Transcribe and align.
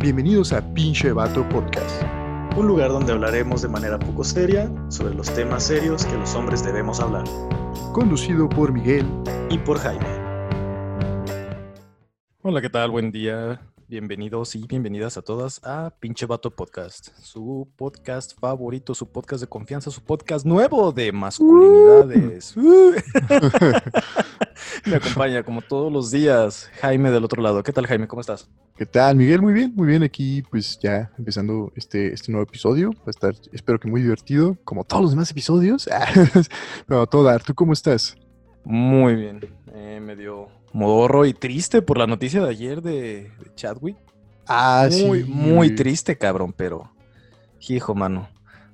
Bienvenidos 0.00 0.52
a 0.52 0.62
Pinche 0.74 1.10
Vato 1.10 1.48
Podcast. 1.48 2.04
Un 2.56 2.68
lugar 2.68 2.90
donde 2.90 3.10
hablaremos 3.10 3.62
de 3.62 3.68
manera 3.68 3.98
poco 3.98 4.22
seria 4.22 4.70
sobre 4.90 5.12
los 5.12 5.28
temas 5.34 5.64
serios 5.64 6.06
que 6.06 6.14
los 6.16 6.36
hombres 6.36 6.64
debemos 6.64 7.00
hablar. 7.00 7.24
Conducido 7.92 8.48
por 8.48 8.72
Miguel 8.72 9.04
Y 9.50 9.58
por 9.58 9.76
Jaime. 9.80 10.06
Hola, 12.42 12.60
¿qué 12.60 12.70
tal? 12.70 12.92
Buen 12.92 13.10
día. 13.10 13.60
Bienvenidos 13.88 14.54
y 14.54 14.68
bienvenidas 14.68 15.16
a 15.16 15.22
todas 15.22 15.60
a 15.64 15.92
Pinche 15.98 16.26
Vato 16.26 16.52
Podcast, 16.52 17.08
su 17.20 17.68
podcast 17.74 18.38
favorito, 18.38 18.94
su 18.94 19.10
podcast 19.10 19.40
de 19.40 19.48
confianza, 19.48 19.90
su 19.90 20.00
podcast 20.00 20.46
nuevo 20.46 20.92
de 20.92 21.10
masculinidades. 21.10 22.56
Uh. 22.56 22.94
Me 24.88 24.96
acompaña 24.96 25.42
como 25.42 25.60
todos 25.62 25.92
los 25.92 26.10
días 26.10 26.70
Jaime 26.80 27.10
del 27.10 27.24
otro 27.24 27.42
lado. 27.42 27.62
¿Qué 27.62 27.72
tal, 27.72 27.86
Jaime? 27.86 28.06
¿Cómo 28.08 28.20
estás? 28.20 28.48
¿Qué 28.76 28.86
tal, 28.86 29.16
Miguel? 29.16 29.42
Muy 29.42 29.52
bien, 29.52 29.72
muy 29.74 29.86
bien. 29.88 30.02
Aquí, 30.02 30.42
pues 30.50 30.78
ya 30.80 31.10
empezando 31.18 31.72
este, 31.76 32.12
este 32.12 32.30
nuevo 32.32 32.44
episodio. 32.46 32.90
Va 32.98 33.02
a 33.06 33.10
estar, 33.10 33.34
espero 33.52 33.78
que 33.80 33.88
muy 33.88 34.02
divertido, 34.02 34.56
como 34.64 34.84
todos 34.84 35.02
los 35.02 35.10
demás 35.10 35.30
episodios. 35.30 35.88
Pero 36.86 37.02
a 37.02 37.06
todo 37.06 37.24
dar, 37.24 37.42
¿tú 37.42 37.54
cómo 37.54 37.72
estás? 37.72 38.16
Muy 38.64 39.14
bien. 39.16 39.40
Eh, 39.74 40.00
medio 40.04 40.48
modorro 40.72 41.26
y 41.26 41.34
triste 41.34 41.82
por 41.82 41.98
la 41.98 42.06
noticia 42.06 42.42
de 42.42 42.50
ayer 42.50 42.82
de, 42.82 43.32
de 43.42 43.54
Chadwick. 43.54 43.96
Ah, 44.46 44.88
muy, 44.90 45.22
sí. 45.24 45.28
muy 45.30 45.74
triste, 45.74 46.16
cabrón, 46.16 46.54
pero. 46.56 46.90
Hijo, 47.68 47.94
mano. 47.94 48.28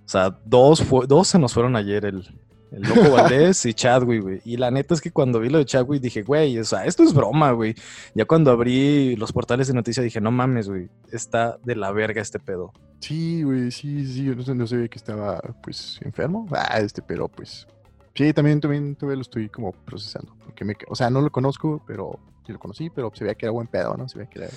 O 0.05 0.09
sea, 0.09 0.39
dos, 0.45 0.83
fue- 0.83 1.07
dos 1.07 1.29
se 1.29 1.39
nos 1.39 1.55
fueron 1.55 1.75
ayer, 1.77 2.05
el, 2.05 2.39
el 2.75 2.83
Loco 2.83 3.11
Valdés 3.13 3.65
y 3.67 3.75
Chadwick, 3.75 4.23
güey. 4.23 4.41
Y 4.45 4.57
la 4.57 4.71
neta 4.71 4.95
es 4.95 5.01
que 5.01 5.11
cuando 5.11 5.41
vi 5.41 5.49
lo 5.49 5.59
de 5.59 5.65
Chadwick 5.65 6.03
dije, 6.03 6.23
güey, 6.23 6.59
o 6.59 6.65
sea, 6.65 6.85
esto 6.85 7.03
es 7.03 7.15
broma, 7.15 7.53
güey. 7.53 7.75
Ya 8.15 8.25
cuando 8.25 8.51
abrí 8.51 9.17
los 9.17 9.33
portales 9.33 9.69
de 9.69 9.75
noticias 9.75 10.03
dije, 10.03 10.21
no 10.21 10.31
mames, 10.31 10.69
güey, 10.69 10.89
está 11.13 11.59
de 11.65 11.77
la 11.77 11.93
verga 11.93 12.21
este 12.21 12.41
pedo. 12.41 12.73
Sí, 13.01 13.43
güey, 13.43 13.71
sí, 13.71 14.07
sí. 14.07 14.25
Yo 14.25 14.35
no, 14.35 14.55
no 14.55 14.67
sabía 14.67 14.89
que 14.89 14.99
estaba, 14.99 15.41
pues, 15.63 16.01
enfermo. 16.03 16.47
Ah, 16.51 16.81
este, 16.81 17.03
pero 17.03 17.29
pues. 17.29 17.67
Sí, 18.15 18.33
también, 18.33 18.61
también 18.61 18.95
todavía 18.97 19.17
lo 19.17 19.23
estoy 19.23 19.49
como 19.49 19.73
procesando. 19.73 20.35
Porque 20.45 20.65
me, 20.65 20.75
o 20.89 20.95
sea, 20.95 21.11
no 21.11 21.21
lo 21.21 21.31
conozco, 21.31 21.83
pero 21.87 22.19
sí 22.47 22.53
lo 22.53 22.59
conocí, 22.59 22.91
pero 22.91 23.11
se 23.15 23.25
veía 23.25 23.35
que 23.35 23.47
era 23.47 23.53
buen 23.53 23.67
pedo, 23.67 23.97
¿no? 23.97 24.09
Se 24.09 24.19
veía 24.19 24.31
que 24.31 24.39
era, 24.41 24.49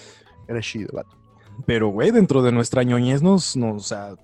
era 0.47 0.61
chido, 0.61 0.89
vato. 0.93 1.15
Pero, 1.65 1.89
güey, 1.89 2.11
dentro 2.11 2.43
de 2.43 2.51
nuestra 2.51 2.83
ñoñez 2.83 3.21
nos, 3.21 3.57
nos, 3.57 3.75
o 3.75 3.87
sea, 3.87 4.15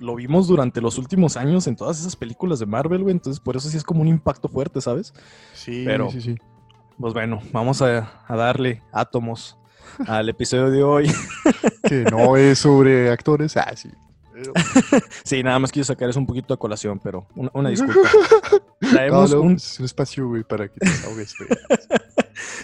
lo 0.00 0.16
vimos 0.16 0.48
durante 0.48 0.80
los 0.80 0.98
últimos 0.98 1.36
años 1.36 1.66
en 1.68 1.76
todas 1.76 2.00
esas 2.00 2.16
películas 2.16 2.58
de 2.58 2.66
Marvel, 2.66 3.02
güey. 3.02 3.12
Entonces, 3.12 3.38
por 3.38 3.56
eso 3.56 3.68
sí 3.68 3.76
es 3.76 3.84
como 3.84 4.00
un 4.00 4.08
impacto 4.08 4.48
fuerte, 4.48 4.80
¿sabes? 4.80 5.12
Sí, 5.54 5.82
Pero- 5.86 6.10
sí, 6.10 6.20
sí. 6.20 6.36
Pues 6.98 7.14
bueno, 7.14 7.40
vamos 7.52 7.80
a, 7.80 8.22
a 8.26 8.36
darle 8.36 8.82
átomos 8.92 9.56
al 10.06 10.28
episodio 10.28 10.70
de 10.70 10.82
hoy. 10.82 11.12
Que 11.82 12.04
no 12.04 12.36
es 12.36 12.58
sobre 12.58 13.10
actores. 13.10 13.56
Ah, 13.56 13.72
sí. 13.74 13.90
Pero- 14.32 14.52
Sí, 15.24 15.42
nada 15.42 15.58
más 15.58 15.72
quiero 15.72 15.84
sacar 15.84 16.08
eso 16.10 16.18
un 16.20 16.26
poquito 16.26 16.52
a 16.54 16.58
colación, 16.58 16.98
pero 17.02 17.26
una, 17.34 17.50
una 17.54 17.68
disculpa. 17.70 18.08
Traemos, 18.80 19.30
No, 19.30 19.36
no, 19.36 19.42
un, 19.42 19.52
Es 19.54 19.78
un 19.80 19.86
espacio, 19.86 20.28
güey, 20.28 20.42
para 20.44 20.68
que 20.68 20.78
te 20.80 20.88
ahogues, 21.06 21.34
güey. 21.38 21.50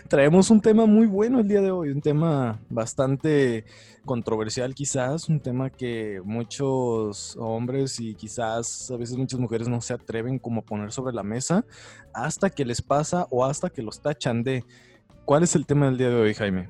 Traemos 0.06 0.50
un 0.50 0.60
tema 0.60 0.86
muy 0.86 1.06
bueno 1.06 1.40
el 1.40 1.48
día 1.48 1.60
de 1.60 1.70
hoy, 1.70 1.90
un 1.90 2.00
tema 2.00 2.58
bastante 2.68 3.64
controversial 4.04 4.74
quizás, 4.74 5.28
un 5.28 5.40
tema 5.40 5.70
que 5.70 6.20
muchos 6.24 7.36
hombres 7.38 8.00
y 8.00 8.14
quizás 8.14 8.90
a 8.90 8.96
veces 8.96 9.16
muchas 9.16 9.40
mujeres 9.40 9.68
no 9.68 9.80
se 9.80 9.94
atreven 9.94 10.38
como 10.38 10.60
a 10.60 10.64
poner 10.64 10.92
sobre 10.92 11.14
la 11.14 11.22
mesa 11.22 11.64
hasta 12.14 12.50
que 12.50 12.64
les 12.64 12.80
pasa 12.80 13.26
o 13.30 13.44
hasta 13.44 13.70
que 13.70 13.82
los 13.82 14.00
tachan 14.00 14.42
de... 14.42 14.64
¿Cuál 15.24 15.42
es 15.42 15.56
el 15.56 15.66
tema 15.66 15.86
del 15.86 15.98
día 15.98 16.08
de 16.08 16.14
hoy, 16.14 16.34
Jaime? 16.34 16.68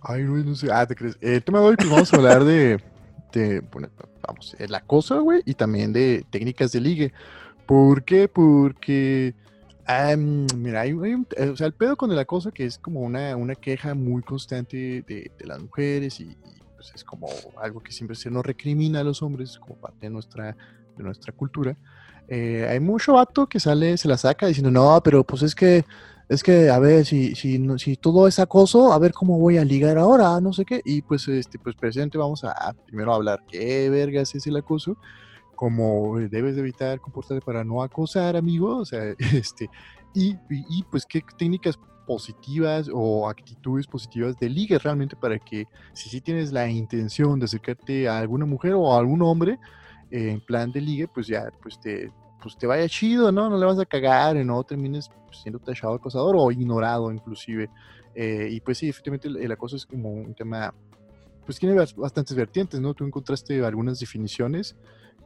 Ay, 0.00 0.24
güey, 0.24 0.44
no 0.44 0.54
sé. 0.54 0.68
Ah, 0.72 0.86
te 0.86 0.94
crees. 0.94 1.18
El 1.20 1.42
tema 1.42 1.58
de 1.58 1.66
hoy, 1.66 1.76
pues 1.76 1.90
vamos 1.90 2.12
a 2.12 2.16
hablar 2.16 2.44
de, 2.44 2.80
de 3.32 3.60
bueno, 3.72 3.88
vamos, 4.24 4.54
el 4.60 4.72
acoso, 4.72 5.20
güey, 5.22 5.42
y 5.44 5.54
también 5.54 5.92
de 5.92 6.24
técnicas 6.30 6.70
de 6.70 6.80
ligue. 6.80 7.12
¿Por 7.66 8.04
qué? 8.04 8.28
Porque, 8.28 9.34
mm, 9.88 10.46
mira, 10.56 10.80
hay, 10.82 10.90
hay 10.90 11.14
un- 11.14 11.26
eh, 11.36 11.48
o 11.50 11.56
sea, 11.56 11.66
el 11.66 11.74
pedo 11.74 11.96
con 11.96 12.10
el 12.12 12.18
acoso 12.18 12.50
que 12.52 12.64
es 12.64 12.78
como 12.78 13.00
una, 13.00 13.36
una 13.36 13.54
queja 13.54 13.94
muy 13.94 14.22
constante 14.22 14.76
de, 15.06 15.30
de 15.38 15.46
las 15.46 15.60
mujeres 15.60 16.18
y, 16.20 16.24
y, 16.42 16.58
pues 16.76 16.92
es 16.94 17.04
como 17.04 17.28
algo 17.62 17.80
que 17.80 17.92
siempre 17.92 18.16
se 18.16 18.30
nos 18.30 18.44
recrimina 18.44 19.00
a 19.00 19.04
los 19.04 19.22
hombres 19.22 19.58
como 19.58 19.76
parte 19.76 20.06
de 20.06 20.10
nuestra, 20.10 20.56
de 20.94 21.04
nuestra 21.04 21.32
cultura. 21.32 21.78
Eh, 22.28 22.66
hay 22.68 22.80
mucho 22.80 23.14
vato 23.14 23.46
que 23.46 23.60
sale, 23.60 23.96
se 23.96 24.08
la 24.08 24.16
saca 24.18 24.46
diciendo, 24.46 24.70
no, 24.70 25.00
pero 25.04 25.24
pues 25.24 25.42
es 25.42 25.54
que 25.54 25.84
es 26.28 26.42
que, 26.42 26.70
a 26.70 26.78
ver, 26.80 27.06
si, 27.06 27.36
si, 27.36 27.58
no- 27.60 27.78
si 27.78 27.96
todo 27.96 28.26
es 28.26 28.40
acoso, 28.40 28.92
a 28.92 28.98
ver 28.98 29.12
cómo 29.12 29.38
voy 29.38 29.58
a 29.58 29.64
ligar 29.64 29.96
ahora, 29.96 30.40
no 30.40 30.52
sé 30.52 30.64
qué. 30.64 30.80
Y 30.84 31.02
pues, 31.02 31.28
este, 31.28 31.58
pues 31.60 31.76
presidente, 31.76 32.18
vamos 32.18 32.42
a, 32.42 32.50
a 32.50 32.74
primero 32.84 33.14
hablar 33.14 33.44
qué 33.46 33.88
vergas 33.90 34.34
es 34.34 34.44
el 34.48 34.56
acoso, 34.56 34.98
cómo 35.56 36.20
eh, 36.20 36.28
debes 36.28 36.54
de 36.54 36.60
evitar 36.60 37.00
comportarte 37.00 37.44
para 37.44 37.64
no 37.64 37.82
acosar, 37.82 38.36
amigo, 38.36 38.76
o 38.76 38.84
sea, 38.84 39.02
este, 39.34 39.68
y, 40.14 40.36
y, 40.50 40.82
pues 40.90 41.04
qué 41.04 41.22
técnicas 41.36 41.78
positivas 42.06 42.88
o 42.92 43.28
actitudes 43.28 43.86
positivas 43.86 44.38
de 44.38 44.48
ligue 44.48 44.78
realmente 44.78 45.16
para 45.16 45.38
que 45.40 45.66
si 45.92 46.08
sí 46.08 46.20
tienes 46.20 46.52
la 46.52 46.68
intención 46.68 47.40
de 47.40 47.46
acercarte 47.46 48.08
a 48.08 48.18
alguna 48.18 48.46
mujer 48.46 48.74
o 48.74 48.94
a 48.94 48.98
algún 48.98 49.22
hombre 49.22 49.58
eh, 50.10 50.30
en 50.30 50.40
plan 50.40 50.70
de 50.70 50.80
ligue, 50.80 51.08
pues 51.08 51.26
ya, 51.26 51.50
pues 51.60 51.80
te, 51.80 52.12
pues 52.40 52.56
te 52.56 52.66
vaya 52.66 52.88
chido, 52.88 53.32
¿no? 53.32 53.50
No 53.50 53.58
le 53.58 53.66
vas 53.66 53.78
a 53.78 53.84
cagar, 53.84 54.36
no 54.36 54.62
termines 54.62 55.10
pues, 55.26 55.40
siendo 55.40 55.58
tachado 55.58 55.94
acosador 55.94 56.36
o 56.38 56.50
ignorado 56.52 57.10
inclusive. 57.10 57.68
Eh, 58.14 58.48
y 58.52 58.60
pues 58.60 58.78
sí, 58.78 58.88
efectivamente 58.88 59.28
el, 59.28 59.36
el 59.38 59.52
acoso 59.52 59.76
es 59.76 59.84
como 59.84 60.10
un 60.10 60.32
tema, 60.34 60.72
pues 61.44 61.58
tiene 61.58 61.74
bas- 61.74 61.94
bastantes 61.94 62.36
vertientes, 62.36 62.80
¿no? 62.80 62.94
Tú 62.94 63.04
encontraste 63.04 63.64
algunas 63.64 63.98
definiciones. 63.98 64.76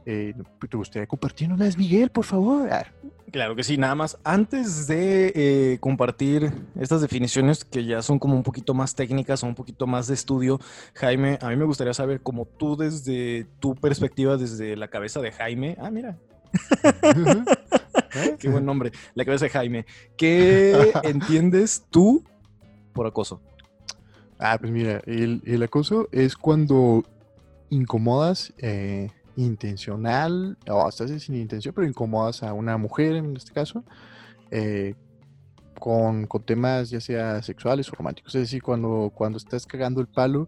Eh, 0.05 0.33
¿Te 0.69 0.77
gustaría 0.77 1.07
compartirnoslas, 1.07 1.77
Miguel, 1.77 2.09
por 2.09 2.25
favor? 2.25 2.69
Ah, 2.71 2.85
Claro 3.31 3.55
que 3.55 3.63
sí, 3.63 3.77
nada 3.77 3.95
más. 3.95 4.17
Antes 4.25 4.87
de 4.87 5.31
eh, 5.33 5.77
compartir 5.79 6.51
estas 6.77 6.99
definiciones 6.99 7.63
que 7.63 7.85
ya 7.85 8.01
son 8.01 8.19
como 8.19 8.35
un 8.35 8.43
poquito 8.43 8.73
más 8.73 8.93
técnicas 8.93 9.41
o 9.43 9.47
un 9.47 9.55
poquito 9.55 9.87
más 9.87 10.07
de 10.07 10.15
estudio, 10.15 10.59
Jaime, 10.95 11.39
a 11.41 11.47
mí 11.47 11.55
me 11.55 11.63
gustaría 11.63 11.93
saber 11.93 12.19
cómo 12.21 12.45
tú 12.45 12.75
desde 12.75 13.47
tu 13.61 13.73
perspectiva, 13.75 14.35
desde 14.35 14.75
la 14.75 14.89
cabeza 14.89 15.21
de 15.21 15.31
Jaime, 15.31 15.77
ah, 15.79 15.89
mira, 15.89 16.17
¿eh? 17.03 17.45
qué 18.39 18.49
buen 18.49 18.65
nombre, 18.65 18.91
la 19.15 19.23
cabeza 19.23 19.45
de 19.45 19.51
Jaime, 19.51 19.85
¿qué 20.17 20.91
entiendes 21.03 21.85
tú 21.89 22.25
por 22.91 23.07
acoso? 23.07 23.41
Ah, 24.39 24.57
pues 24.59 24.73
mira, 24.73 25.01
el, 25.05 25.41
el 25.45 25.63
acoso 25.63 26.09
es 26.11 26.35
cuando 26.35 27.05
incomodas 27.69 28.53
eh, 28.57 29.09
intencional, 29.35 30.57
o 30.69 30.85
hasta 30.85 31.07
sin 31.19 31.35
intención, 31.35 31.73
pero 31.73 31.87
incomodas 31.87 32.43
a 32.43 32.53
una 32.53 32.77
mujer 32.77 33.15
en 33.15 33.35
este 33.35 33.51
caso, 33.51 33.83
eh, 34.51 34.95
con, 35.79 36.27
con 36.27 36.43
temas 36.43 36.89
ya 36.89 37.01
sea 37.01 37.41
sexuales 37.41 37.89
o 37.89 37.95
románticos. 37.95 38.35
Es 38.35 38.41
decir, 38.41 38.61
cuando, 38.61 39.11
cuando 39.13 39.37
estás 39.37 39.65
cagando 39.65 40.01
el 40.01 40.07
palo, 40.07 40.47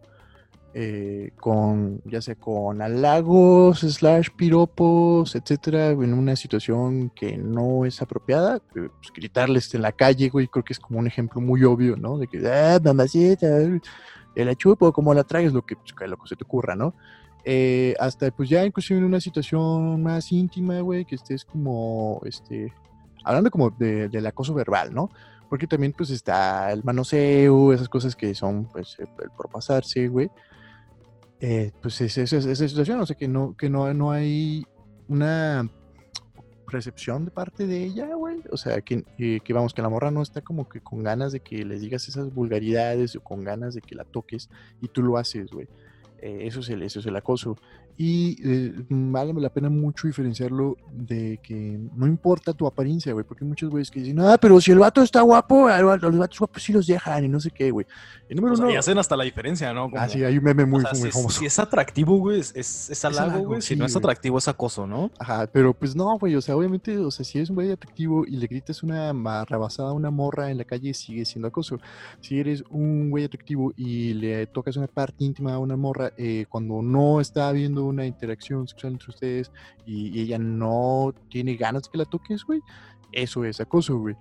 eh, 0.75 1.31
con 1.39 2.01
ya 2.03 2.19
sea 2.19 2.33
con 2.33 2.81
halagos, 2.81 3.81
slash 3.81 4.29
piropos, 4.35 5.35
etcétera, 5.35 5.91
en 5.91 6.13
una 6.13 6.35
situación 6.35 7.11
que 7.11 7.37
no 7.37 7.85
es 7.85 8.01
apropiada, 8.01 8.55
eh, 8.57 8.89
pues, 8.99 9.13
gritarles 9.15 9.71
en 9.75 9.83
la 9.83 9.91
calle, 9.91 10.29
güey, 10.29 10.47
creo 10.47 10.63
que 10.65 10.73
es 10.73 10.79
como 10.79 10.97
un 10.97 11.05
ejemplo 11.05 11.41
muy 11.41 11.63
obvio, 11.63 11.95
¿no? 11.95 12.17
De 12.17 12.27
que, 12.27 12.41
ah, 12.47 12.79
mamacita, 12.83 13.47
te 14.33 14.45
la 14.45 14.55
como 14.91 15.13
la 15.13 15.23
traes, 15.23 15.53
lo 15.53 15.63
que, 15.63 15.75
pues, 15.75 15.93
lo 16.09 16.17
que 16.17 16.27
se 16.27 16.35
te 16.35 16.43
ocurra, 16.43 16.75
¿no? 16.75 16.95
Eh, 17.45 17.93
hasta 17.99 18.31
pues 18.31 18.47
ya 18.49 18.65
inclusive 18.65 18.99
en 18.99 19.05
una 19.05 19.19
situación 19.19 20.01
más 20.01 20.31
íntima, 20.31 20.79
güey, 20.79 21.03
que 21.05 21.15
estés 21.15 21.43
como, 21.43 22.21
este, 22.25 22.71
hablando 23.23 23.51
como 23.51 23.69
de- 23.71 24.07
del 24.09 24.25
acoso 24.25 24.53
verbal, 24.53 24.93
¿no? 24.93 25.09
Porque 25.49 25.67
también 25.67 25.91
pues 25.93 26.09
está 26.09 26.71
el 26.71 26.83
manoseo, 26.83 27.73
esas 27.73 27.89
cosas 27.89 28.15
que 28.15 28.33
son 28.33 28.65
pues 28.71 28.95
el, 28.99 29.07
el 29.23 29.29
propasarse, 29.37 30.07
güey. 30.07 30.29
Eh, 31.41 31.71
pues 31.81 31.99
es, 32.01 32.17
es- 32.17 32.31
es- 32.33 32.45
esa 32.45 32.67
situación, 32.67 33.01
o 33.01 33.05
sea 33.05 33.17
que 33.17 33.27
no, 33.27 33.55
que 33.57 33.69
no, 33.69 33.93
no 33.93 34.11
hay 34.11 34.65
una 35.09 35.69
recepción 36.67 37.25
de 37.25 37.31
parte 37.31 37.67
de 37.67 37.83
ella, 37.83 38.15
güey. 38.15 38.37
O 38.51 38.57
sea, 38.57 38.81
que, 38.81 39.03
que, 39.17 39.41
que 39.43 39.53
vamos, 39.53 39.73
que 39.73 39.81
la 39.81 39.89
morra 39.89 40.09
no 40.11 40.21
está 40.21 40.41
como 40.41 40.67
que 40.69 40.79
con 40.81 41.03
ganas 41.03 41.31
de 41.33 41.41
que 41.41 41.63
le 41.65 41.77
digas 41.77 42.07
esas 42.07 42.33
vulgaridades 42.33 43.15
o 43.15 43.21
con 43.21 43.43
ganas 43.43 43.75
de 43.75 43.81
que 43.81 43.95
la 43.95 44.05
toques 44.05 44.49
y 44.81 44.87
tú 44.87 45.03
lo 45.03 45.17
haces, 45.17 45.51
güey. 45.51 45.67
Eh, 46.23 46.47
eso, 46.47 46.61
es 46.61 46.69
el, 46.69 46.81
eso 46.83 47.01
es 47.01 47.05
el 47.05 47.15
acoso. 47.17 47.57
Y 47.95 48.37
eh, 48.43 48.73
vale 48.89 49.33
la 49.33 49.49
pena 49.53 49.69
mucho 49.69 50.07
diferenciarlo 50.07 50.77
de 50.91 51.39
que 51.43 51.79
no 51.95 52.07
importa 52.07 52.53
tu 52.53 52.65
apariencia, 52.65 53.13
güey, 53.13 53.23
porque 53.25 53.43
hay 53.43 53.49
muchos 53.49 53.69
güeyes 53.69 53.91
que 53.91 53.99
dicen, 53.99 54.19
ah, 54.19 54.37
pero 54.41 54.59
si 54.59 54.71
el 54.71 54.79
vato 54.79 55.01
está 55.03 55.21
guapo, 55.21 55.67
a 55.67 55.79
los 55.81 56.17
vatos 56.17 56.39
guapos 56.39 56.63
sí 56.63 56.73
los 56.73 56.87
dejan 56.87 57.25
y 57.25 57.27
no 57.27 57.39
sé 57.39 57.51
qué, 57.51 57.69
güey. 57.71 57.85
Y 58.29 58.35
número 58.35 58.53
O 58.53 58.57
sea, 58.57 58.65
uno, 58.65 58.73
y 58.73 58.77
hacen 58.77 58.97
hasta 58.97 59.15
la 59.15 59.23
diferencia, 59.23 59.71
¿no? 59.73 59.91
Como- 59.91 60.01
ah, 60.01 60.09
sí, 60.09 60.23
hay 60.23 60.37
un 60.37 60.43
meme 60.43 60.65
muy, 60.65 60.79
o 60.79 60.81
sea, 60.81 60.91
muy 60.91 61.01
si, 61.01 61.07
es- 61.09 61.13
famoso. 61.13 61.39
si 61.39 61.45
es 61.45 61.59
atractivo, 61.59 62.17
güey, 62.17 62.39
es, 62.39 62.51
es, 62.55 62.89
es 62.89 63.05
halago, 63.05 63.45
güey. 63.45 63.61
Si 63.61 63.75
no 63.75 63.85
es 63.85 63.95
atractivo, 63.95 64.37
es 64.39 64.47
acoso, 64.47 64.87
¿no? 64.87 65.11
Ajá, 65.19 65.47
pero 65.51 65.73
pues 65.73 65.95
no, 65.95 66.17
güey, 66.17 66.35
o 66.35 66.41
sea, 66.41 66.55
obviamente, 66.57 66.97
o 66.97 67.11
sea, 67.11 67.23
si 67.23 67.37
eres 67.37 67.49
un 67.51 67.55
güey 67.55 67.71
atractivo 67.71 68.25
y 68.25 68.37
le 68.37 68.47
gritas 68.47 68.81
una 68.81 69.13
rebasada 69.45 69.89
a 69.89 69.93
una 69.93 70.09
morra 70.09 70.49
en 70.49 70.57
la 70.57 70.63
calle, 70.65 70.93
sigue 70.95 71.25
siendo 71.25 71.47
acoso. 71.47 71.77
Si 72.21 72.39
eres 72.39 72.63
un 72.69 73.11
güey 73.11 73.25
atractivo 73.25 73.71
y 73.77 74.13
le 74.15 74.47
tocas 74.47 74.77
una 74.77 74.87
parte 74.87 75.23
íntima 75.23 75.53
a 75.53 75.59
una 75.59 75.75
morra, 75.75 76.11
eh, 76.17 76.45
cuando 76.49 76.81
no 76.81 77.21
está 77.21 77.51
habiendo 77.83 78.01
una 78.01 78.05
interacción 78.05 78.67
sexual 78.67 78.93
entre 78.93 79.09
ustedes 79.09 79.51
y, 79.85 80.07
y 80.17 80.21
ella 80.21 80.37
no 80.39 81.13
tiene 81.29 81.55
ganas 81.55 81.87
que 81.89 81.97
la 81.97 82.05
toques, 82.05 82.43
güey, 82.43 82.61
eso 83.11 83.43
es 83.45 83.59
acoso, 83.61 83.97
güey. 83.97 84.15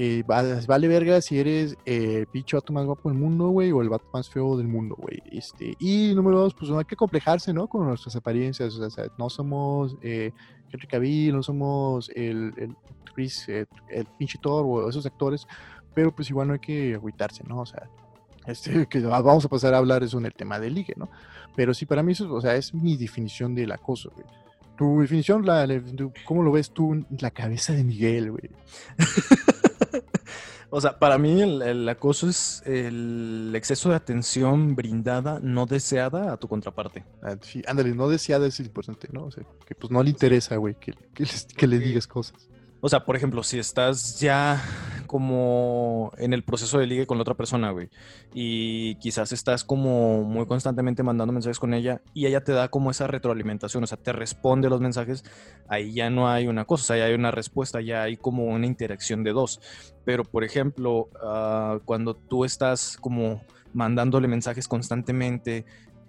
Eh, 0.00 0.22
va- 0.30 0.44
vale 0.68 0.86
verga 0.86 1.20
si 1.20 1.40
eres 1.40 1.76
eh, 1.84 2.18
el 2.20 2.26
pinche 2.28 2.56
vato 2.56 2.72
más 2.72 2.86
guapo 2.86 3.08
del 3.08 3.18
mundo, 3.18 3.48
güey, 3.48 3.72
o 3.72 3.82
el 3.82 3.88
vato 3.88 4.06
más 4.12 4.30
feo 4.30 4.56
del 4.56 4.68
mundo, 4.68 4.94
güey. 4.96 5.20
Este, 5.32 5.74
y 5.80 6.14
número 6.14 6.38
dos, 6.38 6.54
pues 6.54 6.70
no 6.70 6.78
hay 6.78 6.84
que 6.84 6.94
complejarse, 6.94 7.52
¿no? 7.52 7.66
Con 7.66 7.84
nuestras 7.84 8.14
apariencias, 8.14 8.76
o 8.76 8.90
sea, 8.90 9.06
no 9.18 9.28
somos 9.28 9.96
eh, 10.02 10.30
Henry 10.72 10.86
Cavill, 10.86 11.34
no 11.34 11.42
somos 11.42 12.10
el, 12.14 12.52
el 12.58 12.76
Chris, 13.12 13.48
eh, 13.48 13.66
el 13.88 14.06
pinche 14.16 14.38
Thor 14.40 14.64
o 14.68 14.88
esos 14.88 15.04
actores, 15.04 15.48
pero 15.94 16.14
pues 16.14 16.30
igual 16.30 16.46
no 16.46 16.52
hay 16.54 16.60
que 16.60 16.94
agüitarse, 16.94 17.42
¿no? 17.42 17.62
O 17.62 17.66
sea, 17.66 17.90
este, 18.48 18.86
que 18.90 19.00
va- 19.00 19.20
vamos 19.22 19.44
a 19.44 19.48
pasar 19.48 19.74
a 19.74 19.78
hablar 19.78 20.02
eso 20.02 20.18
en 20.18 20.26
el 20.26 20.34
tema 20.34 20.58
de 20.58 20.70
ligue, 20.70 20.94
¿no? 20.96 21.08
Pero 21.54 21.72
sí, 21.74 21.86
para 21.86 22.02
mí 22.02 22.12
eso, 22.12 22.32
o 22.32 22.40
sea, 22.40 22.56
es 22.56 22.74
mi 22.74 22.96
definición 22.96 23.54
del 23.54 23.70
acoso, 23.72 24.10
güey. 24.14 24.26
Tu 24.76 25.00
definición, 25.00 25.44
la, 25.44 25.66
¿cómo 26.24 26.42
lo 26.44 26.52
ves 26.52 26.70
tú 26.70 26.92
en 26.94 27.06
la 27.20 27.30
cabeza 27.32 27.72
de 27.72 27.82
Miguel, 27.84 28.30
güey? 28.30 28.50
O 30.70 30.82
sea, 30.82 30.98
para 30.98 31.16
mí 31.16 31.40
el, 31.40 31.62
el 31.62 31.88
acoso 31.88 32.28
es 32.28 32.62
el 32.66 33.54
exceso 33.56 33.88
de 33.88 33.94
atención 33.96 34.76
brindada, 34.76 35.40
no 35.42 35.64
deseada 35.64 36.30
a 36.30 36.36
tu 36.36 36.46
contraparte. 36.46 37.06
Ah, 37.22 37.36
sí, 37.40 37.62
ándale, 37.66 37.94
no 37.94 38.06
deseada 38.10 38.46
es 38.46 38.60
importante, 38.60 39.08
¿no? 39.10 39.24
O 39.24 39.30
sea, 39.30 39.44
que 39.66 39.74
pues 39.74 39.90
no 39.90 40.02
le 40.02 40.10
interesa, 40.10 40.56
güey, 40.56 40.74
que, 40.78 40.92
que, 41.14 41.22
les- 41.22 41.46
que 41.46 41.66
le 41.66 41.78
digas 41.78 42.06
cosas. 42.06 42.50
O 42.80 42.88
sea, 42.88 43.04
por 43.04 43.16
ejemplo, 43.16 43.42
si 43.42 43.58
estás 43.58 44.20
ya 44.20 44.62
como 45.08 46.12
en 46.18 46.32
el 46.32 46.44
proceso 46.44 46.78
de 46.78 46.86
ligue 46.86 47.06
con 47.06 47.16
la 47.18 47.22
otra 47.22 47.34
persona, 47.34 47.70
güey, 47.70 47.88
y 48.34 48.94
quizás 48.96 49.32
estás 49.32 49.64
como 49.64 50.22
muy 50.22 50.46
constantemente 50.46 51.02
mandando 51.02 51.32
mensajes 51.32 51.58
con 51.58 51.74
ella 51.74 52.02
y 52.14 52.26
ella 52.26 52.44
te 52.44 52.52
da 52.52 52.68
como 52.68 52.90
esa 52.90 53.06
retroalimentación, 53.06 53.82
o 53.82 53.86
sea, 53.86 53.96
te 53.98 54.12
responde 54.12 54.68
los 54.68 54.80
mensajes, 54.80 55.24
ahí 55.66 55.92
ya 55.92 56.10
no 56.10 56.28
hay 56.28 56.46
una 56.46 56.66
cosa, 56.66 56.82
o 56.82 56.86
sea, 56.88 56.98
ya 56.98 57.04
hay 57.06 57.14
una 57.14 57.30
respuesta, 57.30 57.80
ya 57.80 58.02
hay 58.02 58.16
como 58.16 58.44
una 58.44 58.66
interacción 58.66 59.24
de 59.24 59.32
dos. 59.32 59.60
Pero, 60.04 60.22
por 60.24 60.44
ejemplo, 60.44 61.08
ah, 61.24 61.78
cuando 61.84 62.14
tú 62.14 62.44
estás 62.44 62.96
como 63.00 63.42
mandándole 63.72 64.28
mensajes 64.28 64.68
constantemente, 64.68 65.64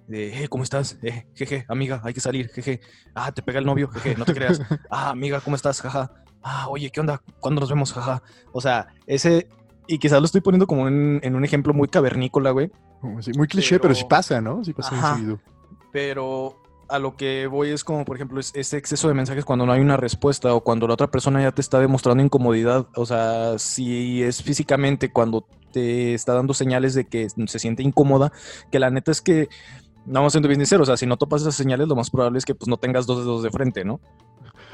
de, 0.07 0.44
"Eh, 0.44 0.48
¿cómo 0.50 0.63
estás? 0.63 0.98
Eh, 1.04 1.25
jeje, 1.36 1.66
amiga, 1.68 2.01
hay 2.04 2.13
que 2.13 2.19
salir, 2.19 2.50
jeje. 2.50 2.81
Ah, 3.13 3.31
te 3.31 3.42
pega 3.44 3.60
el 3.60 3.66
novio, 3.66 3.88
jeje, 3.89 4.16
no 4.18 4.25
te 4.25 4.33
creas. 4.33 4.60
Ah, 4.89 5.12
amiga, 5.12 5.39
¿cómo 5.39 5.56
estás? 5.56 5.81
Jaja. 5.81 6.12
Ah, 6.44 6.68
oye, 6.70 6.90
¿qué 6.90 7.00
onda? 7.00 7.22
¿Cuándo 7.40 7.60
nos 7.62 7.70
vemos? 7.70 7.92
Jaja. 7.94 8.22
O 8.52 8.62
sea, 8.62 8.88
ese, 9.08 9.48
y 9.88 9.98
quizás 10.00 10.20
lo 10.20 10.26
estoy 10.26 10.42
poniendo 10.42 10.68
como 10.68 10.88
en, 10.88 11.20
en 11.24 11.36
un 11.36 11.44
ejemplo 11.44 11.74
muy 11.74 11.88
cavernícola, 11.88 12.52
güey, 12.52 12.72
así, 13.18 13.32
muy 13.38 13.48
cliché, 13.48 13.80
pero, 13.80 13.94
sí 13.94 14.02
Pero- 14.04 14.10
pasa, 14.10 14.42
¿no? 14.42 14.64
Sí 14.64 14.74
pasa 14.74 14.96
Ajá. 14.96 15.16
seguido. 15.16 15.40
pero 15.92 16.62
a 16.88 16.98
lo 16.98 17.16
que 17.16 17.46
voy 17.48 17.70
es 17.70 17.84
como, 17.84 18.04
por 18.06 18.16
ejemplo, 18.16 18.40
es- 18.40 18.52
ese 18.56 18.78
exceso 18.78 19.08
de 19.08 19.14
mensajes 19.14 19.46
cuando 19.46 19.66
no 19.66 19.72
hay 19.74 19.82
una 19.82 19.98
respuesta 19.98 20.54
o 20.56 20.62
cuando 20.64 20.88
la 20.88 20.94
otra 20.96 21.08
persona 21.12 21.42
ya 21.42 21.52
te 21.52 21.62
está 21.62 21.80
demostrando 21.80 22.24
incomodidad. 22.24 22.88
O 22.96 23.06
sea, 23.06 23.60
si 23.60 24.24
es 24.24 24.42
físicamente 24.42 25.12
cuando 25.12 25.46
te 25.72 26.16
está 26.16 26.34
dando 26.34 26.54
señales 26.56 26.96
de 26.96 27.06
que 27.06 27.28
se 27.30 27.60
siente 27.60 27.84
incómoda, 27.84 28.32
que 28.72 28.80
la 28.80 28.90
neta 28.90 29.12
es 29.12 29.22
que, 29.22 29.50
no 30.08 30.22
vamos 30.22 30.34
siendo 30.34 30.48
bien 30.48 30.60
sinceros, 30.62 30.88
o 30.88 30.92
sea, 30.92 30.98
si 30.98 31.06
no 31.06 31.18
topas 31.18 31.42
esas 31.42 31.54
señales, 31.54 31.88
lo 31.88 31.96
más 31.96 32.10
probable 32.10 32.40
es 32.40 32.46
que 32.46 32.56
pues 32.56 32.68
no 32.68 32.78
tengas 32.78 33.06
dos 33.06 33.20
dedos 33.20 33.44
de 33.44 33.52
frente, 33.52 33.86
¿no? 33.86 34.00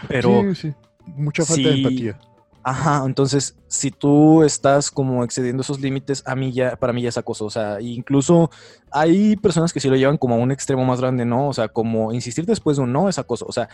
Pero... 0.08 0.42
sí, 0.54 0.56
sí. 0.56 0.74
Mucha 1.06 1.46
falta 1.46 1.70
de 1.70 1.76
empatía. 1.76 2.20
Ajá, 2.68 3.04
entonces, 3.06 3.56
si 3.68 3.92
tú 3.92 4.42
estás 4.42 4.90
como 4.90 5.24
excediendo 5.24 5.62
esos 5.62 5.80
límites, 5.80 6.24
a 6.26 6.36
mí 6.36 6.52
ya, 6.52 6.76
para 6.78 6.94
mí 6.94 7.04
ya 7.04 7.10
es 7.10 7.18
acoso. 7.18 7.46
O 7.46 7.52
sea, 7.52 7.80
incluso 7.80 8.50
hay 8.90 9.36
personas 9.36 9.72
que 9.72 9.80
sí 9.80 9.88
lo 9.88 9.96
llevan 9.96 10.18
como 10.18 10.34
a 10.34 10.40
un 10.40 10.52
extremo 10.52 10.84
más 10.84 11.00
grande, 11.00 11.26
¿no? 11.26 11.48
O 11.48 11.54
sea, 11.54 11.68
como 11.68 12.12
insistir 12.12 12.48
después 12.48 12.78
de 12.78 12.84
un 12.84 12.92
no 12.92 13.08
es 13.08 13.20
acoso. 13.20 13.46
O 13.48 13.52
sea, 13.52 13.70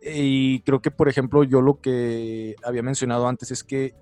y 0.00 0.60
creo 0.60 0.80
que, 0.80 0.92
por 0.92 1.08
ejemplo, 1.08 1.42
yo 1.42 1.60
lo 1.60 1.80
que 1.80 2.54
había 2.62 2.84
mencionado 2.84 3.26
antes 3.26 3.50
es 3.50 3.64
que 3.64 3.94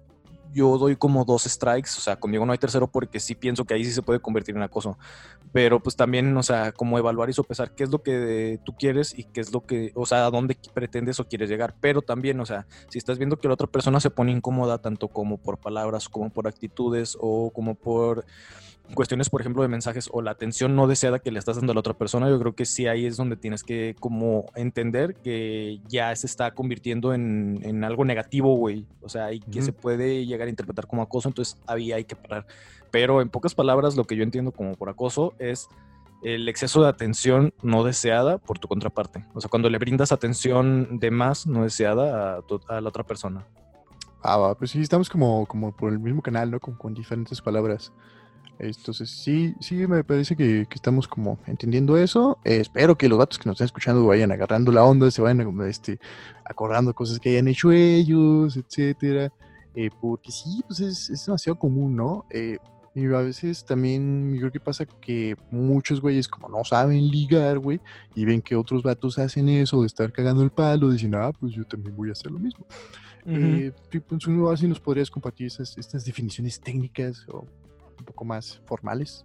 yo 0.52 0.78
doy 0.78 0.96
como 0.96 1.24
dos 1.24 1.44
strikes, 1.44 1.90
o 1.96 2.00
sea, 2.00 2.16
conmigo 2.16 2.44
no 2.46 2.52
hay 2.52 2.58
tercero 2.58 2.86
porque 2.86 3.20
sí 3.20 3.34
pienso 3.34 3.64
que 3.64 3.74
ahí 3.74 3.84
sí 3.84 3.92
se 3.92 4.02
puede 4.02 4.20
convertir 4.20 4.56
en 4.56 4.62
acoso. 4.62 4.98
Pero 5.52 5.82
pues 5.82 5.96
también, 5.96 6.36
o 6.36 6.42
sea, 6.42 6.72
como 6.72 6.98
evaluar 6.98 7.30
y 7.30 7.32
sopesar 7.32 7.74
qué 7.74 7.84
es 7.84 7.90
lo 7.90 8.02
que 8.02 8.60
tú 8.64 8.74
quieres 8.74 9.16
y 9.18 9.24
qué 9.24 9.40
es 9.40 9.52
lo 9.52 9.64
que, 9.64 9.92
o 9.94 10.06
sea, 10.06 10.26
a 10.26 10.30
dónde 10.30 10.56
pretendes 10.74 11.20
o 11.20 11.28
quieres 11.28 11.48
llegar. 11.48 11.74
Pero 11.80 12.02
también, 12.02 12.40
o 12.40 12.46
sea, 12.46 12.66
si 12.88 12.98
estás 12.98 13.18
viendo 13.18 13.38
que 13.38 13.48
la 13.48 13.54
otra 13.54 13.66
persona 13.66 14.00
se 14.00 14.10
pone 14.10 14.32
incómoda 14.32 14.78
tanto 14.78 15.08
como 15.08 15.38
por 15.38 15.58
palabras, 15.58 16.08
como 16.08 16.30
por 16.30 16.46
actitudes 16.48 17.16
o 17.20 17.50
como 17.50 17.74
por 17.74 18.24
cuestiones, 18.94 19.28
por 19.30 19.40
ejemplo, 19.40 19.62
de 19.62 19.68
mensajes 19.68 20.08
o 20.12 20.22
la 20.22 20.30
atención 20.30 20.76
no 20.76 20.86
deseada 20.86 21.18
que 21.18 21.30
le 21.30 21.38
estás 21.38 21.56
dando 21.56 21.72
a 21.72 21.74
la 21.74 21.80
otra 21.80 21.94
persona, 21.94 22.28
yo 22.28 22.38
creo 22.38 22.54
que 22.54 22.64
sí 22.64 22.86
ahí 22.86 23.06
es 23.06 23.16
donde 23.16 23.36
tienes 23.36 23.62
que 23.62 23.94
como 24.00 24.46
entender 24.54 25.14
que 25.16 25.80
ya 25.88 26.14
se 26.16 26.26
está 26.26 26.52
convirtiendo 26.52 27.12
en, 27.12 27.58
en 27.62 27.84
algo 27.84 28.04
negativo, 28.04 28.54
güey. 28.56 28.86
O 29.02 29.08
sea, 29.08 29.32
y 29.32 29.40
que 29.40 29.62
se 29.62 29.72
puede 29.72 30.24
llegar 30.26 30.46
a 30.46 30.50
interpretar 30.50 30.86
como 30.86 31.02
acoso, 31.02 31.28
entonces 31.28 31.60
ahí 31.66 31.92
hay 31.92 32.04
que 32.04 32.16
parar. 32.16 32.46
Pero 32.90 33.20
en 33.20 33.28
pocas 33.28 33.54
palabras, 33.54 33.96
lo 33.96 34.04
que 34.04 34.16
yo 34.16 34.22
entiendo 34.22 34.52
como 34.52 34.74
por 34.74 34.88
acoso 34.88 35.34
es 35.38 35.68
el 36.22 36.48
exceso 36.48 36.82
de 36.82 36.88
atención 36.88 37.52
no 37.62 37.84
deseada 37.84 38.38
por 38.38 38.58
tu 38.58 38.68
contraparte. 38.68 39.24
O 39.34 39.40
sea, 39.40 39.50
cuando 39.50 39.68
le 39.68 39.78
brindas 39.78 40.12
atención 40.12 40.98
de 40.98 41.10
más 41.10 41.46
no 41.46 41.64
deseada 41.64 42.38
a, 42.38 42.42
tu- 42.42 42.60
a 42.68 42.80
la 42.80 42.88
otra 42.88 43.04
persona. 43.04 43.46
Ah, 44.22 44.38
va, 44.38 44.54
pues 44.56 44.70
sí, 44.72 44.80
estamos 44.80 45.08
como, 45.08 45.46
como 45.46 45.76
por 45.76 45.92
el 45.92 46.00
mismo 46.00 46.22
canal, 46.22 46.50
¿no? 46.50 46.58
Como 46.58 46.78
con 46.78 46.94
diferentes 46.94 47.40
palabras. 47.40 47.92
Entonces, 48.58 49.10
sí, 49.10 49.54
sí, 49.60 49.74
me 49.86 50.02
parece 50.02 50.34
que, 50.34 50.66
que 50.68 50.74
estamos 50.74 51.06
como 51.06 51.38
entendiendo 51.46 51.96
eso. 51.96 52.38
Eh, 52.44 52.58
espero 52.60 52.96
que 52.96 53.08
los 53.08 53.18
datos 53.18 53.38
que 53.38 53.48
nos 53.48 53.54
están 53.54 53.66
escuchando 53.66 54.06
vayan 54.06 54.32
agarrando 54.32 54.72
la 54.72 54.84
onda, 54.84 55.10
se 55.10 55.22
vayan 55.22 55.60
este, 55.62 55.98
acordando 56.44 56.94
cosas 56.94 57.18
que 57.20 57.30
hayan 57.30 57.48
hecho 57.48 57.70
ellos, 57.72 58.56
etcétera. 58.56 59.32
Eh, 59.74 59.90
porque 60.00 60.32
sí, 60.32 60.62
pues 60.66 60.80
es, 60.80 61.10
es 61.10 61.26
demasiado 61.26 61.58
común, 61.58 61.96
¿no? 61.96 62.24
Eh, 62.30 62.56
y 62.94 63.04
a 63.12 63.20
veces 63.20 63.62
también 63.62 64.32
yo 64.32 64.40
creo 64.40 64.52
que 64.52 64.60
pasa 64.60 64.86
que 64.86 65.36
muchos 65.50 66.00
güeyes 66.00 66.26
como 66.26 66.48
no 66.48 66.64
saben 66.64 67.06
ligar, 67.08 67.58
güey, 67.58 67.78
y 68.14 68.24
ven 68.24 68.40
que 68.40 68.56
otros 68.56 68.82
vatos 68.82 69.18
hacen 69.18 69.50
eso 69.50 69.82
de 69.82 69.86
estar 69.86 70.10
cagando 70.10 70.42
el 70.42 70.50
palo, 70.50 70.90
dicen, 70.90 71.14
ah, 71.14 71.30
pues 71.38 71.52
yo 71.52 71.64
también 71.64 71.94
voy 71.94 72.08
a 72.08 72.12
hacer 72.12 72.32
lo 72.32 72.38
mismo. 72.38 72.66
Eh, 73.26 73.70
tipo, 73.90 74.14
en 74.14 74.20
su 74.20 74.48
así 74.48 74.66
nos 74.66 74.80
podrías 74.80 75.10
compartir 75.10 75.48
esas, 75.48 75.76
estas 75.76 76.06
definiciones 76.06 76.58
técnicas 76.58 77.26
o 77.28 77.44
un 77.98 78.04
poco 78.04 78.24
más 78.24 78.60
formales. 78.66 79.24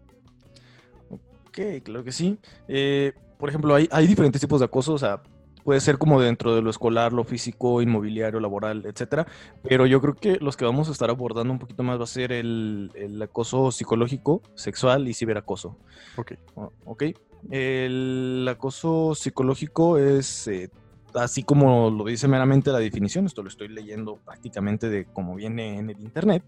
Ok, 1.09 1.59
claro 1.83 2.03
que 2.03 2.11
sí. 2.11 2.37
Eh, 2.67 3.13
por 3.37 3.49
ejemplo, 3.49 3.75
hay, 3.75 3.87
hay 3.91 4.07
diferentes 4.07 4.39
tipos 4.39 4.59
de 4.59 4.65
acoso, 4.65 4.93
o 4.93 4.97
sea, 4.97 5.21
puede 5.63 5.79
ser 5.81 5.97
como 5.97 6.21
dentro 6.21 6.55
de 6.55 6.61
lo 6.61 6.69
escolar, 6.69 7.11
lo 7.13 7.23
físico, 7.23 7.81
inmobiliario, 7.81 8.39
laboral, 8.39 8.85
etcétera. 8.85 9.27
Pero 9.63 9.85
yo 9.85 9.99
creo 10.01 10.15
que 10.15 10.37
los 10.37 10.55
que 10.57 10.65
vamos 10.65 10.89
a 10.89 10.91
estar 10.91 11.09
abordando 11.09 11.51
un 11.51 11.59
poquito 11.59 11.83
más 11.83 11.99
va 11.99 12.03
a 12.05 12.07
ser 12.07 12.31
el, 12.31 12.91
el 12.95 13.21
acoso 13.21 13.71
psicológico, 13.71 14.41
sexual 14.55 15.07
y 15.07 15.13
ciberacoso. 15.13 15.77
Ok. 16.17 16.33
O- 16.55 16.71
Ok. 16.85 17.03
El 17.49 18.47
acoso 18.49 19.15
psicológico 19.15 19.97
es, 19.97 20.47
eh, 20.47 20.69
así 21.15 21.43
como 21.43 21.89
lo 21.89 22.05
dice 22.05 22.27
meramente 22.27 22.71
la 22.71 22.77
definición, 22.77 23.25
esto 23.25 23.41
lo 23.41 23.49
estoy 23.49 23.67
leyendo 23.67 24.17
prácticamente 24.23 24.89
de 24.89 25.05
como 25.05 25.35
viene 25.35 25.79
en 25.79 25.89
el 25.89 25.99
internet, 25.99 26.43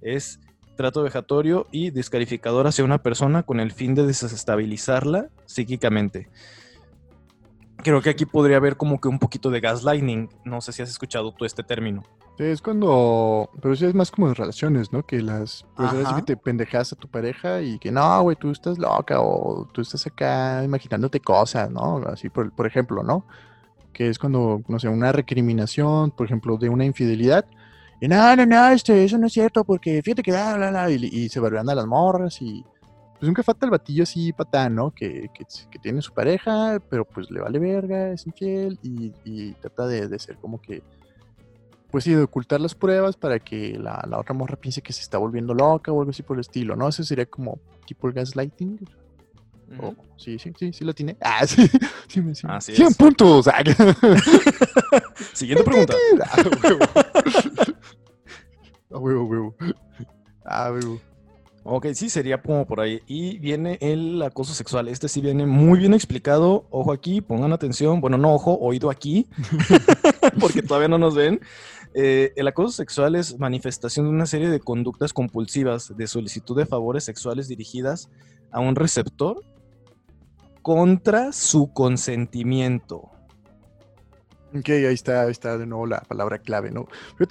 es 0.00 0.40
trato 0.78 1.02
vejatorio 1.02 1.66
y 1.72 1.90
descalificador 1.90 2.68
hacia 2.68 2.84
una 2.84 3.02
persona 3.02 3.42
con 3.42 3.58
el 3.58 3.72
fin 3.72 3.96
de 3.96 4.06
desestabilizarla 4.06 5.28
psíquicamente. 5.44 6.30
Creo 7.78 8.00
que 8.00 8.10
aquí 8.10 8.24
podría 8.26 8.58
haber 8.58 8.76
como 8.76 9.00
que 9.00 9.08
un 9.08 9.18
poquito 9.18 9.50
de 9.50 9.58
gaslighting. 9.58 10.28
No 10.44 10.60
sé 10.60 10.72
si 10.72 10.82
has 10.82 10.88
escuchado 10.88 11.32
tú 11.32 11.44
este 11.44 11.64
término. 11.64 12.04
Sí, 12.38 12.44
es 12.44 12.62
cuando, 12.62 13.50
pero 13.60 13.74
sí 13.74 13.86
es 13.86 13.94
más 13.94 14.12
como 14.12 14.28
en 14.28 14.36
relaciones, 14.36 14.92
¿no? 14.92 15.04
Que 15.04 15.20
las, 15.20 15.66
pues 15.76 15.90
ahora 15.90 16.08
sí 16.10 16.14
que 16.14 16.22
te 16.22 16.36
pendejas 16.36 16.92
a 16.92 16.96
tu 16.96 17.08
pareja 17.08 17.60
y 17.60 17.80
que 17.80 17.90
no, 17.90 18.22
güey, 18.22 18.36
tú 18.36 18.52
estás 18.52 18.78
loca 18.78 19.20
o 19.20 19.66
tú 19.72 19.80
estás 19.80 20.06
acá 20.06 20.62
imaginándote 20.62 21.18
cosas, 21.18 21.72
¿no? 21.72 21.98
Así, 22.06 22.28
por, 22.28 22.52
por 22.52 22.68
ejemplo, 22.68 23.02
¿no? 23.02 23.26
Que 23.92 24.08
es 24.08 24.20
cuando, 24.20 24.62
no 24.68 24.78
sé, 24.78 24.86
una 24.86 25.10
recriminación, 25.10 26.12
por 26.12 26.26
ejemplo, 26.26 26.56
de 26.56 26.68
una 26.68 26.84
infidelidad. 26.84 27.46
Y 28.00 28.08
no, 28.08 28.36
no, 28.36 28.46
no, 28.46 28.68
este, 28.68 29.04
eso 29.04 29.18
no 29.18 29.26
es 29.26 29.32
cierto 29.32 29.64
porque 29.64 30.00
fíjate 30.02 30.22
que 30.22 30.32
da, 30.32 30.56
bla, 30.56 30.70
bla, 30.70 30.90
y, 30.90 31.04
y 31.04 31.28
se 31.28 31.40
barbean 31.40 31.68
a 31.68 31.74
las 31.74 31.86
morras 31.86 32.40
y, 32.40 32.64
pues 33.18 33.26
nunca 33.26 33.42
falta 33.42 33.66
el 33.66 33.70
batillo 33.70 34.04
así 34.04 34.32
patán, 34.32 34.76
¿no? 34.76 34.92
Que, 34.92 35.28
que, 35.34 35.44
que 35.70 35.78
tiene 35.80 36.00
su 36.00 36.12
pareja, 36.14 36.80
pero 36.88 37.04
pues 37.04 37.30
le 37.30 37.40
vale 37.40 37.58
verga, 37.58 38.12
es 38.12 38.24
infiel 38.26 38.78
y, 38.82 39.12
y 39.24 39.52
trata 39.54 39.88
de, 39.88 40.06
de, 40.06 40.18
ser 40.20 40.36
como 40.36 40.60
que, 40.60 40.82
pues 41.90 42.04
sí, 42.04 42.14
de 42.14 42.22
ocultar 42.22 42.60
las 42.60 42.76
pruebas 42.76 43.16
para 43.16 43.40
que 43.40 43.76
la, 43.76 44.04
la, 44.08 44.18
otra 44.18 44.34
morra 44.34 44.54
piense 44.54 44.82
que 44.82 44.92
se 44.92 45.02
está 45.02 45.18
volviendo 45.18 45.52
loca 45.52 45.90
o 45.90 45.98
algo 45.98 46.10
así 46.10 46.22
por 46.22 46.36
el 46.36 46.42
estilo, 46.42 46.76
¿no? 46.76 46.86
Ese 46.88 47.02
sería 47.02 47.26
como 47.26 47.58
tipo 47.86 48.06
el 48.06 48.14
gaslighting. 48.14 48.78
Oh, 49.82 49.94
sí, 50.16 50.38
sí, 50.38 50.52
sí, 50.56 50.72
sí 50.72 50.84
lo 50.84 50.94
tiene. 50.94 51.16
Ah, 51.20 51.44
sí, 51.44 51.68
sí, 52.06 52.22
sí. 52.34 52.46
Así 52.48 52.74
100 52.76 52.88
es. 52.88 52.96
puntos. 52.96 53.48
Ah, 53.48 53.62
Siguiente 55.34 55.64
pregunta. 55.64 55.94
Ah, 58.90 58.98
huevo. 58.98 59.24
Huevo. 59.24 59.54
Ah, 60.50 60.70
huevo. 60.72 60.98
Ok, 61.62 61.88
sí, 61.92 62.08
sería 62.08 62.40
como 62.40 62.66
por 62.66 62.80
ahí. 62.80 63.02
Y 63.06 63.38
viene 63.38 63.76
el 63.82 64.22
acoso 64.22 64.54
sexual. 64.54 64.88
Este 64.88 65.08
sí 65.08 65.20
viene 65.20 65.44
muy 65.44 65.78
bien 65.78 65.92
explicado. 65.92 66.66
Ojo 66.70 66.92
aquí, 66.92 67.20
pongan 67.20 67.52
atención. 67.52 68.00
Bueno, 68.00 68.16
no 68.16 68.32
ojo, 68.32 68.58
oído 68.58 68.88
aquí, 68.88 69.26
porque 70.40 70.62
todavía 70.62 70.88
no 70.88 70.96
nos 70.96 71.14
ven. 71.14 71.40
Eh, 71.92 72.32
el 72.36 72.48
acoso 72.48 72.70
sexual 72.70 73.16
es 73.16 73.38
manifestación 73.38 74.06
de 74.06 74.10
una 74.10 74.24
serie 74.24 74.48
de 74.48 74.60
conductas 74.60 75.12
compulsivas 75.12 75.94
de 75.94 76.06
solicitud 76.06 76.56
de 76.56 76.64
favores 76.64 77.04
sexuales 77.04 77.48
dirigidas 77.48 78.08
a 78.50 78.60
un 78.60 78.74
receptor 78.74 79.42
contra 80.62 81.32
su 81.32 81.72
consentimiento. 81.74 83.10
Ok, 84.54 84.70
ahí 84.70 84.94
está, 84.94 85.22
ahí 85.22 85.30
está 85.30 85.58
de 85.58 85.66
nuevo 85.66 85.86
la 85.86 86.00
palabra 86.00 86.38
clave, 86.38 86.70
¿no? 86.70 86.88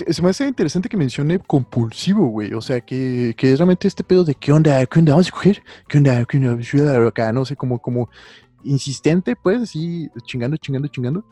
Se 0.09 0.21
me 0.21 0.29
hace 0.29 0.47
interesante 0.47 0.87
que 0.87 0.97
mencione 0.97 1.39
compulsivo, 1.39 2.27
güey. 2.27 2.53
O 2.53 2.61
sea, 2.61 2.81
que, 2.81 3.33
que 3.35 3.51
es 3.51 3.57
realmente 3.57 3.87
este 3.87 4.03
pedo 4.03 4.23
de 4.23 4.35
qué 4.35 4.51
onda, 4.51 4.85
qué 4.85 4.99
onda, 4.99 5.13
vamos 5.13 5.29
a 5.29 5.31
coger, 5.31 5.63
qué 5.87 5.97
onda, 5.97 6.25
qué 6.25 6.37
onda, 6.37 7.07
acá, 7.07 7.33
no 7.33 7.43
sé, 7.43 7.55
como, 7.55 7.79
como 7.79 8.09
insistente, 8.63 9.35
pues, 9.35 9.63
así, 9.63 10.09
chingando, 10.25 10.57
chingando, 10.57 10.87
chingando. 10.89 11.25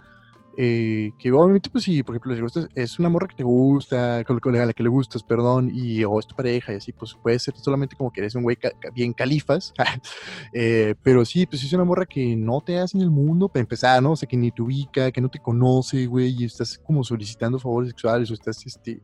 Eh, 0.58 1.12
que 1.20 1.32
obviamente, 1.32 1.70
pues 1.70 1.84
si, 1.84 2.02
por 2.04 2.16
ejemplo, 2.16 2.32
les 2.32 2.42
gusta, 2.42 2.68
es 2.76 2.98
una 3.00 3.10
morra 3.10 3.28
que 3.28 3.36
te 3.36 3.44
gusta, 3.44 4.24
con 4.24 4.56
a 4.56 4.66
la 4.66 4.74
que 4.74 4.84
le 4.84 4.90
gustas, 4.90 5.24
perdón, 5.24 5.70
y 5.74 6.04
o 6.04 6.20
es 6.20 6.28
tu 6.28 6.36
pareja, 6.36 6.72
y 6.74 6.78
así, 6.78 6.94
pues 6.94 7.14
puede 7.22 7.40
ser 7.40 7.56
solamente 7.58 7.96
como 7.96 8.12
que 8.12 8.22
eres 8.22 8.36
un 8.36 8.44
güey 8.44 8.58
bien 8.94 9.14
califas, 9.14 9.74
eh, 10.54 10.96
pero 11.04 11.26
sí, 11.26 11.46
pues 11.46 11.62
si 11.62 11.68
es 11.68 11.74
una 11.74 11.84
morra 11.84 12.06
que 12.06 12.36
no 12.36 12.62
te 12.62 12.80
hace 12.80 12.98
en 12.98 13.04
el 13.04 13.12
mundo, 13.12 13.50
para 13.50 13.62
empezar, 13.62 14.02
¿no? 14.02 14.12
O 14.12 14.16
sea, 14.16 14.30
que 14.30 14.38
ni 14.38 14.52
te 14.52 14.62
ubica, 14.62 15.12
que 15.12 15.22
no 15.22 15.30
te 15.30 15.40
conoce, 15.40 16.06
güey, 16.06 16.34
y 16.42 16.46
estás 16.46 16.78
como 16.78 17.04
solicitando 17.04 17.60
favores 17.60 17.90
sexuales, 17.90 18.32
o 18.32 18.34
estás, 18.34 18.66
este, 18.66 19.02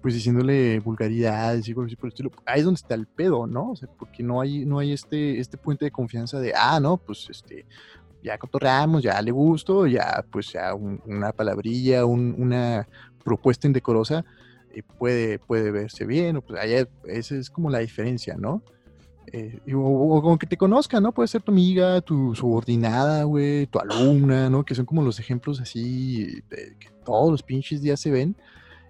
pues 0.00 0.14
diciéndole 0.14 0.80
vulgaridades 0.80 1.58
y 1.68 1.72
así 1.72 1.74
por 1.74 1.86
el 2.06 2.08
estilo, 2.08 2.30
ahí 2.46 2.60
es 2.60 2.64
donde 2.64 2.78
está 2.78 2.94
el 2.94 3.06
pedo, 3.06 3.46
¿no? 3.46 3.72
O 3.72 3.76
sea, 3.76 3.88
porque 3.98 4.22
no 4.22 4.40
hay, 4.40 4.64
no 4.64 4.78
hay 4.78 4.92
este, 4.92 5.38
este 5.38 5.58
puente 5.58 5.84
de 5.84 5.90
confianza 5.90 6.38
de, 6.40 6.54
ah, 6.56 6.80
no, 6.80 6.96
pues, 6.96 7.28
este, 7.30 7.66
ya 8.24 8.38
cotorreamos, 8.38 9.02
ya 9.02 9.20
le 9.20 9.30
gusto, 9.30 9.86
ya 9.86 10.24
pues 10.32 10.52
ya 10.52 10.74
un, 10.74 11.00
una 11.04 11.32
palabrilla, 11.32 12.06
un, 12.06 12.34
una 12.38 12.88
propuesta 13.22 13.66
indecorosa 13.66 14.24
eh, 14.72 14.82
puede, 14.98 15.38
puede 15.38 15.70
verse 15.70 16.06
bien, 16.06 16.38
o 16.38 16.40
pues 16.40 16.58
allá 16.60 16.88
esa 17.04 17.36
es 17.36 17.50
como 17.50 17.68
la 17.68 17.80
diferencia, 17.80 18.36
¿no? 18.36 18.62
Eh, 19.30 19.60
o, 19.74 20.16
o, 20.16 20.22
como 20.22 20.38
que 20.38 20.46
te 20.46 20.56
conozca, 20.56 21.00
¿no? 21.00 21.12
Puede 21.12 21.28
ser 21.28 21.42
tu 21.42 21.52
amiga, 21.52 22.00
tu 22.00 22.34
subordinada, 22.34 23.24
güey, 23.24 23.66
tu 23.66 23.78
alumna, 23.78 24.48
¿no? 24.48 24.64
Que 24.64 24.74
son 24.74 24.86
como 24.86 25.02
los 25.02 25.20
ejemplos 25.20 25.60
así 25.60 26.42
de, 26.48 26.76
que 26.78 26.88
todos 27.04 27.30
los 27.30 27.42
pinches 27.42 27.82
días 27.82 28.00
se 28.00 28.10
ven 28.10 28.34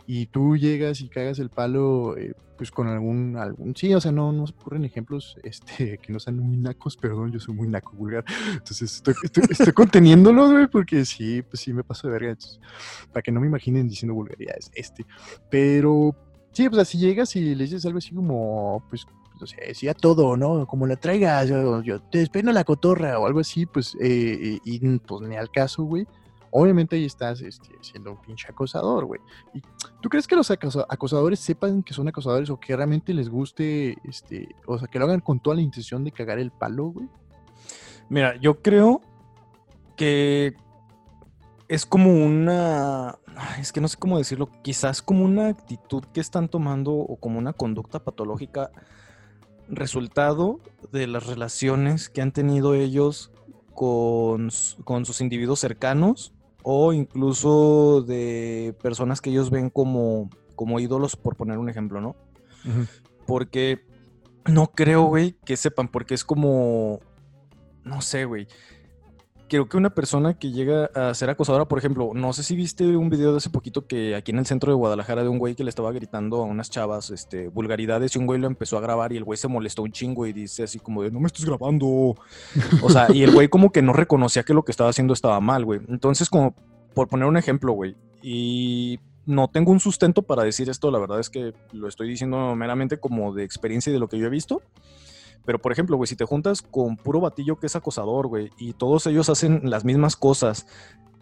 y 0.07 0.27
tú 0.27 0.57
llegas 0.57 1.01
y 1.01 1.09
cagas 1.09 1.39
el 1.39 1.51
palo 1.51 2.17
eh, 2.17 2.35
pues 2.57 2.71
con 2.71 2.87
algún, 2.87 3.37
algún, 3.37 3.75
sí, 3.75 3.93
o 3.95 4.01
sea, 4.01 4.13
no, 4.13 4.33
no 4.33 4.47
se 4.47 4.53
ocurren 4.53 4.85
ejemplos 4.85 5.37
este, 5.43 5.99
que 6.03 6.13
no 6.13 6.21
sean 6.21 6.39
muy 6.39 6.57
nacos, 6.57 6.97
perdón, 6.97 7.33
yo 7.33 7.41
soy 7.41 7.55
muy 7.55 7.69
naco 7.69 7.93
vulgar, 7.93 8.25
entonces 8.53 8.95
estoy, 8.95 9.15
estoy, 9.23 9.45
estoy 9.51 9.73
conteniéndolo, 9.73 10.51
güey, 10.51 10.67
porque 10.69 11.05
sí, 11.05 11.43
pues 11.43 11.61
sí 11.61 11.73
me 11.73 11.85
paso 11.85 12.07
de 12.07 12.13
verga, 12.13 12.31
entonces, 12.31 12.61
para 13.13 13.23
que 13.23 13.33
no 13.33 13.41
me 13.41 13.47
imaginen 13.47 13.89
diciendo 13.89 14.15
vulgaridades, 14.15 14.71
este, 14.75 15.05
pero 15.51 16.15
sí, 16.53 16.69
pues 16.69 16.81
así 16.81 16.99
llegas 16.99 17.35
y 17.37 17.55
le 17.55 17.65
dices 17.65 17.85
algo 17.87 17.99
así 17.99 18.15
como, 18.15 18.85
pues, 18.89 19.07
o 19.41 19.47
sea, 19.47 19.67
decía 19.67 19.95
todo, 19.95 20.37
¿no? 20.37 20.65
Como 20.67 20.87
la 20.87 20.95
traigas, 20.95 21.49
yo, 21.49 21.83
yo 21.83 22.01
te 22.01 22.19
despeino 22.19 22.53
la 22.53 22.63
cotorra 22.63 23.19
o 23.19 23.27
algo 23.27 23.41
así, 23.41 23.67
pues, 23.67 23.97
eh, 24.01 24.61
y 24.65 24.99
pues 25.01 25.29
ni 25.29 25.37
al 25.37 25.51
caso, 25.51 25.83
güey 25.83 26.07
obviamente 26.57 26.95
ahí 26.95 27.05
estás 27.05 27.41
este, 27.41 27.71
siendo 27.81 28.13
un 28.13 28.19
pinche 28.19 28.47
acosador, 28.49 29.07
güey. 29.07 29.21
¿Y 29.53 29.61
tú 30.05 30.11
crees 30.11 30.29
que 30.29 30.37
los 30.37 30.51
acosadores 30.51 31.41
sepan 31.41 31.83
que 31.83 31.95
son 31.95 32.07
acosadores 32.07 32.51
o 32.51 32.61
que 32.61 32.77
realmente 32.77 33.15
les 33.15 33.31
guste, 33.31 33.97
este, 34.05 34.55
o 34.67 34.79
sea, 34.79 34.87
que 34.87 34.99
lo 34.99 35.07
hagan 35.07 35.21
con 35.21 35.41
toda 35.41 35.57
la 35.57 35.63
intención 35.63 36.05
de 36.05 36.13
cagar 36.13 36.39
el 36.39 36.51
palo, 36.51 36.89
güey? 36.89 37.09
Mira, 38.11 38.37
yo 38.37 38.61
creo 38.61 39.01
que 39.97 40.53
es 41.69 41.87
como 41.87 42.13
una, 42.13 43.17
es 43.59 43.73
que 43.73 43.81
no 43.81 43.89
sé 43.89 43.97
cómo 43.97 44.19
decirlo, 44.19 44.51
quizás 44.61 45.01
como 45.01 45.25
una 45.25 45.49
actitud 45.49 46.05
que 46.13 46.21
están 46.21 46.49
tomando 46.51 46.93
o 46.93 47.17
como 47.17 47.39
una 47.39 47.55
conducta 47.55 48.05
patológica 48.05 48.73
resultado 49.71 50.61
de 50.93 51.07
las 51.07 51.27
relaciones 51.27 52.11
que 52.11 52.21
han 52.21 52.33
tenido 52.33 52.75
ellos 52.75 53.33
con, 53.73 54.51
con 54.85 55.07
sus 55.07 55.23
individuos 55.23 55.61
cercanos 55.61 56.35
o 56.65 56.93
incluso 56.95 58.03
de 58.03 58.75
personas 58.83 59.21
que 59.21 59.31
ellos 59.31 59.51
ven 59.51 59.69
como, 59.71 60.31
como 60.57 60.81
ídolos, 60.81 61.15
por 61.15 61.37
poner 61.37 61.59
un 61.59 61.69
ejemplo, 61.69 62.01
¿no? 62.01 62.17
Uh 62.65 62.69
-huh. 62.69 62.89
Porque 63.27 63.87
no 64.47 64.69
creo, 64.69 65.05
güey, 65.05 65.37
que 65.45 65.57
sepan, 65.59 65.89
porque 65.89 66.15
es 66.15 66.25
como, 66.25 67.01
no 67.85 68.01
sé, 68.01 68.25
güey. 68.25 68.49
Creo 69.55 69.69
que 69.69 69.77
una 69.77 69.95
persona 69.95 70.35
que 70.37 70.51
llega 70.51 70.87
a 70.97 71.15
ser 71.15 71.31
acosadora, 71.31 71.67
por 71.67 71.79
ejemplo, 71.79 72.11
no 72.13 72.33
sé 72.33 72.43
si 72.43 72.57
viste 72.57 72.97
un 72.97 73.09
video 73.09 73.31
de 73.31 73.37
hace 73.37 73.51
poquito 73.51 73.87
que 73.87 74.17
aquí 74.17 74.33
en 74.33 74.41
el 74.41 74.47
centro 74.47 74.73
de 74.73 74.77
Guadalajara 74.77 75.23
de 75.23 75.29
un 75.29 75.39
güey 75.39 75.55
que 75.55 75.63
le 75.63 75.69
estaba 75.69 75.93
gritando 75.93 76.39
a 76.39 76.45
unas 76.45 76.71
chavas 76.71 77.11
este, 77.11 77.47
vulgaridades 77.47 78.17
y 78.17 78.19
un 78.19 78.27
güey 78.27 78.41
lo 78.41 78.49
empezó 78.49 78.79
a 78.79 78.81
grabar 78.81 79.13
y 79.13 79.17
el 79.17 79.23
güey 79.23 79.37
se 79.37 79.47
molestó 79.47 79.83
un 79.83 79.93
chingo 79.93 80.27
y 80.27 80.33
dice 80.33 80.65
así 80.65 80.81
como 80.81 81.05
de, 81.05 81.13
no 81.13 81.21
me 81.21 81.29
estés 81.29 81.45
grabando. 81.45 81.87
O 82.83 82.91
sea, 82.91 83.07
y 83.15 83.23
el 83.23 83.31
güey 83.31 83.47
como 83.47 83.71
que 83.71 83.81
no 83.81 83.93
reconocía 83.93 84.43
que 84.43 84.55
lo 84.55 84.65
que 84.65 84.73
estaba 84.73 84.91
haciendo 84.91 85.15
estaba 85.15 85.39
mal, 85.39 85.65
güey. 85.65 85.83
Entonces, 85.89 86.29
como 86.29 86.57
por 86.93 87.07
poner 87.07 87.29
un 87.29 87.37
ejemplo, 87.37 87.75
güey, 87.75 87.95
y 88.23 88.99
no 89.25 89.47
tengo 89.47 89.71
un 89.71 89.79
sustento 89.79 90.23
para 90.23 90.43
decir 90.43 90.69
esto, 90.69 90.91
la 90.91 90.99
verdad 90.99 91.21
es 91.21 91.31
que 91.31 91.55
lo 91.71 91.87
estoy 91.87 92.09
diciendo 92.09 92.57
meramente 92.57 92.99
como 92.99 93.33
de 93.33 93.45
experiencia 93.45 93.91
y 93.91 93.93
de 93.93 94.01
lo 94.01 94.09
que 94.09 94.19
yo 94.19 94.27
he 94.27 94.31
visto. 94.31 94.63
Pero, 95.45 95.59
por 95.59 95.73
ejemplo, 95.73 95.97
güey, 95.97 96.07
si 96.07 96.17
te 96.17 96.25
juntas 96.25 96.63
con 96.63 96.97
puro 96.97 97.21
batillo 97.21 97.59
que 97.59 97.67
es 97.67 97.77
acosador, 97.77 98.29
güey, 98.29 98.51
y 98.59 98.73
todos 98.73 99.07
ellos 99.07 99.29
hacen 99.29 99.61
las 99.65 99.85
mismas 99.85 100.17
cosas, 100.17 100.67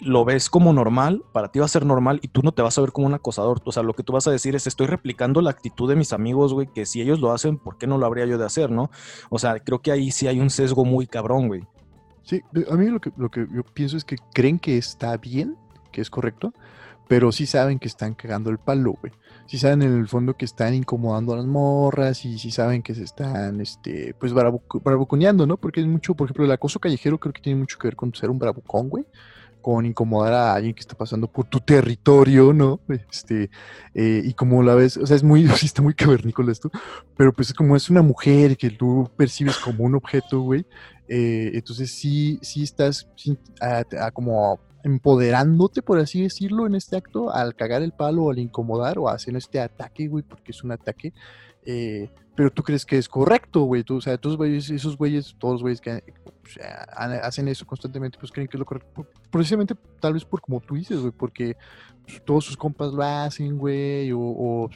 lo 0.00 0.24
ves 0.24 0.50
como 0.50 0.72
normal, 0.72 1.22
para 1.32 1.48
ti 1.48 1.58
va 1.58 1.64
a 1.64 1.68
ser 1.68 1.86
normal 1.86 2.18
y 2.22 2.28
tú 2.28 2.42
no 2.42 2.52
te 2.52 2.62
vas 2.62 2.76
a 2.76 2.80
ver 2.80 2.92
como 2.92 3.06
un 3.06 3.14
acosador. 3.14 3.60
O 3.64 3.72
sea, 3.72 3.82
lo 3.82 3.94
que 3.94 4.02
tú 4.02 4.12
vas 4.12 4.26
a 4.26 4.30
decir 4.30 4.54
es, 4.54 4.66
estoy 4.66 4.86
replicando 4.86 5.40
la 5.40 5.50
actitud 5.50 5.88
de 5.88 5.96
mis 5.96 6.12
amigos, 6.12 6.52
güey, 6.52 6.66
que 6.66 6.86
si 6.86 7.00
ellos 7.00 7.20
lo 7.20 7.32
hacen, 7.32 7.58
¿por 7.58 7.78
qué 7.78 7.86
no 7.86 7.98
lo 7.98 8.06
habría 8.06 8.26
yo 8.26 8.38
de 8.38 8.44
hacer, 8.44 8.70
no? 8.70 8.90
O 9.30 9.38
sea, 9.38 9.58
creo 9.60 9.80
que 9.80 9.92
ahí 9.92 10.10
sí 10.10 10.26
hay 10.26 10.40
un 10.40 10.50
sesgo 10.50 10.84
muy 10.84 11.06
cabrón, 11.06 11.48
güey. 11.48 11.62
Sí, 12.22 12.40
a 12.70 12.76
mí 12.76 12.86
lo 12.86 13.00
que, 13.00 13.10
lo 13.16 13.30
que 13.30 13.46
yo 13.52 13.62
pienso 13.74 13.96
es 13.96 14.04
que 14.04 14.16
creen 14.32 14.58
que 14.58 14.78
está 14.78 15.16
bien, 15.16 15.56
que 15.90 16.00
es 16.00 16.10
correcto, 16.10 16.52
pero 17.08 17.32
sí 17.32 17.46
saben 17.46 17.78
que 17.78 17.88
están 17.88 18.14
cagando 18.14 18.50
el 18.50 18.58
palo, 18.58 18.94
güey. 19.00 19.12
Sí 19.46 19.58
saben 19.58 19.82
en 19.82 19.98
el 19.98 20.08
fondo 20.08 20.34
que 20.36 20.44
están 20.44 20.74
incomodando 20.74 21.34
a 21.34 21.36
las 21.36 21.46
morras 21.46 22.24
y 22.24 22.38
sí 22.38 22.50
saben 22.50 22.82
que 22.82 22.94
se 22.94 23.04
están, 23.04 23.60
este, 23.60 24.14
pues, 24.18 24.32
bravuc 24.32 25.14
¿no? 25.14 25.56
Porque 25.56 25.80
es 25.80 25.86
mucho, 25.86 26.14
por 26.14 26.26
ejemplo, 26.26 26.44
el 26.44 26.52
acoso 26.52 26.78
callejero 26.80 27.18
creo 27.18 27.32
que 27.32 27.42
tiene 27.42 27.60
mucho 27.60 27.78
que 27.78 27.88
ver 27.88 27.96
con 27.96 28.14
ser 28.14 28.30
un 28.30 28.38
bravucón, 28.38 28.88
güey. 28.88 29.04
Con 29.60 29.86
incomodar 29.86 30.32
a 30.32 30.54
alguien 30.54 30.74
que 30.74 30.80
está 30.80 30.96
pasando 30.96 31.28
por 31.28 31.46
tu 31.46 31.60
territorio, 31.60 32.52
¿no? 32.52 32.80
Este, 32.88 33.50
eh, 33.94 34.22
y 34.24 34.34
como 34.34 34.62
la 34.62 34.74
ves, 34.74 34.96
o 34.96 35.06
sea, 35.06 35.14
es 35.16 35.22
muy, 35.22 35.46
sí 35.56 35.66
está 35.66 35.82
muy 35.82 35.94
cavernícola 35.94 36.50
esto, 36.50 36.70
pero 37.16 37.32
pues 37.32 37.54
como 37.54 37.76
es 37.76 37.88
una 37.88 38.02
mujer 38.02 38.56
que 38.56 38.70
tú 38.70 39.08
percibes 39.16 39.58
como 39.58 39.84
un 39.84 39.94
objeto, 39.94 40.40
güey, 40.40 40.66
eh, 41.08 41.50
entonces 41.54 41.92
sí, 41.92 42.38
sí 42.42 42.62
estás 42.62 43.08
como 44.14 44.58
empoderándote, 44.82 45.82
por 45.82 45.98
así 45.98 46.22
decirlo, 46.22 46.66
en 46.66 46.74
este 46.74 46.96
acto, 46.96 47.32
al 47.32 47.54
cagar 47.54 47.82
el 47.82 47.92
palo, 47.92 48.30
al 48.30 48.38
incomodar 48.38 48.98
o 48.98 49.08
hacer 49.08 49.36
este 49.36 49.60
ataque, 49.60 50.08
güey, 50.08 50.24
porque 50.24 50.52
es 50.52 50.62
un 50.64 50.72
ataque. 50.72 51.12
Eh, 51.64 52.10
pero 52.34 52.50
tú 52.50 52.62
crees 52.62 52.86
que 52.86 52.96
es 52.96 53.08
correcto, 53.08 53.62
güey. 53.62 53.84
Tú, 53.84 53.96
o 53.96 54.00
sea, 54.00 54.18
güeyes, 54.22 54.70
esos 54.70 54.96
güeyes, 54.96 55.36
todos 55.38 55.54
los 55.54 55.62
güeyes 55.62 55.80
que 55.80 56.02
o 56.44 56.48
sea, 56.48 56.82
hacen 57.22 57.48
eso 57.48 57.66
constantemente, 57.66 58.18
pues 58.18 58.32
creen 58.32 58.48
que 58.48 58.56
es 58.56 58.58
lo 58.58 58.64
correcto. 58.64 59.06
Precisamente, 59.30 59.74
tal 60.00 60.14
vez 60.14 60.24
por 60.24 60.40
como 60.40 60.60
tú 60.60 60.74
dices, 60.74 60.98
güey, 60.98 61.12
porque 61.12 61.56
todos 62.24 62.44
sus 62.44 62.56
compas 62.56 62.92
lo 62.92 63.02
hacen, 63.02 63.58
güey, 63.58 64.10
o, 64.12 64.68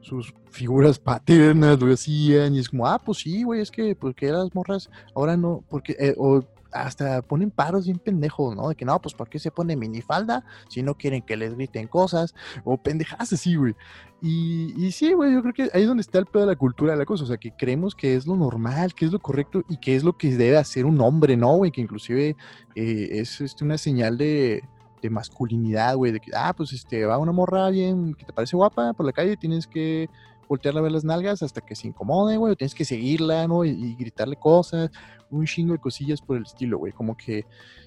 sus, 0.00 0.32
figuras 0.50 0.98
paternas 1.00 1.80
lo 1.80 1.92
hacían, 1.92 2.54
y 2.54 2.60
es 2.60 2.68
como, 2.68 2.86
ah, 2.86 3.00
pues 3.04 3.18
sí, 3.18 3.42
güey, 3.42 3.60
es 3.60 3.70
que, 3.70 3.94
porque 3.96 4.30
las 4.30 4.54
morras 4.54 4.88
ahora 5.14 5.36
no, 5.36 5.64
porque, 5.68 5.96
eh, 5.98 6.14
o 6.16 6.44
hasta 6.74 7.22
ponen 7.22 7.50
paros 7.50 7.86
bien 7.86 7.98
pendejos, 7.98 8.54
¿no? 8.54 8.68
De 8.68 8.74
que 8.74 8.84
no, 8.84 9.00
pues 9.00 9.14
¿por 9.14 9.28
qué 9.28 9.38
se 9.38 9.50
pone 9.50 9.76
minifalda 9.76 10.44
si 10.68 10.82
no 10.82 10.94
quieren 10.96 11.22
que 11.22 11.36
les 11.36 11.54
griten 11.54 11.86
cosas? 11.86 12.34
O 12.64 12.76
pendejadas 12.76 13.32
así, 13.32 13.54
güey. 13.54 13.74
Y, 14.20 14.90
sí, 14.92 15.12
güey, 15.12 15.34
yo 15.34 15.42
creo 15.42 15.52
que 15.52 15.62
ahí 15.74 15.82
es 15.82 15.86
donde 15.86 16.00
está 16.00 16.18
el 16.18 16.24
pedo 16.24 16.46
de 16.46 16.52
la 16.52 16.56
cultura 16.56 16.92
de 16.92 16.98
la 16.98 17.04
cosa. 17.04 17.24
O 17.24 17.26
sea, 17.26 17.36
que 17.36 17.52
creemos 17.56 17.94
que 17.94 18.16
es 18.16 18.26
lo 18.26 18.36
normal, 18.36 18.94
que 18.94 19.04
es 19.04 19.12
lo 19.12 19.18
correcto 19.18 19.62
y 19.68 19.76
que 19.76 19.96
es 19.96 20.02
lo 20.02 20.16
que 20.16 20.34
debe 20.34 20.56
hacer 20.56 20.86
un 20.86 21.00
hombre, 21.00 21.36
¿no, 21.36 21.56
güey? 21.56 21.70
Que 21.70 21.82
inclusive 21.82 22.34
eh, 22.74 23.08
es 23.10 23.40
este, 23.42 23.64
una 23.64 23.76
señal 23.76 24.16
de, 24.16 24.64
de 25.02 25.10
masculinidad, 25.10 25.96
güey. 25.96 26.12
De 26.12 26.20
que, 26.20 26.30
ah, 26.34 26.54
pues 26.56 26.72
este, 26.72 27.04
va 27.04 27.18
una 27.18 27.32
morra 27.32 27.68
bien 27.68 28.14
que 28.14 28.24
te 28.24 28.32
parece 28.32 28.56
guapa 28.56 28.94
por 28.94 29.04
la 29.04 29.12
calle, 29.12 29.36
tienes 29.36 29.66
que 29.66 30.08
voltearla 30.48 30.80
a 30.80 30.82
ver 30.82 30.92
las 30.92 31.04
nalgas 31.04 31.42
hasta 31.42 31.60
que 31.60 31.74
se 31.74 31.88
incomode, 31.88 32.36
güey, 32.36 32.52
o 32.52 32.56
tienes 32.56 32.74
que 32.74 32.84
seguirla, 32.84 33.46
¿no? 33.46 33.64
Y, 33.64 33.94
gritarle 33.96 34.36
cosas, 34.36 34.90
un 35.30 35.46
chingo 35.46 35.72
de 35.72 35.78
cosillas 35.78 36.20
por 36.20 36.36
el 36.36 36.44
estilo, 36.44 36.78
güey, 36.78 36.92
como 36.92 37.16
que 37.16 37.46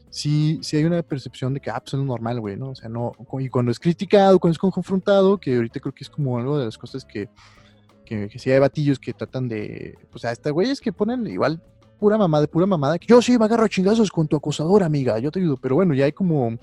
sí, 0.10 0.60
sí 0.62 0.78
hay 0.78 0.86
una 0.86 1.02
percepción 1.04 1.54
de 1.54 1.60
que, 1.60 1.70
ah, 1.70 1.80
pues 1.80 1.94
es 1.94 2.00
normal, 2.00 2.40
güey, 2.40 2.58
¿no? 2.58 2.70
O 2.70 2.76
sea, 2.76 2.90
no, 2.90 3.14
y 3.40 3.50
cuando 3.50 3.72
es 3.72 3.80
criticado, 3.80 4.40
cuando 4.40 4.54
es 4.54 4.60
confrontado, 4.60 5.38
que 5.38 5.56
ahorita 5.56 5.80
creo 5.80 5.94
que 5.94 6.04
es 6.04 6.10
como 6.10 6.38
algo 6.38 6.58
de 6.58 6.66
las 6.66 6.78
cosas 6.78 7.06
que, 7.06 7.30
que, 8.06 8.30
que 8.30 8.54
hay 8.54 8.60
batillos 8.60 9.00
que 9.00 9.14
tratan 9.14 9.48
de, 9.48 9.98
pues 10.12 10.26
a 10.26 10.32
estas 10.32 10.54
güeyes 10.54 10.82
que 10.82 10.94
ponen 10.94 11.28
igual 11.28 11.62
pura 12.00 12.18
mamada, 12.18 12.48
pura 12.48 12.66
mamada, 12.66 12.98
yo 12.98 13.22
sí 13.22 13.38
me 13.38 13.46
agarro 13.46 13.68
chingazos 13.68 14.12
con 14.12 14.28
tu 14.28 14.36
acosador, 14.36 14.84
amiga, 14.84 15.20
yo 15.20 15.32
te 15.32 15.40
ayudo, 15.40 15.58
pero 15.58 15.76
bueno, 15.76 15.94
ya 15.94 16.06
hay 16.06 16.12
como 16.12 16.58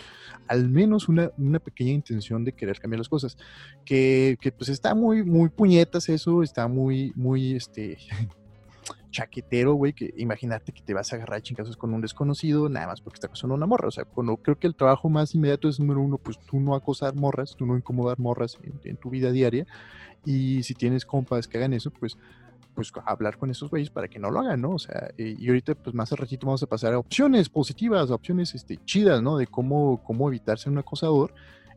al 0.47 0.69
menos 0.69 1.09
una, 1.09 1.31
una 1.39 1.59
pequeña 1.59 1.93
intención 1.93 2.45
de 2.45 2.53
querer 2.53 2.79
cambiar 2.81 2.99
las 2.99 3.09
cosas, 3.09 3.37
que, 3.85 4.37
que, 4.41 4.53
pues 4.53 4.69
está 4.69 4.95
muy, 4.95 5.25
muy 5.25 5.49
puñetas 5.49 6.09
eso, 6.09 6.43
está 6.43 6.69
muy, 6.69 7.13
muy, 7.17 7.57
este, 7.57 7.99
chaquetero, 9.11 9.75
güey, 9.75 9.93
que 9.93 10.13
imagínate 10.17 10.73
que 10.73 10.83
te 10.83 10.93
vas 10.93 11.13
a 11.13 11.17
agarrar 11.17 11.43
chingazos 11.43 11.77
con 11.77 11.95
un 11.95 12.01
desconocido, 12.01 12.69
nada 12.69 12.89
más 12.89 13.01
porque 13.01 13.17
está 13.17 13.27
acosando 13.27 13.55
una 13.55 13.67
morra, 13.67 13.89
o 13.89 13.93
sea, 13.93 14.05
cuando 14.05 14.37
creo 14.37 14.59
que 14.59 14.67
el 14.67 14.75
trabajo 14.75 15.09
más 15.09 15.35
inmediato 15.35 15.69
es 15.69 15.79
número 15.79 16.01
uno, 16.01 16.19
pues 16.19 16.39
tú 16.39 16.61
no 16.61 16.75
acosar 16.75 17.15
morras, 17.15 17.55
tú 17.57 17.67
no 17.67 17.77
incomodar 17.77 18.19
morras 18.19 18.59
en, 18.63 18.81
en 18.85 18.97
tu 18.97 19.11
vida 19.11 19.31
diaria, 19.31 19.67
y 20.25 20.63
si 20.63 20.75
tienes 20.75 21.05
compas 21.05 21.47
que 21.49 21.59
hagan 21.59 21.75
eso, 21.75 21.91
pues 21.91 22.17
pues 22.75 22.93
hablar 23.07 23.39
con 23.39 23.51
esos 23.51 23.71
güeyes 23.71 23.91
para 23.91 24.09
que 24.09 24.19
no 24.19 24.31
lo 24.31 24.41
hagan, 24.41 24.61
¿no? 24.61 24.73
O 24.73 24.79
sea, 24.79 25.11
eh, 25.17 25.37
y 25.39 25.49
ahorita 25.49 25.75
pues 25.75 25.95
más 25.95 26.11
al 26.13 26.19
ratito 26.19 26.47
vamos 26.47 26.63
a 26.63 26.67
pasar 26.67 26.93
a 26.93 26.99
opciones 26.99 27.49
positivas, 27.49 28.11
opciones 28.11 28.55
este, 28.55 28.79
chidas, 28.85 29.23
¿no? 29.23 29.37
De 29.37 29.47
cómo, 29.47 30.03
cómo 30.05 30.29
evitar 30.29 30.59
ser 30.59 30.73
un 30.73 30.79
acosador. 30.79 31.33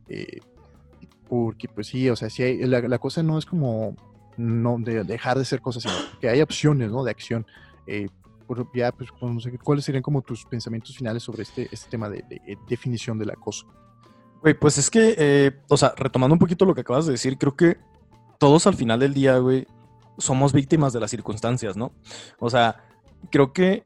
Eh, 0.10 0.40
porque 1.30 1.68
pues 1.68 1.88
sí, 1.88 2.10
o 2.10 2.16
sea, 2.16 2.30
sí 2.30 2.44
hay, 2.44 2.58
la, 2.66 2.98
cosa 3.00 3.22
no 3.22 3.38
es 3.38 3.46
como 3.46 3.96
no 4.38 4.78
de 4.80 5.04
dejar 5.04 5.38
de 5.38 5.46
ser 5.46 5.62
cosas, 5.62 5.84
sino 5.84 5.94
que 6.20 6.30
hay 6.30 6.42
opciones, 6.42 6.92
¿no? 6.92 7.04
De 7.04 7.12
acción. 7.12 7.46
Eh, 7.86 8.08
ya, 8.74 8.94
pues, 8.94 9.10
no 9.22 9.40
sé, 9.42 9.58
¿cuáles 9.58 9.84
serían 9.84 10.02
como 10.02 10.22
tus 10.22 10.46
pensamientos 10.46 10.96
finales 10.96 11.22
sobre 11.22 11.44
este, 11.44 11.68
este 11.70 11.90
tema 11.90 12.10
de, 12.10 12.24
de 12.30 12.58
definición 12.70 13.20
del 13.20 13.32
acoso? 13.32 13.68
Güey, 14.42 14.58
pues 14.58 14.78
es 14.78 14.90
que, 14.90 15.54
o 15.68 15.76
sea, 15.76 15.94
retomando 15.98 16.34
un 16.34 16.40
poquito 16.40 16.64
lo 16.64 16.74
que 16.74 16.82
acabas 16.82 17.06
de 17.08 17.12
decir, 17.12 17.38
creo 17.38 17.58
que 17.58 17.78
todos 18.38 18.68
al 18.68 18.76
final 18.76 19.00
del 19.00 19.14
día, 19.14 19.38
güey, 19.40 19.68
somos 20.18 20.54
víctimas 20.54 20.94
de 20.94 21.00
las 21.00 21.12
circunstancias, 21.12 21.78
¿no? 21.78 21.92
O 22.40 22.50
sea, 22.50 22.84
creo 23.32 23.54
que 23.54 23.86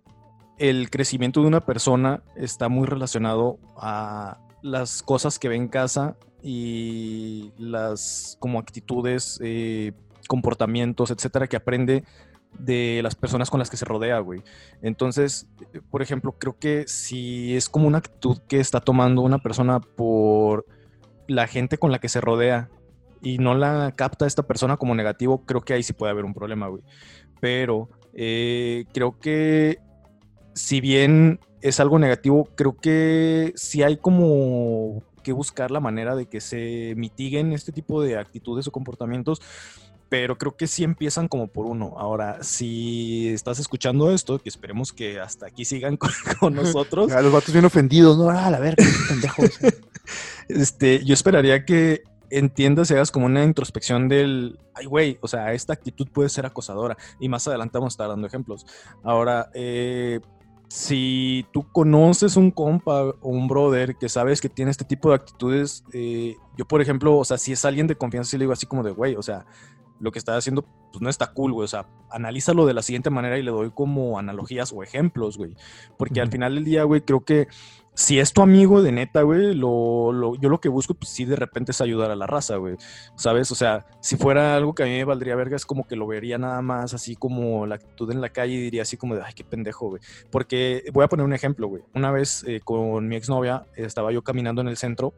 el 0.57 0.89
crecimiento 0.89 1.41
de 1.41 1.47
una 1.47 1.61
persona 1.61 2.23
está 2.35 2.69
muy 2.69 2.87
relacionado 2.87 3.57
a 3.75 4.39
las 4.61 5.01
cosas 5.01 5.39
que 5.39 5.49
ve 5.49 5.55
en 5.55 5.67
casa 5.67 6.15
y 6.43 7.51
las 7.57 8.37
como 8.39 8.59
actitudes, 8.59 9.39
eh, 9.43 9.93
comportamientos, 10.27 11.11
etcétera, 11.11 11.47
que 11.47 11.55
aprende 11.55 12.03
de 12.59 13.01
las 13.01 13.15
personas 13.15 13.49
con 13.49 13.59
las 13.59 13.69
que 13.69 13.77
se 13.77 13.85
rodea, 13.85 14.19
güey. 14.19 14.43
Entonces, 14.81 15.47
por 15.89 16.01
ejemplo, 16.01 16.33
creo 16.33 16.57
que 16.59 16.85
si 16.87 17.55
es 17.55 17.69
como 17.69 17.87
una 17.87 17.99
actitud 17.99 18.39
que 18.47 18.59
está 18.59 18.81
tomando 18.81 19.21
una 19.21 19.39
persona 19.39 19.79
por 19.79 20.65
la 21.27 21.47
gente 21.47 21.77
con 21.77 21.91
la 21.91 21.99
que 21.99 22.09
se 22.09 22.21
rodea 22.21 22.69
y 23.21 23.37
no 23.37 23.55
la 23.55 23.93
capta 23.95 24.25
esta 24.25 24.43
persona 24.43 24.77
como 24.77 24.95
negativo, 24.95 25.45
creo 25.45 25.61
que 25.61 25.73
ahí 25.73 25.83
sí 25.83 25.93
puede 25.93 26.11
haber 26.11 26.25
un 26.25 26.33
problema, 26.33 26.67
güey. 26.67 26.83
Pero 27.39 27.89
eh, 28.13 28.85
creo 28.93 29.19
que 29.19 29.79
si 30.53 30.81
bien 30.81 31.39
es 31.61 31.79
algo 31.79 31.99
negativo, 31.99 32.49
creo 32.55 32.77
que 32.77 33.53
sí 33.55 33.83
hay 33.83 33.97
como 33.97 35.03
que 35.23 35.31
buscar 35.33 35.71
la 35.71 35.79
manera 35.79 36.15
de 36.15 36.25
que 36.25 36.41
se 36.41 36.93
mitiguen 36.97 37.53
este 37.53 37.71
tipo 37.71 38.01
de 38.01 38.17
actitudes 38.17 38.67
o 38.67 38.71
comportamientos, 38.71 39.41
pero 40.09 40.37
creo 40.37 40.57
que 40.57 40.67
sí 40.67 40.83
empiezan 40.83 41.27
como 41.27 41.47
por 41.47 41.65
uno. 41.67 41.93
Ahora, 41.97 42.43
si 42.43 43.29
estás 43.29 43.59
escuchando 43.59 44.11
esto, 44.11 44.39
que 44.39 44.49
esperemos 44.49 44.91
que 44.91 45.19
hasta 45.19 45.45
aquí 45.45 45.63
sigan 45.63 45.97
con, 46.39 46.53
nosotros. 46.53 47.11
los 47.23 47.31
vatos 47.31 47.53
bien 47.53 47.65
ofendidos, 47.65 48.17
¿no? 48.17 48.29
Ah, 48.29 48.49
la 48.49 48.59
verga, 48.59 48.83
pendejos. 49.07 49.51
este, 50.49 51.05
yo 51.05 51.13
esperaría 51.13 51.63
que 51.63 52.03
entiendas 52.31 52.89
y 52.89 52.95
hagas 52.95 53.11
como 53.11 53.25
una 53.27 53.43
introspección 53.43 54.07
del, 54.07 54.59
ay, 54.73 54.85
güey, 54.85 55.19
o 55.21 55.27
sea, 55.27 55.53
esta 55.53 55.73
actitud 55.73 56.07
puede 56.11 56.29
ser 56.29 56.45
acosadora. 56.45 56.97
Y 57.19 57.29
más 57.29 57.47
adelante 57.47 57.77
vamos 57.77 57.93
a 57.93 57.95
estar 57.95 58.07
dando 58.07 58.27
ejemplos. 58.27 58.65
Ahora, 59.03 59.51
eh, 59.53 60.19
si 60.67 61.45
tú 61.51 61.69
conoces 61.71 62.37
un 62.37 62.49
compa 62.49 63.03
o 63.03 63.29
un 63.29 63.47
brother 63.47 63.97
que 63.97 64.07
sabes 64.07 64.39
que 64.39 64.49
tiene 64.49 64.71
este 64.71 64.85
tipo 64.85 65.09
de 65.09 65.15
actitudes, 65.15 65.83
eh, 65.93 66.35
yo, 66.57 66.65
por 66.65 66.81
ejemplo, 66.81 67.17
o 67.17 67.25
sea, 67.25 67.37
si 67.37 67.51
es 67.51 67.65
alguien 67.65 67.87
de 67.87 67.95
confianza, 67.95 68.31
sí 68.31 68.37
le 68.37 68.43
digo 68.43 68.53
así 68.53 68.65
como 68.65 68.81
de, 68.81 68.91
güey, 68.91 69.15
o 69.15 69.21
sea, 69.21 69.45
lo 69.99 70.11
que 70.11 70.19
está 70.19 70.35
haciendo, 70.35 70.63
pues 70.91 71.01
no 71.01 71.09
está 71.09 71.31
cool, 71.33 71.53
güey. 71.53 71.65
O 71.65 71.67
sea, 71.67 71.87
analízalo 72.09 72.65
de 72.65 72.73
la 72.73 72.81
siguiente 72.81 73.09
manera 73.09 73.37
y 73.37 73.43
le 73.43 73.51
doy 73.51 73.71
como 73.71 74.17
analogías 74.17 74.73
o 74.73 74.81
ejemplos, 74.81 75.37
güey. 75.37 75.55
Porque 75.97 76.21
al 76.21 76.31
final 76.31 76.55
del 76.55 76.65
día, 76.65 76.83
güey, 76.83 77.01
creo 77.01 77.23
que 77.23 77.47
si 77.93 78.19
es 78.19 78.31
tu 78.31 78.41
amigo 78.41 78.81
de 78.81 78.91
neta, 78.91 79.21
güey, 79.23 79.53
lo, 79.53 80.35
yo 80.39 80.49
lo 80.49 80.59
que 80.61 80.69
busco, 80.69 80.93
pues 80.93 81.11
sí, 81.11 81.25
de 81.25 81.35
repente 81.35 81.71
es 81.71 81.81
ayudar 81.81 82.09
a 82.09 82.15
la 82.15 82.25
raza, 82.25 82.55
güey. 82.55 82.77
¿Sabes? 83.15 83.51
O 83.51 83.55
sea, 83.55 83.85
si 83.99 84.15
fuera 84.15 84.55
algo 84.55 84.73
que 84.73 84.83
a 84.83 84.85
mí 84.85 84.93
me 84.93 85.03
valdría 85.03 85.35
verga, 85.35 85.55
es 85.55 85.65
como 85.65 85.85
que 85.85 85.95
lo 85.95 86.07
vería 86.07 86.37
nada 86.37 86.61
más 86.61 86.93
así 86.93 87.15
como 87.15 87.65
la 87.67 87.75
actitud 87.75 88.09
en 88.11 88.21
la 88.21 88.29
calle 88.29 88.53
y 88.53 88.61
diría 88.61 88.83
así 88.83 88.97
como 88.97 89.15
de, 89.15 89.23
ay, 89.23 89.33
qué 89.35 89.43
pendejo, 89.43 89.89
güey. 89.89 90.01
Porque 90.31 90.83
voy 90.93 91.03
a 91.03 91.09
poner 91.09 91.25
un 91.25 91.33
ejemplo, 91.33 91.67
güey. 91.67 91.83
Una 91.93 92.11
vez 92.11 92.43
eh, 92.47 92.61
con 92.63 93.07
mi 93.07 93.17
exnovia 93.17 93.65
estaba 93.75 94.11
yo 94.11 94.23
caminando 94.23 94.61
en 94.61 94.69
el 94.69 94.77
centro 94.77 95.13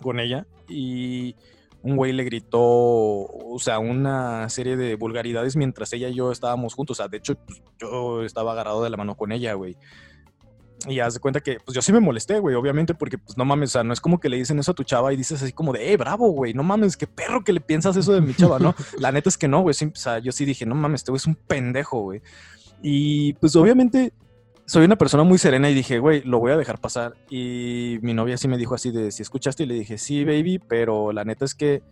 con 0.00 0.20
ella 0.20 0.46
y 0.68 1.34
un 1.82 1.96
güey 1.96 2.12
le 2.12 2.24
gritó, 2.24 2.60
o 2.60 3.58
sea, 3.58 3.78
una 3.78 4.48
serie 4.48 4.76
de 4.76 4.96
vulgaridades 4.96 5.56
mientras 5.56 5.92
ella 5.92 6.08
y 6.08 6.14
yo 6.14 6.32
estábamos 6.32 6.74
juntos. 6.74 6.98
O 6.98 7.02
sea, 7.02 7.08
de 7.08 7.18
hecho, 7.18 7.34
pues, 7.36 7.62
yo 7.78 8.22
estaba 8.22 8.52
agarrado 8.52 8.82
de 8.82 8.90
la 8.90 8.96
mano 8.96 9.16
con 9.16 9.32
ella, 9.32 9.54
güey. 9.54 9.76
Y 10.88 11.00
haz 11.00 11.14
de 11.14 11.20
cuenta 11.20 11.40
que, 11.40 11.58
pues 11.64 11.74
yo 11.74 11.82
sí 11.82 11.92
me 11.92 12.00
molesté, 12.00 12.38
güey, 12.38 12.54
obviamente, 12.54 12.94
porque, 12.94 13.18
pues 13.18 13.36
no 13.36 13.44
mames, 13.44 13.70
o 13.70 13.72
sea, 13.72 13.84
no 13.84 13.92
es 13.92 14.00
como 14.00 14.20
que 14.20 14.28
le 14.28 14.36
dicen 14.36 14.58
eso 14.58 14.70
a 14.70 14.74
tu 14.74 14.84
chava 14.84 15.12
y 15.12 15.16
dices 15.16 15.42
así 15.42 15.52
como 15.52 15.72
de, 15.72 15.92
eh, 15.92 15.96
bravo, 15.96 16.28
güey, 16.30 16.54
no 16.54 16.62
mames, 16.62 16.96
qué 16.96 17.06
perro 17.06 17.42
que 17.42 17.52
le 17.52 17.60
piensas 17.60 17.96
eso 17.96 18.12
de 18.12 18.20
mi 18.20 18.34
chava, 18.34 18.58
¿no? 18.58 18.74
La 18.98 19.10
neta 19.10 19.28
es 19.28 19.36
que 19.36 19.48
no, 19.48 19.62
güey, 19.62 19.74
o 19.74 19.96
sea, 19.96 20.18
yo 20.18 20.32
sí 20.32 20.44
dije, 20.44 20.64
no 20.64 20.74
mames, 20.74 21.00
este 21.00 21.10
güey 21.10 21.18
es 21.18 21.26
un 21.26 21.34
pendejo, 21.34 22.00
güey. 22.02 22.22
Y 22.82 23.32
pues 23.34 23.56
obviamente 23.56 24.12
soy 24.66 24.84
una 24.84 24.96
persona 24.96 25.22
muy 25.22 25.38
serena 25.38 25.70
y 25.70 25.74
dije, 25.74 25.98
güey, 25.98 26.22
lo 26.22 26.40
voy 26.40 26.52
a 26.52 26.56
dejar 26.56 26.80
pasar. 26.80 27.14
Y 27.30 27.98
mi 28.02 28.14
novia 28.14 28.36
sí 28.36 28.48
me 28.48 28.58
dijo 28.58 28.74
así 28.74 28.90
de, 28.90 29.10
si 29.12 29.22
escuchaste, 29.22 29.62
y 29.62 29.66
le 29.66 29.74
dije, 29.74 29.96
sí, 29.96 30.24
baby, 30.24 30.58
pero 30.58 31.12
la 31.12 31.24
neta 31.24 31.44
es 31.44 31.54
que 31.54 31.82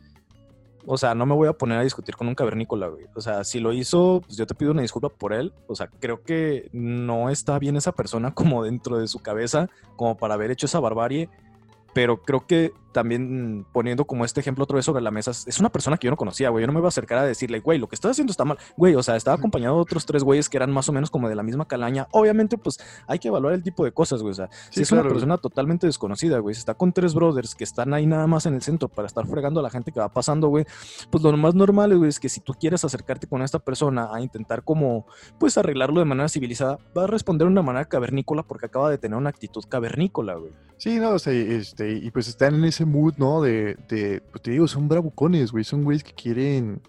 o 0.87 0.99
sea, 0.99 1.15
no 1.15 1.27
me 1.27 1.35
voy 1.35 1.49
a 1.49 1.53
poner 1.53 1.79
a 1.79 1.83
discutir 1.83 2.17
con 2.17 2.29
un 2.29 2.35
cavernícola, 2.35 2.89
güey. 2.89 3.07
O 3.15 3.21
sea, 3.21 3.45
si 3.45 3.61
lo 3.61 3.73
hizo, 3.73 4.23
pues 4.25 4.37
yo 4.37 4.47
te 4.47 4.55
pido 4.55 4.73
una 4.73 4.83
disculpa 4.83 5.09
por 5.09 5.33
él. 5.33 5.53
O 5.67 5.75
sea, 5.75 5.89
creo 6.01 6.23
que 6.23 6.69
no 6.73 7.31
está 7.31 7.59
bien 7.59 7.77
esa 7.77 7.93
persona 7.93 8.35
como 8.35 8.65
dentro 8.65 8.99
de 8.99 9.09
su 9.09 9.21
cabeza, 9.21 9.69
como 9.97 10.17
para 10.17 10.35
haber 10.35 10.51
hecho 10.51 10.67
esa 10.67 10.81
barbarie 10.81 11.29
pero 11.95 12.21
creo 12.21 12.47
que 12.47 12.73
también 12.95 13.67
poniendo 13.73 14.07
como 14.07 14.25
este 14.25 14.41
ejemplo 14.41 14.65
otra 14.65 14.77
vez 14.77 14.85
sobre 14.87 15.03
la 15.03 15.11
mesa, 15.11 15.33
es 15.33 15.61
una 15.61 15.69
persona 15.69 15.99
que 15.99 16.07
yo 16.07 16.11
no 16.11 16.17
conocía, 16.17 16.49
güey. 16.49 16.63
Yo 16.63 16.67
no 16.67 16.73
me 16.73 16.79
iba 16.79 16.87
a 16.87 16.89
acercar 16.89 17.19
a 17.19 17.25
decirle, 17.25 17.61
güey, 17.61 17.79
lo 17.79 17.89
que 17.89 17.97
estás 17.97 18.13
haciendo 18.13 18.31
está 18.31 18.45
mal. 18.45 18.57
Güey, 18.77 18.95
o 18.95 19.03
sea, 19.03 19.17
estaba 19.17 19.37
acompañado 19.37 19.75
de 19.75 19.83
otros 19.83 20.07
tres 20.07 20.23
güeyes 20.23 20.49
que 20.49 20.57
eran 20.57 20.71
más 20.71 20.89
o 20.89 20.93
menos 20.93 21.11
como 21.11 21.29
de 21.29 21.35
la 21.35 21.43
misma 21.43 21.67
calaña. 21.67 22.07
Obviamente, 22.13 22.57
pues 22.57 22.79
hay 23.07 23.19
que 23.19 23.29
evaluar 23.29 23.53
el 23.53 23.63
tipo 23.63 23.85
de 23.85 23.93
cosas, 23.93 24.23
güey. 24.23 24.31
O 24.31 24.35
sea, 24.35 24.49
si 24.71 24.81
es 24.81 24.93
una 24.93 25.03
persona 25.03 25.37
totalmente 25.37 25.87
desconocida, 25.87 26.39
güey, 26.39 26.55
si 26.55 26.61
está 26.61 26.75
con 26.75 26.93
tres 26.93 27.15
brothers 27.15 27.55
que 27.55 27.65
están 27.65 27.93
ahí 27.93 28.07
nada 28.07 28.27
más 28.27 28.47
en 28.47 28.55
el 28.55 28.63
centro 28.63 28.89
para 28.89 29.07
estar 29.07 29.27
fregando 29.27 29.61
a 29.61 29.63
la 29.65 29.71
gente 29.71 29.93
que 29.93 30.01
va 30.01 30.09
pasando, 30.09 30.49
güey, 30.49 30.65
pues 31.11 31.23
lo 31.23 31.37
más 31.37 31.55
normal, 31.55 31.97
güey, 31.99 32.09
es 32.09 32.21
que 32.21 32.29
si 32.29 32.41
tú 32.41 32.55
quieres 32.55 32.85
acercarte 32.85 33.27
con 33.27 33.43
esta 33.43 33.59
persona 33.59 34.09
a 34.13 34.21
intentar 34.21 34.63
como, 34.63 35.07
pues 35.41 35.59
arreglarlo 35.59 35.99
de 35.99 36.07
manera 36.07 36.29
civilizada, 36.29 36.79
va 36.97 37.05
a 37.05 37.07
responder 37.09 37.47
de 37.47 37.53
una 37.53 37.63
manera 37.63 37.85
cavernícola 37.87 38.45
porque 38.45 38.67
acaba 38.67 38.91
de 38.91 38.99
tener 38.99 39.19
una 39.19 39.31
actitud 39.31 39.65
cavernícola, 39.69 40.35
güey. 40.35 40.53
Sí, 40.77 40.99
no, 40.99 41.11
o 41.11 41.19
sea, 41.19 41.33
este, 41.33 41.93
y 41.93 42.11
pues 42.11 42.29
están 42.29 42.57
en 42.57 42.65
ese 42.65 42.84
mood, 42.85 43.15
¿no? 43.19 43.43
De, 43.43 43.77
de 43.89 44.23
pues 44.31 44.43
te 44.43 44.51
digo, 44.53 44.69
son 44.69 44.89
bravucones, 44.89 45.53
güey, 45.53 45.65
son 45.65 45.85
güeyes 45.85 46.05
que 46.05 46.13
quieren 46.13 46.83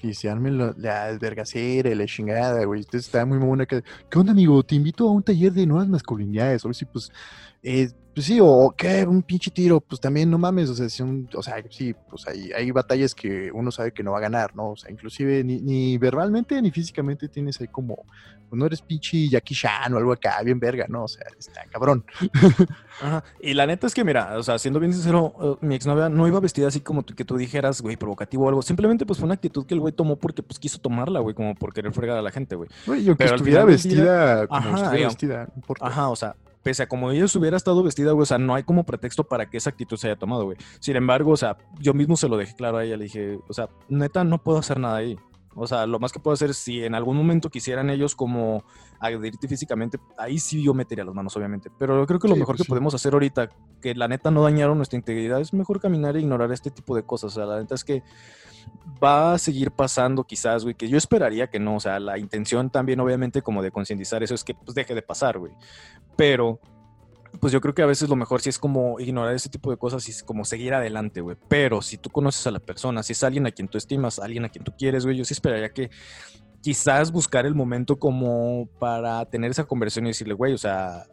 que 0.00 0.14
se 0.14 0.30
armen 0.30 0.56
la, 0.56 0.74
la 0.78 1.18
vergacera, 1.18 1.94
la 1.94 2.06
chingada, 2.06 2.64
güey. 2.64 2.80
Entonces 2.80 3.06
está 3.06 3.26
muy 3.26 3.36
buena. 3.38 3.66
Que, 3.66 3.82
¿Qué 4.10 4.18
onda, 4.18 4.32
amigo? 4.32 4.62
Te 4.62 4.74
invito 4.74 5.06
a 5.06 5.12
un 5.12 5.22
taller 5.22 5.52
de 5.52 5.66
nuevas 5.66 5.88
masculinidades. 5.88 6.64
A 6.64 6.68
ver 6.68 6.74
si, 6.74 6.86
pues, 6.86 7.10
eh, 7.62 7.90
pues 8.14 8.26
sí, 8.26 8.38
o 8.42 8.74
qué, 8.76 9.04
un 9.06 9.22
pinche 9.22 9.50
tiro, 9.50 9.80
pues 9.80 10.00
también 10.00 10.30
no 10.30 10.36
mames, 10.38 10.68
o 10.70 10.74
sea, 10.74 10.88
si 10.88 11.02
un- 11.02 11.28
o 11.34 11.42
sea, 11.42 11.62
sí, 11.70 11.94
pues 12.08 12.26
hay, 12.26 12.50
hay 12.52 12.70
batallas 12.70 13.14
que 13.14 13.50
uno 13.52 13.70
sabe 13.70 13.92
que 13.92 14.02
no 14.02 14.12
va 14.12 14.18
a 14.18 14.22
ganar, 14.22 14.54
¿no? 14.56 14.70
O 14.70 14.76
sea, 14.76 14.90
inclusive 14.90 15.44
ni, 15.44 15.60
ni 15.60 15.96
verbalmente 15.98 16.60
ni 16.60 16.70
físicamente 16.70 17.28
tienes 17.28 17.60
ahí 17.60 17.68
como, 17.68 17.96
pues 18.48 18.58
no 18.58 18.66
eres 18.66 18.82
pinche 18.82 19.28
Jackie 19.28 19.54
Chan 19.54 19.94
o 19.94 19.98
algo 19.98 20.12
acá, 20.12 20.42
bien 20.44 20.58
verga, 20.58 20.86
¿no? 20.88 21.04
O 21.04 21.08
sea, 21.08 21.24
está 21.38 21.62
cabrón. 21.70 22.04
Ajá. 23.00 23.24
Y 23.40 23.54
la 23.54 23.66
neta 23.66 23.86
es 23.86 23.94
que, 23.94 24.04
mira, 24.04 24.36
o 24.36 24.42
sea, 24.42 24.58
siendo 24.58 24.80
bien 24.80 24.92
sincero, 24.92 25.32
eh, 25.62 25.64
mi 25.66 25.74
exnovia 25.76 26.08
no 26.08 26.26
iba 26.26 26.40
vestida 26.40 26.68
así 26.68 26.80
como 26.80 27.02
tú- 27.02 27.14
que 27.14 27.24
tú 27.24 27.36
dijeras, 27.36 27.80
güey, 27.80 27.96
provocativo 27.96 28.44
o 28.44 28.48
algo. 28.48 28.60
Simplemente, 28.62 29.06
pues 29.06 29.18
fue 29.18 29.26
una 29.26 29.34
actitud 29.34 29.64
que 29.66 29.74
el 29.74 29.80
güey 29.80 29.92
tomó 29.94 30.16
porque, 30.16 30.42
pues, 30.42 30.58
quiso 30.58 30.78
tomarla, 30.78 31.20
güey, 31.20 31.34
como 31.34 31.54
por 31.54 31.72
querer 31.72 31.92
fregar 31.92 32.18
a 32.18 32.22
la 32.22 32.30
gente, 32.32 32.56
güey. 32.56 32.68
Güey, 32.86 33.04
y 33.04 33.08
aunque 33.08 33.24
Pero 33.24 33.30
al 33.34 33.36
estuviera 33.36 33.60
día- 33.60 33.66
vestida 33.72 34.46
como 34.48 34.60
Ajá, 34.60 34.82
estuviera 34.82 35.08
vestida, 35.08 35.44
no 35.46 35.52
importa. 35.56 35.86
Ajá, 35.86 36.08
o 36.08 36.16
sea, 36.16 36.34
pese 36.62 36.82
a 36.82 36.88
como 36.88 37.10
ella 37.10 37.26
hubiera 37.36 37.56
estado 37.56 37.82
vestida, 37.82 38.12
güey, 38.12 38.22
o 38.22 38.26
sea, 38.26 38.38
no 38.38 38.54
hay 38.54 38.62
como 38.62 38.84
pretexto 38.84 39.24
para 39.24 39.48
que 39.48 39.56
esa 39.56 39.70
actitud 39.70 39.96
se 39.96 40.08
haya 40.08 40.16
tomado, 40.18 40.44
güey. 40.44 40.56
Sin 40.80 40.96
embargo, 40.96 41.32
o 41.32 41.36
sea, 41.36 41.56
yo 41.78 41.94
mismo 41.94 42.16
se 42.16 42.28
lo 42.28 42.36
dejé 42.36 42.54
claro 42.54 42.78
a 42.78 42.84
ella, 42.84 42.96
le 42.96 43.04
dije, 43.04 43.38
o 43.48 43.52
sea, 43.52 43.68
neta, 43.88 44.24
no 44.24 44.38
puedo 44.42 44.58
hacer 44.58 44.78
nada 44.78 44.96
ahí. 44.96 45.18
O 45.56 45.66
sea, 45.66 45.84
lo 45.86 45.98
más 45.98 46.12
que 46.12 46.20
puedo 46.20 46.32
hacer 46.32 46.54
si 46.54 46.84
en 46.84 46.94
algún 46.94 47.16
momento 47.16 47.50
quisieran 47.50 47.90
ellos 47.90 48.14
como 48.14 48.62
agredirte 49.00 49.48
físicamente, 49.48 49.98
ahí 50.16 50.38
sí 50.38 50.62
yo 50.62 50.74
metería 50.74 51.04
las 51.04 51.14
manos, 51.14 51.36
obviamente. 51.36 51.70
Pero 51.76 51.98
yo 51.98 52.06
creo 52.06 52.20
que 52.20 52.28
lo 52.28 52.34
Sí, 52.34 52.40
mejor 52.40 52.54
pues 52.54 52.58
que 52.62 52.64
sí. 52.66 52.68
podemos 52.68 52.94
hacer 52.94 53.14
ahorita, 53.14 53.48
que 53.82 53.94
la 53.96 54.06
neta 54.06 54.30
no 54.30 54.42
dañaron 54.44 54.76
nuestra 54.76 54.96
integridad, 54.96 55.40
es 55.40 55.52
mejor 55.52 55.80
caminar 55.80 56.16
e 56.16 56.20
ignorar 56.20 56.52
este 56.52 56.70
tipo 56.70 56.94
de 56.94 57.02
cosas. 57.02 57.32
O 57.32 57.34
sea, 57.34 57.46
la 57.46 57.58
neta 57.58 57.74
es 57.74 57.82
que 57.84 58.04
va 59.02 59.34
a 59.34 59.38
seguir 59.38 59.70
pasando 59.70 60.24
quizás, 60.24 60.62
güey, 60.62 60.74
que 60.74 60.88
yo 60.88 60.98
esperaría 60.98 61.48
que 61.48 61.58
no. 61.58 61.76
O 61.76 61.80
sea, 61.80 61.98
la 62.00 62.18
intención 62.18 62.70
también, 62.70 63.00
obviamente, 63.00 63.42
como 63.42 63.62
de 63.62 63.70
concientizar 63.70 64.22
eso 64.22 64.34
es 64.34 64.44
que 64.44 64.54
pues 64.54 64.74
deje 64.74 64.94
de 64.94 65.02
pasar, 65.02 65.38
güey. 65.38 65.52
Pero 66.16 66.60
pues 67.38 67.52
yo 67.52 67.60
creo 67.60 67.74
que 67.74 67.82
a 67.82 67.86
veces 67.86 68.08
lo 68.08 68.16
mejor 68.16 68.40
sí 68.40 68.48
es 68.48 68.58
como 68.58 68.98
ignorar 68.98 69.34
ese 69.34 69.48
tipo 69.48 69.70
de 69.70 69.76
cosas 69.76 70.06
y 70.08 70.10
es 70.10 70.22
como 70.22 70.44
seguir 70.44 70.74
adelante, 70.74 71.20
güey. 71.20 71.36
Pero 71.48 71.80
si 71.80 71.96
tú 71.96 72.10
conoces 72.10 72.46
a 72.46 72.50
la 72.50 72.58
persona, 72.58 73.02
si 73.02 73.12
es 73.12 73.22
alguien 73.22 73.46
a 73.46 73.52
quien 73.52 73.68
tú 73.68 73.78
estimas, 73.78 74.18
alguien 74.18 74.44
a 74.44 74.48
quien 74.48 74.64
tú 74.64 74.72
quieres, 74.76 75.04
güey, 75.04 75.16
yo 75.16 75.24
sí 75.24 75.34
esperaría 75.34 75.70
que 75.70 75.90
quizás 76.60 77.12
buscar 77.12 77.46
el 77.46 77.54
momento 77.54 77.98
como 77.98 78.68
para 78.78 79.24
tener 79.26 79.50
esa 79.50 79.64
conversación 79.64 80.06
y 80.06 80.10
decirle, 80.10 80.34
güey, 80.34 80.52
o 80.52 80.58
sea, 80.58 81.06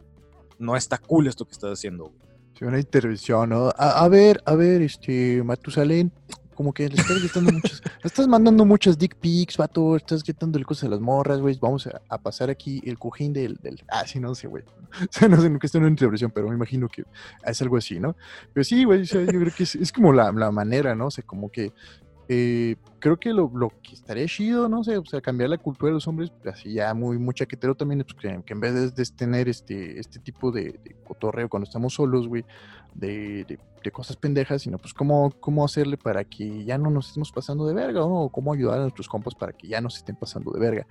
no 0.58 0.76
está 0.76 0.98
cool 0.98 1.28
esto 1.28 1.46
que 1.46 1.52
estás 1.52 1.72
haciendo, 1.72 2.04
güey. 2.04 2.28
Sí, 2.58 2.64
una 2.64 2.80
intervención, 2.80 3.50
¿no? 3.50 3.68
A, 3.76 4.04
a 4.04 4.08
ver, 4.08 4.42
a 4.44 4.56
ver, 4.56 4.82
este, 4.82 5.40
Matusalén, 5.44 6.12
como 6.58 6.72
que 6.72 6.88
le 6.88 6.96
estás 6.96 7.20
gritando 7.20 7.52
muchas, 7.52 7.80
le 7.84 8.08
estás 8.08 8.26
mandando 8.26 8.64
muchas 8.64 8.98
dick 8.98 9.14
pics, 9.14 9.56
vato, 9.56 9.94
estás 9.94 10.24
gritándole 10.24 10.64
cosas 10.64 10.88
a 10.88 10.88
las 10.88 10.98
morras, 10.98 11.38
güey, 11.38 11.56
vamos 11.60 11.86
a, 11.86 12.18
pasar 12.18 12.50
aquí 12.50 12.82
el 12.84 12.98
cojín 12.98 13.32
del, 13.32 13.58
del, 13.62 13.80
ah, 13.86 14.04
sí, 14.04 14.18
no 14.18 14.34
sé, 14.34 14.48
güey, 14.48 14.64
o 15.00 15.06
sea, 15.08 15.28
no 15.28 15.40
sé, 15.40 15.48
nunca 15.48 15.68
estoy 15.68 15.78
en 15.78 15.84
una 15.84 15.92
intervención, 15.92 16.32
pero 16.32 16.48
me 16.48 16.56
imagino 16.56 16.88
que 16.88 17.04
es 17.44 17.62
algo 17.62 17.76
así, 17.76 18.00
¿no? 18.00 18.16
Pero 18.52 18.64
sí, 18.64 18.82
güey, 18.82 19.02
o 19.02 19.06
sea, 19.06 19.20
yo 19.20 19.38
creo 19.38 19.52
que 19.56 19.62
es, 19.62 19.76
es 19.76 19.92
como 19.92 20.12
la, 20.12 20.32
la 20.32 20.50
manera, 20.50 20.96
¿no? 20.96 21.06
O 21.06 21.10
sea, 21.12 21.22
como 21.24 21.48
que, 21.48 21.72
eh, 22.28 22.76
creo 22.98 23.16
que 23.16 23.32
lo, 23.32 23.50
lo 23.54 23.70
que 23.82 23.94
estaría 23.94 24.26
chido, 24.26 24.68
no 24.68 24.84
sé, 24.84 24.98
o 24.98 25.04
sea, 25.04 25.20
cambiar 25.20 25.50
la 25.50 25.58
cultura 25.58 25.88
de 25.88 25.94
los 25.94 26.06
hombres, 26.06 26.30
así 26.44 26.74
ya 26.74 26.92
muy, 26.94 27.18
muy 27.18 27.34
chaquetero 27.34 27.74
también, 27.74 28.04
pues, 28.04 28.42
que, 28.44 28.52
en 28.52 28.60
vez 28.60 28.94
de, 28.94 29.04
tener 29.06 29.48
este, 29.48 29.98
este 29.98 30.18
tipo 30.18 30.52
de, 30.52 30.78
de 30.84 30.96
cotorreo 31.06 31.48
cuando 31.48 31.64
estamos 31.64 31.94
solos, 31.94 32.28
güey, 32.28 32.44
de, 32.94 33.44
de- 33.44 33.58
cosas 33.90 34.16
pendejas, 34.16 34.60
sino 34.60 34.76
pues 34.76 34.92
cómo, 34.92 35.32
cómo 35.40 35.64
hacerle 35.64 35.96
para 35.96 36.22
que 36.22 36.62
ya 36.62 36.76
no 36.76 36.90
nos 36.90 37.08
estemos 37.08 37.32
pasando 37.32 37.66
de 37.66 37.72
verga. 37.72 38.04
O 38.04 38.28
cómo 38.28 38.52
ayudar 38.52 38.78
a 38.78 38.82
nuestros 38.82 39.08
compas 39.08 39.34
para 39.34 39.54
que 39.54 39.66
ya 39.66 39.80
no 39.80 39.88
se 39.88 40.00
estén 40.00 40.14
pasando 40.14 40.52
de 40.52 40.60
verga. 40.60 40.86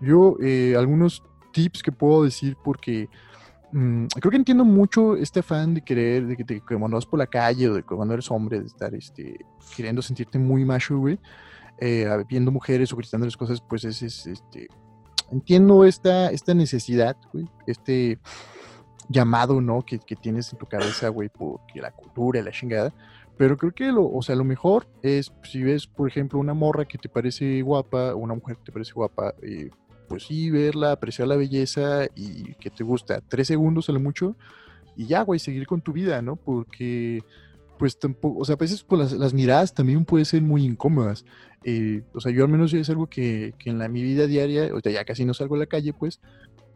Yo, 0.00 0.36
eh, 0.42 0.74
algunos 0.76 1.22
tips 1.52 1.80
que 1.80 1.92
puedo 1.92 2.24
decir 2.24 2.56
porque 2.64 3.08
mm, 3.72 4.06
creo 4.06 4.30
que 4.30 4.36
entiendo 4.36 4.64
mucho 4.64 5.16
este 5.16 5.40
afán 5.40 5.74
de 5.74 5.82
querer, 5.82 6.26
de 6.26 6.36
que, 6.36 6.44
de 6.44 6.60
que 6.60 6.76
cuando 6.76 6.96
vas 6.96 7.06
por 7.06 7.18
la 7.18 7.26
calle 7.26 7.68
o 7.68 7.74
de 7.74 7.82
que 7.82 7.94
cuando 7.94 8.14
eres 8.14 8.30
hombre, 8.30 8.60
de 8.60 8.66
estar 8.66 8.94
este, 8.94 9.44
queriendo 9.76 10.02
sentirte 10.02 10.38
muy 10.38 10.64
macho, 10.64 10.98
güey, 10.98 11.18
eh, 11.78 12.08
viendo 12.28 12.50
mujeres 12.50 12.92
o 12.92 12.96
gritándoles 12.96 13.36
cosas, 13.36 13.60
pues 13.60 13.84
es, 13.84 14.02
es, 14.02 14.26
este, 14.26 14.68
entiendo 15.30 15.84
esta, 15.84 16.30
esta 16.30 16.54
necesidad, 16.54 17.16
güey, 17.32 17.46
este 17.66 18.18
llamado, 19.08 19.60
¿no? 19.60 19.82
Que, 19.82 19.98
que 19.98 20.16
tienes 20.16 20.52
en 20.52 20.58
tu 20.58 20.66
cabeza, 20.66 21.08
güey, 21.08 21.28
porque 21.28 21.80
la 21.80 21.90
cultura 21.90 22.42
la 22.42 22.52
chingada. 22.52 22.94
Pero 23.36 23.56
creo 23.56 23.72
que 23.72 23.90
lo, 23.90 24.06
o 24.06 24.22
sea, 24.22 24.36
lo 24.36 24.44
mejor 24.44 24.86
es 25.02 25.32
si 25.42 25.62
ves, 25.62 25.86
por 25.86 26.08
ejemplo, 26.08 26.38
una 26.38 26.54
morra 26.54 26.84
que 26.84 26.98
te 26.98 27.08
parece 27.08 27.62
guapa, 27.62 28.14
o 28.14 28.18
una 28.18 28.34
mujer 28.34 28.56
que 28.58 28.64
te 28.64 28.72
parece 28.72 28.92
guapa, 28.92 29.34
eh, 29.42 29.70
pues 30.10 30.24
sí, 30.24 30.50
verla, 30.50 30.90
apreciar 30.90 31.28
la 31.28 31.36
belleza 31.36 32.06
y 32.16 32.54
que 32.54 32.68
te 32.68 32.82
gusta 32.82 33.22
tres 33.28 33.46
segundos 33.46 33.88
a 33.88 33.92
lo 33.92 34.00
mucho 34.00 34.34
y 34.96 35.06
ya, 35.06 35.22
güey, 35.22 35.38
seguir 35.38 35.68
con 35.68 35.80
tu 35.80 35.92
vida, 35.92 36.20
¿no? 36.20 36.34
Porque, 36.34 37.22
pues 37.78 37.96
tampoco, 37.96 38.40
o 38.40 38.44
sea, 38.44 38.54
a 38.54 38.58
veces 38.58 38.82
pues, 38.82 39.12
las, 39.12 39.32
miradas 39.32 39.72
también 39.72 40.04
pueden 40.04 40.26
ser 40.26 40.42
muy 40.42 40.64
incómodas. 40.64 41.24
Eh, 41.62 42.02
o 42.12 42.20
sea, 42.20 42.32
yo 42.32 42.42
al 42.42 42.50
menos 42.50 42.74
es 42.74 42.90
algo 42.90 43.06
que, 43.06 43.54
que 43.56 43.70
en 43.70 43.78
la, 43.78 43.88
mi 43.88 44.02
vida 44.02 44.26
diaria, 44.26 44.74
o 44.74 44.80
sea, 44.80 44.90
ya 44.90 45.04
casi 45.04 45.24
no 45.24 45.32
salgo 45.32 45.54
a 45.54 45.58
la 45.58 45.66
calle, 45.66 45.92
pues, 45.92 46.18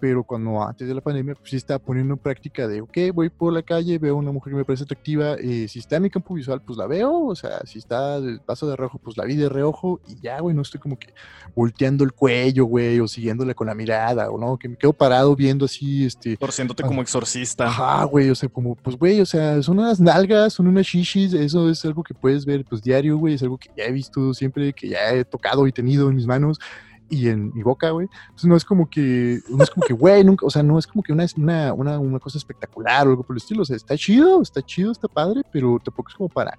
pero 0.00 0.22
cuando 0.22 0.62
antes 0.62 0.86
de 0.86 0.94
la 0.94 1.00
pandemia, 1.00 1.34
pues 1.34 1.50
sí 1.50 1.56
estaba 1.56 1.78
poniendo 1.78 2.14
en 2.14 2.18
práctica 2.18 2.66
de, 2.68 2.80
ok, 2.80 2.98
voy 3.12 3.28
por 3.30 3.52
la 3.52 3.62
calle, 3.62 3.98
veo 3.98 4.16
una 4.16 4.32
mujer 4.32 4.52
que 4.52 4.56
me 4.56 4.64
parece 4.64 4.84
atractiva, 4.84 5.34
eh, 5.34 5.66
si 5.68 5.78
está 5.78 5.96
en 5.96 6.04
mi 6.04 6.10
campo 6.10 6.34
visual, 6.34 6.60
pues 6.62 6.78
la 6.78 6.86
veo, 6.86 7.26
o 7.26 7.34
sea, 7.34 7.60
si 7.64 7.78
está 7.78 8.18
paso 8.44 8.68
de 8.68 8.76
reojo, 8.76 8.98
pues 8.98 9.16
la 9.16 9.24
vi 9.24 9.36
de 9.36 9.48
reojo 9.48 10.00
y 10.06 10.20
ya, 10.20 10.40
güey, 10.40 10.54
no 10.54 10.62
estoy 10.62 10.80
como 10.80 10.98
que 10.98 11.14
volteando 11.54 12.04
el 12.04 12.12
cuello, 12.12 12.64
güey, 12.64 13.00
o 13.00 13.08
siguiéndole 13.08 13.54
con 13.54 13.66
la 13.66 13.74
mirada, 13.74 14.30
o 14.30 14.38
no, 14.38 14.56
que 14.58 14.68
me 14.68 14.76
quedo 14.76 14.92
parado 14.92 15.34
viendo 15.36 15.64
así, 15.64 16.04
este, 16.04 16.36
Torciéndote 16.36 16.82
como 16.82 17.02
exorcista. 17.02 17.66
Ajá, 17.66 18.04
güey, 18.04 18.30
o 18.30 18.34
sea, 18.34 18.48
como, 18.48 18.74
pues, 18.74 18.96
güey, 18.96 19.20
o 19.20 19.26
sea, 19.26 19.62
son 19.62 19.78
unas 19.78 20.00
nalgas, 20.00 20.54
son 20.54 20.66
unas 20.66 20.86
shishis, 20.86 21.32
eso 21.34 21.70
es 21.70 21.84
algo 21.84 22.02
que 22.02 22.14
puedes 22.14 22.44
ver, 22.44 22.64
pues, 22.64 22.82
diario, 22.82 23.18
güey, 23.18 23.34
es 23.34 23.42
algo 23.42 23.58
que 23.58 23.70
ya 23.76 23.84
he 23.84 23.92
visto 23.92 24.34
siempre, 24.34 24.72
que 24.72 24.88
ya 24.88 25.12
he 25.12 25.24
tocado 25.24 25.66
y 25.66 25.72
tenido 25.72 26.08
en 26.08 26.16
mis 26.16 26.26
manos 26.26 26.58
y 27.08 27.28
en 27.28 27.52
mi 27.54 27.62
boca, 27.62 27.90
güey. 27.90 28.08
Entonces, 28.24 28.48
no 28.48 28.56
es 28.56 28.64
como 28.64 28.88
que, 28.88 29.40
no 29.48 29.62
es 29.62 29.70
como 29.70 29.86
que, 29.86 29.92
güey, 29.92 30.24
nunca, 30.24 30.46
o 30.46 30.50
sea, 30.50 30.62
no 30.62 30.78
es 30.78 30.86
como 30.86 31.02
que 31.02 31.12
una, 31.12 31.26
una, 31.36 31.72
una, 31.72 31.98
una 31.98 32.18
cosa 32.18 32.38
espectacular 32.38 33.06
o 33.06 33.10
algo 33.10 33.22
por 33.22 33.34
el 33.34 33.38
estilo, 33.38 33.62
o 33.62 33.64
sea, 33.64 33.76
está 33.76 33.96
chido, 33.96 34.42
está 34.42 34.62
chido, 34.62 34.92
está 34.92 35.08
padre, 35.08 35.42
pero 35.52 35.78
tampoco 35.82 36.10
es 36.10 36.14
como 36.16 36.28
para, 36.28 36.58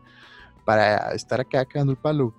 para 0.63 1.13
estar 1.13 1.41
acá 1.41 1.65
cagando 1.65 1.91
el 1.91 1.97
palo. 1.97 2.33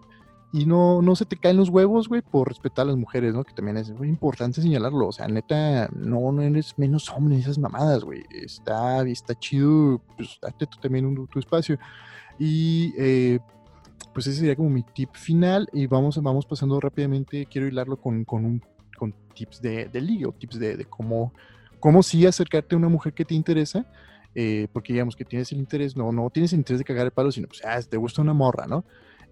Y 0.52 0.64
no, 0.64 1.02
no 1.02 1.16
se 1.16 1.26
te 1.26 1.36
caen 1.36 1.56
los 1.56 1.68
huevos, 1.68 2.08
güey, 2.08 2.22
por 2.22 2.48
respetar 2.48 2.84
a 2.84 2.86
las 2.86 2.96
mujeres, 2.96 3.34
¿no? 3.34 3.44
Que 3.44 3.52
también 3.52 3.76
es 3.76 3.90
muy 3.90 4.08
importante 4.08 4.62
señalarlo. 4.62 5.08
O 5.08 5.12
sea, 5.12 5.26
neta, 5.26 5.88
no, 5.92 6.32
no 6.32 6.40
eres 6.40 6.78
menos 6.78 7.10
hombre 7.10 7.36
esas 7.36 7.58
mamadas, 7.58 8.04
güey. 8.04 8.24
Está, 8.30 9.02
está 9.02 9.34
chido, 9.34 10.00
pues 10.16 10.38
date 10.40 10.66
tú 10.66 10.78
también 10.80 11.04
un, 11.04 11.26
tu 11.26 11.38
espacio. 11.38 11.78
Y 12.38 12.94
eh, 12.96 13.40
pues 14.16 14.28
ese 14.28 14.38
sería 14.38 14.56
como 14.56 14.70
mi 14.70 14.82
tip 14.82 15.10
final. 15.12 15.68
Y 15.74 15.86
vamos, 15.86 16.16
vamos 16.22 16.46
pasando 16.46 16.80
rápidamente. 16.80 17.44
Quiero 17.44 17.68
hilarlo 17.68 17.98
con, 18.00 18.24
con, 18.24 18.46
un, 18.46 18.62
con 18.96 19.14
tips 19.34 19.60
de, 19.60 19.90
de 19.90 20.00
ligue 20.00 20.24
o 20.24 20.32
tips 20.32 20.58
de, 20.58 20.74
de 20.78 20.86
cómo, 20.86 21.34
cómo 21.80 22.02
sí 22.02 22.24
acercarte 22.24 22.74
a 22.74 22.78
una 22.78 22.88
mujer 22.88 23.12
que 23.12 23.26
te 23.26 23.34
interesa. 23.34 23.86
eh, 24.34 24.68
porque 24.72 24.92
digamos 24.94 25.16
que 25.16 25.24
tienes 25.26 25.50
el 25.52 25.58
interés, 25.58 25.96
no, 25.96 26.12
no 26.12 26.30
tienes 26.30 26.52
el 26.54 26.60
interés 26.60 26.78
de 26.78 26.84
cagar 26.84 27.06
el 27.06 27.10
palo, 27.10 27.30
sino 27.30 27.48
pues, 27.48 27.62
ah, 27.64 27.78
te 27.80 27.96
gusta 27.98 28.22
una 28.22 28.32
morra, 28.34 28.66
¿no? 28.66 28.86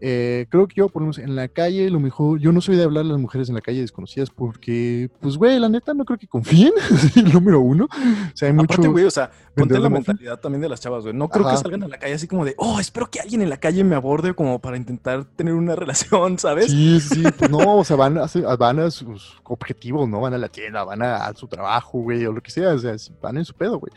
Eh, 0.06 0.44
creo 0.50 0.68
que 0.68 0.74
yo, 0.74 0.90
por 0.90 1.00
lo 1.00 1.06
menos 1.06 1.16
en 1.16 1.34
la 1.34 1.48
calle, 1.48 1.88
lo 1.88 1.98
mejor, 1.98 2.38
yo 2.38 2.52
no 2.52 2.60
soy 2.60 2.76
de 2.76 2.82
hablar 2.82 3.06
a 3.06 3.08
las 3.08 3.18
mujeres 3.18 3.48
en 3.48 3.54
la 3.54 3.62
calle 3.62 3.80
desconocidas 3.80 4.28
porque, 4.28 5.08
pues, 5.18 5.38
güey, 5.38 5.58
la 5.58 5.70
neta 5.70 5.94
no 5.94 6.04
creo 6.04 6.18
que 6.18 6.28
confíen, 6.28 6.74
el 7.16 7.32
número 7.32 7.60
uno. 7.60 7.86
O 7.86 8.36
sea, 8.36 8.48
hay 8.48 8.52
mucho... 8.52 8.74
Aparte, 8.74 8.88
güey, 8.88 9.06
o 9.06 9.10
sea, 9.10 9.30
ponte 9.54 9.78
la 9.78 9.88
mentalidad 9.88 10.38
también 10.38 10.60
de 10.60 10.68
las 10.68 10.82
chavas, 10.82 11.04
güey. 11.04 11.14
No 11.14 11.30
creo 11.30 11.46
Ajá. 11.46 11.56
que 11.56 11.62
salgan 11.62 11.84
a 11.84 11.88
la 11.88 11.98
calle 11.98 12.12
así 12.12 12.28
como 12.28 12.44
de, 12.44 12.54
oh, 12.58 12.80
espero 12.80 13.10
que 13.10 13.18
alguien 13.18 13.40
en 13.40 13.48
la 13.48 13.56
calle 13.56 13.82
me 13.82 13.96
aborde 13.96 14.34
como 14.34 14.58
para 14.58 14.76
intentar 14.76 15.24
tener 15.24 15.54
una 15.54 15.74
relación, 15.76 16.38
¿sabes? 16.38 16.70
Sí, 16.70 17.00
sí, 17.00 17.22
pues 17.38 17.50
no, 17.50 17.78
o 17.78 17.82
sea, 17.82 17.96
van 17.96 18.18
a, 18.18 18.26
van 18.56 18.80
a 18.80 18.90
sus 18.90 19.40
objetivos, 19.44 20.06
¿no? 20.06 20.20
Van 20.20 20.34
a 20.34 20.38
la 20.38 20.50
tienda, 20.50 20.84
van 20.84 21.00
a, 21.00 21.24
a 21.24 21.34
su 21.34 21.48
trabajo, 21.48 22.00
güey, 22.00 22.26
o 22.26 22.32
lo 22.34 22.42
que 22.42 22.50
sea, 22.50 22.74
o 22.74 22.78
sea, 22.78 22.94
van 23.22 23.38
en 23.38 23.46
su 23.46 23.54
pedo, 23.54 23.78
güey. 23.78 23.90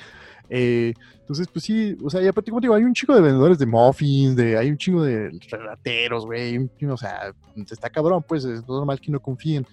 Eh, 0.49 0.93
entonces, 1.19 1.47
pues 1.51 1.65
sí, 1.65 1.97
o 2.03 2.09
sea, 2.09 2.21
y 2.21 2.27
aparte, 2.27 2.51
como 2.51 2.61
digo, 2.61 2.73
hay 2.73 2.83
un 2.83 2.93
chico 2.93 3.13
de 3.13 3.21
vendedores 3.21 3.57
de 3.57 3.65
muffins, 3.65 4.35
de, 4.35 4.57
hay 4.57 4.69
un 4.69 4.77
chingo 4.77 5.03
de 5.03 5.29
relateros, 5.51 6.25
güey, 6.25 6.69
o 6.89 6.97
sea, 6.97 7.33
está 7.69 7.89
cabrón, 7.89 8.23
pues 8.27 8.45
es 8.45 8.65
normal 8.67 8.99
que 8.99 9.11
no 9.11 9.19
confíen. 9.19 9.65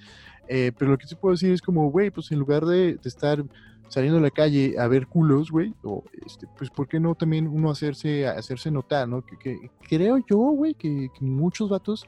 Eh, 0.49 0.73
pero 0.77 0.91
lo 0.91 0.99
que 0.99 1.07
sí 1.07 1.15
puedo 1.15 1.33
decir 1.33 1.53
es 1.53 1.63
como, 1.63 1.91
güey, 1.91 2.11
pues 2.11 2.31
en 2.33 2.39
lugar 2.39 2.65
de, 2.67 2.95
de 2.95 3.09
estar 3.09 3.43
saliendo 3.89 4.19
a 4.19 4.23
la 4.23 4.31
calle 4.31 4.75
a 4.79 4.89
ver 4.89 5.07
culos, 5.07 5.51
güey, 5.51 5.73
o 5.85 6.03
este, 6.27 6.47
pues 6.59 6.71
¿por 6.71 6.89
qué 6.89 6.99
no 6.99 7.15
también 7.15 7.47
uno 7.47 7.71
hacerse, 7.71 8.27
hacerse 8.27 8.71
notar, 8.71 9.09
¿no? 9.09 9.25
Que, 9.25 9.37
que 9.37 9.71
creo 9.89 10.19
yo, 10.29 10.37
güey, 10.37 10.75
que, 10.75 11.11
que 11.17 11.25
muchos 11.25 11.71
vatos 11.71 12.05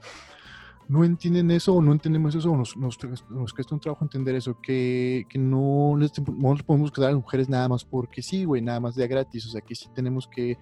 no 0.88 1.05
entienden 1.05 1.51
eso 1.51 1.75
o 1.75 1.83
no 1.83 1.92
entendemos 1.92 2.35
eso 2.35 2.51
o 2.53 2.57
nos, 2.57 2.77
nos, 2.77 2.99
nos 3.31 3.53
cuesta 3.53 3.75
un 3.75 3.81
trabajo 3.81 4.05
entender 4.05 4.35
eso, 4.35 4.61
que, 4.61 5.25
que 5.29 5.38
no, 5.38 5.96
les, 5.99 6.12
podemos 6.12 6.92
quedar 6.92 7.09
a 7.09 7.12
las 7.12 7.22
mujeres 7.22 7.49
nada 7.49 7.68
más 7.68 7.85
porque 7.85 8.22
sí, 8.22 8.44
güey, 8.44 8.62
nada 8.62 8.81
más 8.81 8.94
de 8.94 9.07
gratis, 9.09 9.46
o 9.46 9.51
sea, 9.51 9.61
que 9.61 9.75
sí 9.75 9.88
tenemos 9.94 10.29
que 10.29 10.57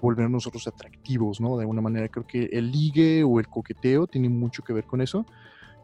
volver 0.00 0.30
nosotros 0.30 0.66
atractivos, 0.66 1.40
¿no? 1.40 1.56
De 1.56 1.62
alguna 1.62 1.82
manera 1.82 2.08
creo 2.08 2.26
que 2.26 2.44
el 2.52 2.70
ligue 2.70 3.24
o 3.24 3.40
el 3.40 3.48
coqueteo 3.48 4.06
tiene 4.06 4.28
mucho 4.28 4.62
que 4.62 4.72
ver 4.72 4.84
con 4.84 5.00
eso, 5.00 5.26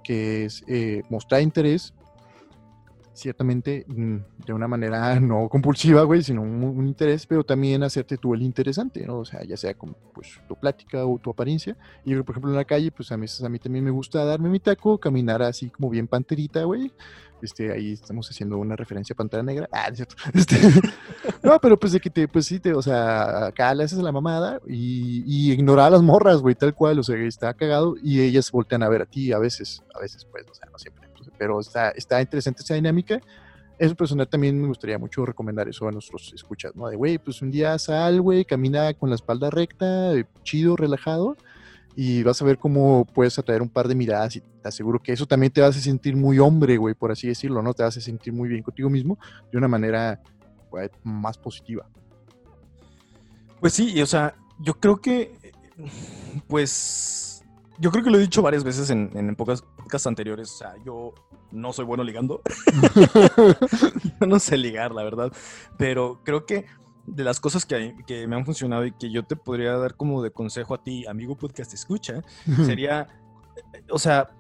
que 0.03 0.45
es 0.45 0.65
eh, 0.67 1.03
mostrar 1.11 1.43
interés, 1.43 1.93
ciertamente 3.15 3.85
mm, 3.87 4.17
de 4.45 4.53
una 4.53 4.69
manera 4.69 5.19
no 5.21 5.49
compulsiva, 5.49 6.03
güey, 6.03 6.23
sino 6.23 6.43
un, 6.43 6.87
interés, 6.87 7.27
pero 7.27 7.45
también 7.45 7.83
hacerte 7.83 8.19
tú 8.19 8.35
el 8.35 8.43
interesante, 8.43 9.07
¿no? 9.07 9.19
O 9.19 9.25
sea, 9.25 9.43
ya 9.45 9.57
sea 9.57 9.75
como 9.75 9.95
pues 10.13 10.41
tu 10.47 10.57
plática 10.57 11.07
o 11.07 11.19
tu 11.19 11.31
apariencia. 11.31 11.77
Y 12.05 12.15
por 12.17 12.35
ejemplo 12.35 12.51
en 12.51 12.57
la 12.57 12.65
calle, 12.65 12.91
pues 12.91 13.11
a 13.13 13.17
mí, 13.17 13.27
a 13.43 13.49
mí 13.49 13.59
también 13.59 13.85
me 13.85 13.91
gusta 13.91 14.25
darme 14.25 14.49
mi 14.49 14.61
taco, 14.61 14.99
caminar 14.99 15.43
así 15.43 15.71
como 15.71 15.89
bien 15.91 16.07
panterita, 16.07 16.65
güey. 16.65 16.93
Este, 17.43 17.71
ahí 17.73 17.93
estamos 17.93 18.29
haciendo 18.31 18.57
una 18.57 18.75
referencia 18.75 19.13
a 19.13 19.17
Pantera 19.17 19.43
Negra. 19.43 19.69
Ah, 19.71 19.89
es 19.91 19.97
cierto. 19.97 20.15
Este, 20.35 20.57
no, 21.43 21.59
pero 21.61 21.79
pues 21.79 21.93
de 21.93 22.01
que 22.01 22.09
te, 22.09 22.27
pues 22.27 22.47
sí, 22.47 22.59
te, 22.59 22.73
o 22.73 22.81
sea, 22.81 23.47
acá 23.47 23.75
le 23.75 23.85
haces 23.85 23.99
la 23.99 24.13
mamada 24.13 24.61
y, 24.67 25.23
y 25.27 25.53
ignorar 25.53 25.89
a 25.89 25.91
las 25.91 26.03
morras, 26.03 26.41
güey, 26.41 26.55
tal 26.55 26.75
cual, 26.75 26.99
o 26.99 27.03
sea, 27.03 27.17
está 27.17 27.53
cagado 27.53 27.97
y 28.03 28.21
ellas 28.21 28.51
voltean 28.51 28.83
a 28.83 28.89
ver 28.89 29.03
a 29.03 29.07
ti 29.07 29.33
a 29.33 29.39
veces, 29.39 29.83
a 29.95 30.01
veces, 30.01 30.25
pues, 30.25 30.47
o 30.51 30.55
sea, 30.55 30.69
no 30.71 30.79
siempre 30.79 31.04
pero 31.39 31.61
está, 31.61 31.91
está 31.91 32.21
interesante 32.21 32.63
esa 32.63 32.75
dinámica. 32.75 33.21
Eso 33.79 33.95
personal 33.97 34.29
también 34.29 34.61
me 34.61 34.69
gustaría 34.69 34.99
mucho 34.99 35.27
recomendar 35.27 35.69
eso 35.69 35.89
a 35.89 35.91
nuestros 35.91 36.33
escuchas, 36.33 36.77
¿no? 36.77 36.89
De, 36.89 36.97
güey, 36.97 37.19
pues 37.19 37.43
un 37.43 37.51
día 37.51 37.77
sal, 37.79 38.21
güey, 38.21 38.45
camina 38.45 38.95
con 38.95 39.09
la 39.09 39.17
espalda 39.17 39.51
recta, 39.51 40.13
chido, 40.45 40.77
relajado, 40.77 41.37
y 41.97 42.23
vas 42.23 42.41
a 42.41 42.45
ver 42.45 42.59
cómo 42.59 43.05
puedes 43.05 43.39
atraer 43.39 43.63
un 43.63 43.69
par 43.69 43.89
de 43.89 43.95
miradas 43.95 44.37
y 44.37 44.41
te 44.41 44.69
aseguro 44.69 45.01
que 45.01 45.13
eso 45.13 45.27
también 45.27 45.53
te 45.53 45.61
va 45.61 45.69
a 45.69 45.73
sentir 45.73 46.17
muy 46.17 46.39
hombre, 46.39 46.77
güey, 46.77 46.95
por 46.95 47.11
así 47.11 47.27
decirlo, 47.27 47.63
¿no? 47.63 47.75
Te 47.75 47.83
vas 47.83 47.97
a 47.97 48.01
sentir 48.01 48.33
muy 48.33 48.49
bien 48.49 48.63
contigo 48.63 48.89
mismo 48.91 49.19
de 49.51 49.59
una 49.59 49.69
manera 49.69 50.21
más 51.03 51.39
positiva. 51.39 51.87
Pues 53.61 53.73
sí, 53.73 54.01
o 54.03 54.07
sea, 54.07 54.35
yo 54.59 54.75
creo 54.75 55.01
que, 55.01 55.33
pues, 56.49 57.34
yo 57.79 57.91
creo 57.91 58.05
que 58.05 58.11
lo 58.11 58.19
he 58.19 58.23
dicho 58.23 58.43
varias 58.43 58.65
veces 58.65 58.91
en, 58.91 59.11
en 59.15 59.35
pocas 59.37 59.63
podcasts 59.63 60.07
anteriores. 60.07 60.51
O 60.53 60.57
sea, 60.57 60.75
yo 60.85 61.15
no 61.51 61.73
soy 61.73 61.85
bueno 61.85 62.05
ligando. 62.05 62.43
yo 64.21 64.27
no 64.27 64.39
sé 64.39 64.57
ligar, 64.57 64.93
la 64.93 65.03
verdad. 65.03 65.33
Pero 65.77 66.21
creo 66.25 66.47
que 66.47 66.67
de 67.07 67.25
las 67.25 67.41
cosas 67.41 67.67
que, 67.67 67.97
que, 68.07 68.27
me 68.27 68.37
han 68.37 68.45
funcionado 68.45 68.87
y 68.87 68.93
que 68.93 69.11
yo 69.11 69.25
te 69.25 69.37
podría 69.37 69.77
dar 69.77 69.97
como 69.97 70.23
de 70.23 70.31
consejo 70.31 70.75
a 70.75 70.83
ti, 70.83 71.07
amigo 71.07 71.37
podcast 71.37 71.75
escucha, 71.75 72.23
sería, 72.65 73.09
o 73.91 73.99
sea, 73.99 74.31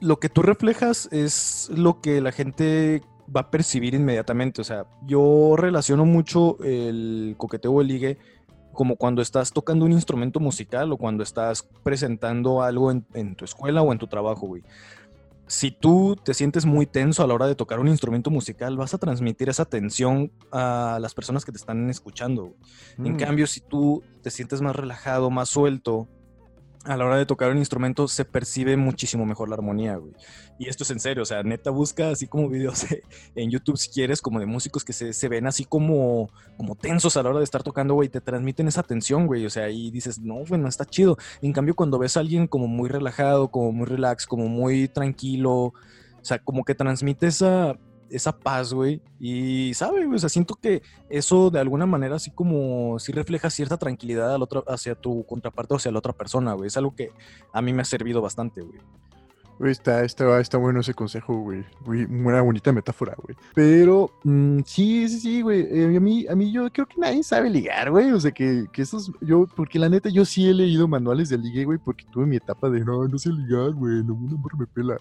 lo 0.00 0.20
que 0.20 0.28
tú 0.28 0.42
reflejas 0.42 1.08
es 1.10 1.70
lo 1.74 2.00
que 2.00 2.20
la 2.20 2.32
gente 2.32 3.02
va 3.34 3.42
a 3.42 3.50
percibir 3.50 3.94
inmediatamente. 3.94 4.60
O 4.60 4.64
sea, 4.64 4.86
yo 5.06 5.54
relaciono 5.56 6.04
mucho 6.04 6.58
el 6.62 7.34
coqueteo 7.36 7.72
o 7.72 7.80
el 7.80 7.88
ligue 7.88 8.18
como 8.78 8.94
cuando 8.94 9.22
estás 9.22 9.52
tocando 9.52 9.84
un 9.84 9.90
instrumento 9.90 10.38
musical 10.38 10.92
o 10.92 10.96
cuando 10.96 11.24
estás 11.24 11.68
presentando 11.82 12.62
algo 12.62 12.92
en, 12.92 13.34
tu 13.34 13.44
escuela 13.44 13.82
o 13.82 13.90
en 13.90 13.98
tu 13.98 14.06
trabajo, 14.06 14.46
güey. 14.46 14.62
Si 15.48 15.72
tú 15.72 16.14
te 16.14 16.32
sientes 16.32 16.64
muy 16.64 16.86
tenso 16.86 17.24
a 17.24 17.26
la 17.26 17.34
hora 17.34 17.48
de 17.48 17.56
tocar 17.56 17.80
un 17.80 17.88
instrumento 17.88 18.30
musical, 18.30 18.76
vas 18.76 18.94
a 18.94 18.98
transmitir 18.98 19.48
esa 19.48 19.64
tensión 19.64 20.30
a 20.52 21.00
las 21.00 21.12
personas 21.12 21.44
que 21.44 21.50
te 21.50 21.58
están 21.58 21.90
escuchando. 21.90 22.54
En 22.98 23.14
mm. 23.14 23.16
cambio, 23.16 23.48
si 23.48 23.58
tú 23.58 24.04
te 24.22 24.30
sientes 24.30 24.60
más 24.60 24.76
relajado, 24.76 25.28
más 25.28 25.48
suelto, 25.48 26.06
a 26.88 26.96
la 26.96 27.04
hora 27.04 27.16
de 27.16 27.26
tocar 27.26 27.50
un 27.50 27.58
instrumento 27.58 28.08
se 28.08 28.24
percibe 28.24 28.76
muchísimo 28.76 29.26
mejor 29.26 29.50
la 29.50 29.56
armonía, 29.56 29.96
güey. 29.96 30.14
Y 30.58 30.68
esto 30.68 30.84
es 30.84 30.90
en 30.90 31.00
serio, 31.00 31.22
o 31.22 31.26
sea, 31.26 31.42
neta 31.42 31.70
busca 31.70 32.10
así 32.10 32.26
como 32.26 32.48
videos 32.48 32.86
en 33.34 33.50
YouTube 33.50 33.76
si 33.76 33.90
quieres, 33.90 34.22
como 34.22 34.40
de 34.40 34.46
músicos 34.46 34.84
que 34.84 34.92
se, 34.92 35.28
ven 35.28 35.46
así 35.46 35.64
como, 35.64 36.30
como 36.56 36.74
tensos 36.76 37.16
a 37.16 37.22
la 37.22 37.28
hora 37.28 37.38
de 37.38 37.44
estar 37.44 37.62
tocando, 37.62 37.94
güey, 37.94 38.08
te 38.08 38.22
transmiten 38.22 38.68
esa 38.68 38.82
tensión, 38.82 39.26
güey, 39.26 39.44
o 39.44 39.50
sea, 39.50 39.68
y 39.68 39.90
dices, 39.90 40.18
no, 40.18 40.44
bueno, 40.48 40.66
está 40.66 40.86
chido. 40.86 41.18
En 41.42 41.52
cambio, 41.52 41.74
cuando 41.74 41.98
ves 41.98 42.16
a 42.16 42.20
alguien 42.20 42.46
como 42.46 42.66
muy 42.66 42.88
relajado, 42.88 43.48
como 43.50 43.70
muy 43.70 43.86
relax, 43.86 44.26
como 44.26 44.48
muy 44.48 44.88
tranquilo, 44.88 45.52
o 45.54 45.74
sea, 46.22 46.38
como 46.38 46.64
que 46.64 46.74
transmite 46.74 47.26
esa, 47.26 47.78
esa 48.10 48.38
paz, 48.38 48.72
güey. 48.72 49.00
Y, 49.20 49.72
¿sabe? 49.74 50.06
O 50.06 50.18
sea, 50.18 50.28
siento 50.28 50.54
que 50.54 50.82
eso 51.08 51.50
de 51.50 51.60
alguna 51.60 51.86
manera 51.86 52.16
así 52.16 52.30
como 52.30 52.98
sí 52.98 53.12
refleja 53.12 53.50
cierta 53.50 53.76
tranquilidad 53.76 54.34
al 54.34 54.42
otro, 54.42 54.64
hacia 54.68 54.94
tu 54.94 55.24
contraparte 55.26 55.74
o 55.74 55.76
hacia 55.76 55.92
la 55.92 55.98
otra 55.98 56.12
persona, 56.12 56.52
güey. 56.54 56.68
Es 56.68 56.76
algo 56.76 56.94
que 56.94 57.10
a 57.52 57.62
mí 57.62 57.72
me 57.72 57.82
ha 57.82 57.84
servido 57.84 58.20
bastante, 58.20 58.62
güey. 58.62 59.70
está, 59.70 60.04
está, 60.04 60.40
está 60.40 60.58
bueno 60.58 60.80
ese 60.80 60.94
consejo, 60.94 61.40
güey. 61.40 61.64
Una 61.86 62.40
bonita 62.42 62.72
metáfora, 62.72 63.14
güey. 63.22 63.36
Pero 63.54 64.10
mm, 64.24 64.60
sí, 64.64 65.08
sí, 65.08 65.20
sí, 65.20 65.42
güey. 65.42 65.66
Eh, 65.70 65.96
a, 65.96 66.00
mí, 66.00 66.26
a 66.28 66.34
mí 66.34 66.52
yo 66.52 66.70
creo 66.72 66.86
que 66.86 67.00
nadie 67.00 67.22
sabe 67.22 67.50
ligar, 67.50 67.90
güey. 67.90 68.12
O 68.12 68.20
sea, 68.20 68.30
que, 68.30 68.66
que 68.72 68.82
esos, 68.82 69.12
yo, 69.20 69.46
porque 69.56 69.78
la 69.78 69.88
neta, 69.88 70.08
yo 70.08 70.24
sí 70.24 70.48
he 70.48 70.54
leído 70.54 70.88
manuales 70.88 71.28
de 71.28 71.38
ligue, 71.38 71.64
güey, 71.64 71.78
porque 71.78 72.04
tuve 72.10 72.26
mi 72.26 72.36
etapa 72.36 72.70
de, 72.70 72.80
no, 72.80 73.06
no 73.06 73.18
sé 73.18 73.30
ligar, 73.30 73.72
güey, 73.72 74.02
no, 74.04 74.14
no 74.14 74.58
me 74.58 74.66
pela. 74.66 74.98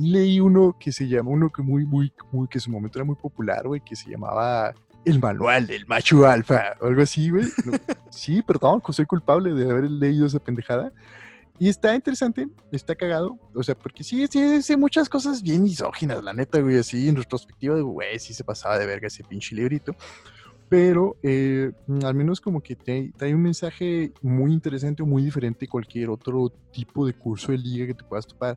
Leí 0.00 0.40
uno 0.40 0.76
que 0.78 0.92
se 0.92 1.06
llama, 1.08 1.30
uno 1.30 1.50
que 1.50 1.62
muy, 1.62 1.84
muy, 1.84 2.12
muy, 2.32 2.48
que 2.48 2.58
en 2.58 2.62
su 2.62 2.70
momento 2.70 2.98
era 2.98 3.04
muy 3.04 3.16
popular, 3.16 3.66
güey, 3.66 3.82
que 3.82 3.94
se 3.94 4.10
llamaba 4.10 4.72
El 5.04 5.20
Manual 5.20 5.66
del 5.66 5.86
Macho 5.86 6.26
Alfa, 6.26 6.74
o 6.80 6.86
algo 6.86 7.02
así, 7.02 7.28
güey. 7.28 7.44
sí, 8.10 8.42
perdón, 8.42 8.82
soy 8.90 9.04
culpable 9.04 9.52
de 9.52 9.70
haber 9.70 9.90
leído 9.90 10.26
esa 10.26 10.38
pendejada. 10.38 10.92
Y 11.58 11.68
está 11.68 11.94
interesante, 11.94 12.48
está 12.72 12.94
cagado, 12.94 13.38
o 13.54 13.62
sea, 13.62 13.74
porque 13.74 14.02
sí, 14.02 14.26
sí, 14.30 14.42
dice 14.42 14.78
muchas 14.78 15.10
cosas 15.10 15.42
bien 15.42 15.62
misóginas, 15.62 16.24
la 16.24 16.32
neta, 16.32 16.58
güey, 16.58 16.78
así 16.78 17.06
en 17.06 17.16
retrospectiva, 17.16 17.78
güey, 17.78 18.18
sí 18.18 18.32
se 18.32 18.42
pasaba 18.42 18.78
de 18.78 18.86
verga 18.86 19.08
ese 19.08 19.22
pinche 19.22 19.54
librito. 19.54 19.94
Pero 20.70 21.16
eh, 21.22 21.72
al 22.02 22.14
menos 22.14 22.40
como 22.40 22.62
que 22.62 22.76
te, 22.76 23.12
trae 23.14 23.34
un 23.34 23.42
mensaje 23.42 24.12
muy 24.22 24.52
interesante 24.54 25.02
o 25.02 25.06
muy 25.06 25.22
diferente 25.22 25.66
de 25.66 25.68
cualquier 25.68 26.08
otro 26.08 26.50
tipo 26.72 27.04
de 27.04 27.12
curso 27.12 27.52
de 27.52 27.58
liga 27.58 27.88
que 27.88 27.94
te 27.94 28.04
puedas 28.04 28.26
topar. 28.26 28.56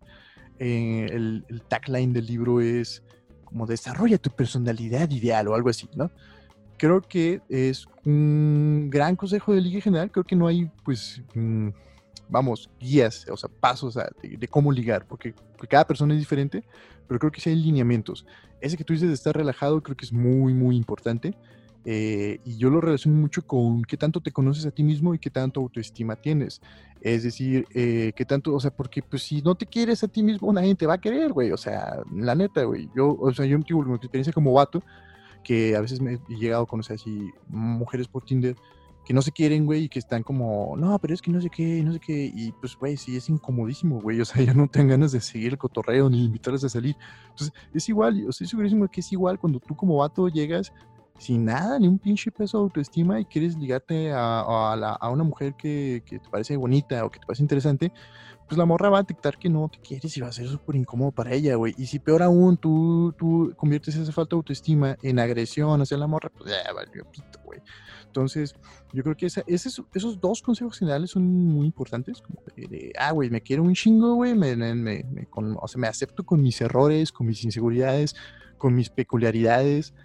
Eh, 0.59 1.07
el, 1.11 1.61
tagline 1.67 2.13
del 2.13 2.25
libro 2.25 2.61
es 2.61 3.03
como 3.45 3.65
desarrolla 3.65 4.17
tu 4.17 4.29
personalidad 4.29 5.09
ideal 5.11 5.47
o 5.47 5.55
algo 5.55 5.69
así, 5.69 5.89
¿no? 5.95 6.11
Creo 6.77 7.01
que 7.01 7.41
es 7.49 7.85
un 8.05 8.89
gran 8.89 9.15
consejo 9.15 9.53
de 9.53 9.61
Liga 9.61 9.81
General. 9.81 10.11
Creo 10.11 10.23
que 10.23 10.35
no 10.35 10.47
hay, 10.47 10.69
pues, 10.83 11.21
mm, 11.33 11.69
vamos, 12.29 12.69
guías, 12.79 13.25
o 13.29 13.37
sea, 13.37 13.49
pasos 13.49 13.97
de, 14.21 14.47
cómo 14.47 14.71
ligar, 14.71 15.05
porque, 15.07 15.33
cada 15.69 15.87
persona 15.87 16.13
es 16.13 16.19
diferente, 16.19 16.63
pero 17.07 17.19
creo 17.19 17.31
que 17.31 17.39
sí 17.39 17.49
hay 17.49 17.55
lineamientos. 17.55 18.25
Ese 18.59 18.75
que 18.75 18.83
tú 18.83 18.91
dices 18.93 19.07
de 19.07 19.13
estar 19.13 19.35
relajado 19.35 19.81
creo 19.81 19.95
que 19.95 20.05
es 20.05 20.11
muy, 20.11 20.53
muy 20.53 20.75
importante. 20.75 21.33
Eh, 21.85 22.39
y 22.45 22.57
yo 22.57 22.69
lo 22.69 22.79
relaciono 22.79 23.17
mucho 23.17 23.45
con 23.45 23.83
qué 23.83 23.97
tanto 23.97 24.21
te 24.21 24.31
conoces 24.31 24.65
a 24.65 24.71
ti 24.71 24.83
mismo 24.83 25.13
y 25.13 25.19
qué 25.19 25.29
tanto 25.29 25.59
autoestima 25.59 26.15
tienes. 26.15 26.61
Es 27.01 27.23
decir, 27.23 27.67
eh, 27.73 28.13
qué 28.15 28.25
tanto, 28.25 28.53
o 28.53 28.59
sea, 28.59 28.71
porque 28.71 29.01
pues 29.01 29.23
si 29.23 29.41
no 29.41 29.55
te 29.55 29.65
quieres 29.65 30.03
a 30.03 30.07
ti 30.07 30.23
mismo, 30.23 30.53
nadie 30.53 30.75
te 30.75 30.87
va 30.87 30.93
a 30.95 31.01
querer, 31.01 31.33
güey. 31.33 31.51
O 31.51 31.57
sea, 31.57 31.97
la 32.13 32.35
neta, 32.35 32.63
güey. 32.63 32.89
Yo, 32.95 33.15
o 33.19 33.33
sea, 33.33 33.45
yo 33.45 33.59
tengo 33.61 33.81
una 33.81 33.95
experiencia 33.95 34.33
como 34.33 34.53
vato, 34.53 34.83
que 35.43 35.75
a 35.75 35.81
veces 35.81 35.99
me 35.99 36.13
he 36.13 36.35
llegado 36.35 36.63
a 36.63 36.67
conocer 36.67 36.95
así 36.95 37.29
mujeres 37.49 38.07
por 38.07 38.23
Tinder 38.23 38.55
que 39.05 39.13
no 39.13 39.21
se 39.21 39.31
quieren, 39.31 39.65
güey, 39.65 39.83
y 39.83 39.89
que 39.89 39.99
están 39.99 40.23
como, 40.23 40.75
no, 40.77 40.97
pero 40.99 41.13
es 41.13 41.21
que 41.21 41.31
no 41.31 41.41
sé 41.41 41.49
qué, 41.49 41.83
no 41.83 41.91
sé 41.91 41.99
qué, 41.99 42.31
y 42.33 42.51
pues, 42.53 42.75
güey, 42.77 42.95
sí, 42.95 43.17
es 43.17 43.29
incomodísimo, 43.29 43.99
güey, 43.99 44.21
o 44.21 44.25
sea, 44.25 44.41
ya 44.43 44.53
no 44.53 44.67
tengan 44.67 44.89
ganas 44.99 45.11
de 45.11 45.19
seguir 45.19 45.51
el 45.51 45.57
cotorreo 45.57 46.09
ni 46.09 46.23
invitarles 46.23 46.63
a 46.63 46.69
salir. 46.69 46.95
Entonces, 47.29 47.53
es 47.73 47.89
igual, 47.89 48.21
yo 48.21 48.29
estoy 48.29 48.47
segurísimo 48.47 48.87
que 48.87 49.01
es 49.01 49.11
igual 49.11 49.39
cuando 49.39 49.59
tú 49.59 49.75
como 49.75 49.97
vato 49.97 50.29
llegas 50.29 50.71
sin 51.19 51.45
nada, 51.45 51.79
ni 51.79 51.87
un 51.87 51.99
pinche 51.99 52.31
peso 52.31 52.57
de 52.57 52.63
autoestima 52.63 53.19
y 53.19 53.25
quieres 53.25 53.57
ligarte 53.57 54.11
a, 54.11 54.39
a, 54.39 55.09
una 55.09 55.23
mujer 55.23 55.55
que, 55.55 56.03
que, 56.05 56.19
te 56.19 56.29
parece 56.29 56.57
bonita 56.57 57.05
o 57.05 57.11
que 57.11 57.19
te 57.19 57.25
parece 57.25 57.43
interesante, 57.43 57.91
pues 58.47 58.57
la 58.57 58.65
morra 58.65 58.89
va 58.89 58.99
a 58.99 59.01
detectar 59.01 59.37
que 59.37 59.49
no 59.49 59.69
te 59.69 59.79
quieres 59.79 60.15
y 60.17 60.21
va 60.21 60.27
a 60.27 60.31
ser 60.31 60.47
súper 60.47 60.75
incómodo 60.75 61.11
para 61.11 61.33
ella, 61.33 61.55
güey. 61.55 61.73
Y 61.77 61.85
si 61.85 61.99
peor 61.99 62.23
aún 62.23 62.57
tú, 62.57 63.13
tú 63.17 63.53
conviertes 63.55 63.95
esa 63.95 64.11
falta 64.11 64.35
de 64.35 64.39
autoestima 64.39 64.97
en 65.01 65.19
agresión 65.19 65.81
hacia 65.81 65.97
la 65.97 66.07
morra, 66.07 66.29
pues 66.29 66.51
ya 66.51 66.73
valió 66.73 67.05
pito, 67.09 67.39
güey. 67.43 67.61
Entonces, 68.05 68.55
yo 68.91 69.01
creo 69.01 69.15
que 69.15 69.25
esa, 69.25 69.43
esos, 69.47 69.81
esos 69.93 70.19
dos 70.19 70.41
consejos 70.41 70.77
generales 70.77 71.11
son 71.11 71.25
muy 71.25 71.65
importantes, 71.65 72.21
como 72.21 72.39
de, 72.55 72.93
ah, 72.99 73.11
güey, 73.11 73.29
me 73.29 73.41
quiero 73.41 73.63
un 73.63 73.73
chingo, 73.73 74.15
güey, 74.15 74.35
me, 74.35 74.55
me, 74.55 74.75
me, 74.75 75.27
o 75.33 75.67
sea, 75.67 75.79
me 75.79 75.87
acepto 75.87 76.23
con 76.23 76.41
mis 76.41 76.61
errores, 76.61 77.11
con 77.11 77.25
mis 77.25 77.43
inseguridades, 77.43 78.15
con 78.57 78.75
mis 78.75 78.89
peculiaridades, 78.89 79.95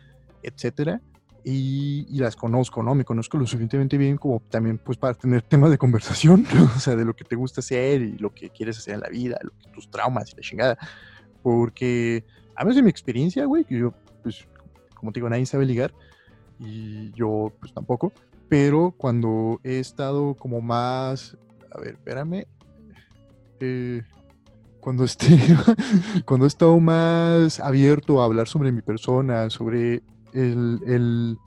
etcétera, 0.43 1.01
y, 1.45 2.19
las 2.19 2.37
conozco, 2.37 2.83
¿no? 2.83 2.95
Me 2.95 3.05
conozco 3.05 3.39
lo 3.39 3.47
suficientemente 3.47 3.97
bien 3.97 4.19
como 4.19 4.41
también, 4.51 4.79
pues, 4.79 4.99
para 4.99 5.15
tener 5.15 5.43
temas 5.43 5.71
de 5.71 5.79
conversación, 5.79 6.47
o 6.77 6.79
sea, 6.79 6.97
de 6.97 7.05
lo 7.05 7.15
que 7.15 7.25
te 7.25 7.37
gusta 7.37 7.61
hacer 7.61 8.03
y 8.03 8.19
lo 8.19 8.35
que 8.35 8.51
quieres 8.51 8.79
hacer 8.79 8.95
en 8.95 9.01
la 9.01 9.09
vida, 9.09 9.39
lo 9.43 9.51
que, 9.51 9.71
tus 9.73 9.91
traumas 9.91 10.33
y 10.33 10.37
la 10.37 10.43
chingada, 10.43 10.79
porque, 11.43 12.25
a 12.55 12.65
veces 12.65 12.77
de 12.77 12.83
mi 12.83 12.91
experiencia, 12.91 13.45
güey, 13.47 13.65
que 13.65 13.79
yo, 13.79 13.95
pues, 14.23 14.47
como 14.95 15.13
te 15.13 15.21
digo, 15.21 15.31
nadie 15.31 15.47
sabe 15.47 15.65
ligar, 15.65 15.95
y 16.59 17.13
yo, 17.13 17.53
pues, 17.61 17.73
tampoco, 17.73 18.13
pero 18.49 18.95
cuando 18.97 19.61
he 19.63 19.79
estado 19.79 20.35
como 20.35 20.61
más, 20.61 21.37
a 21.71 21.81
ver, 21.81 21.95
espérame, 21.95 22.47
eh, 23.61 24.03
cuando 24.81 25.05
esté, 25.05 25.29
cuando 26.25 26.47
he 26.47 26.49
estado 26.49 26.79
más 26.81 27.61
abierto 27.61 28.21
a 28.21 28.25
hablar 28.25 28.49
sobre 28.49 28.73
mi 28.73 28.83
persona, 28.83 29.51
sobre 29.51 30.03
el, 30.33 30.81
el, 30.87 31.39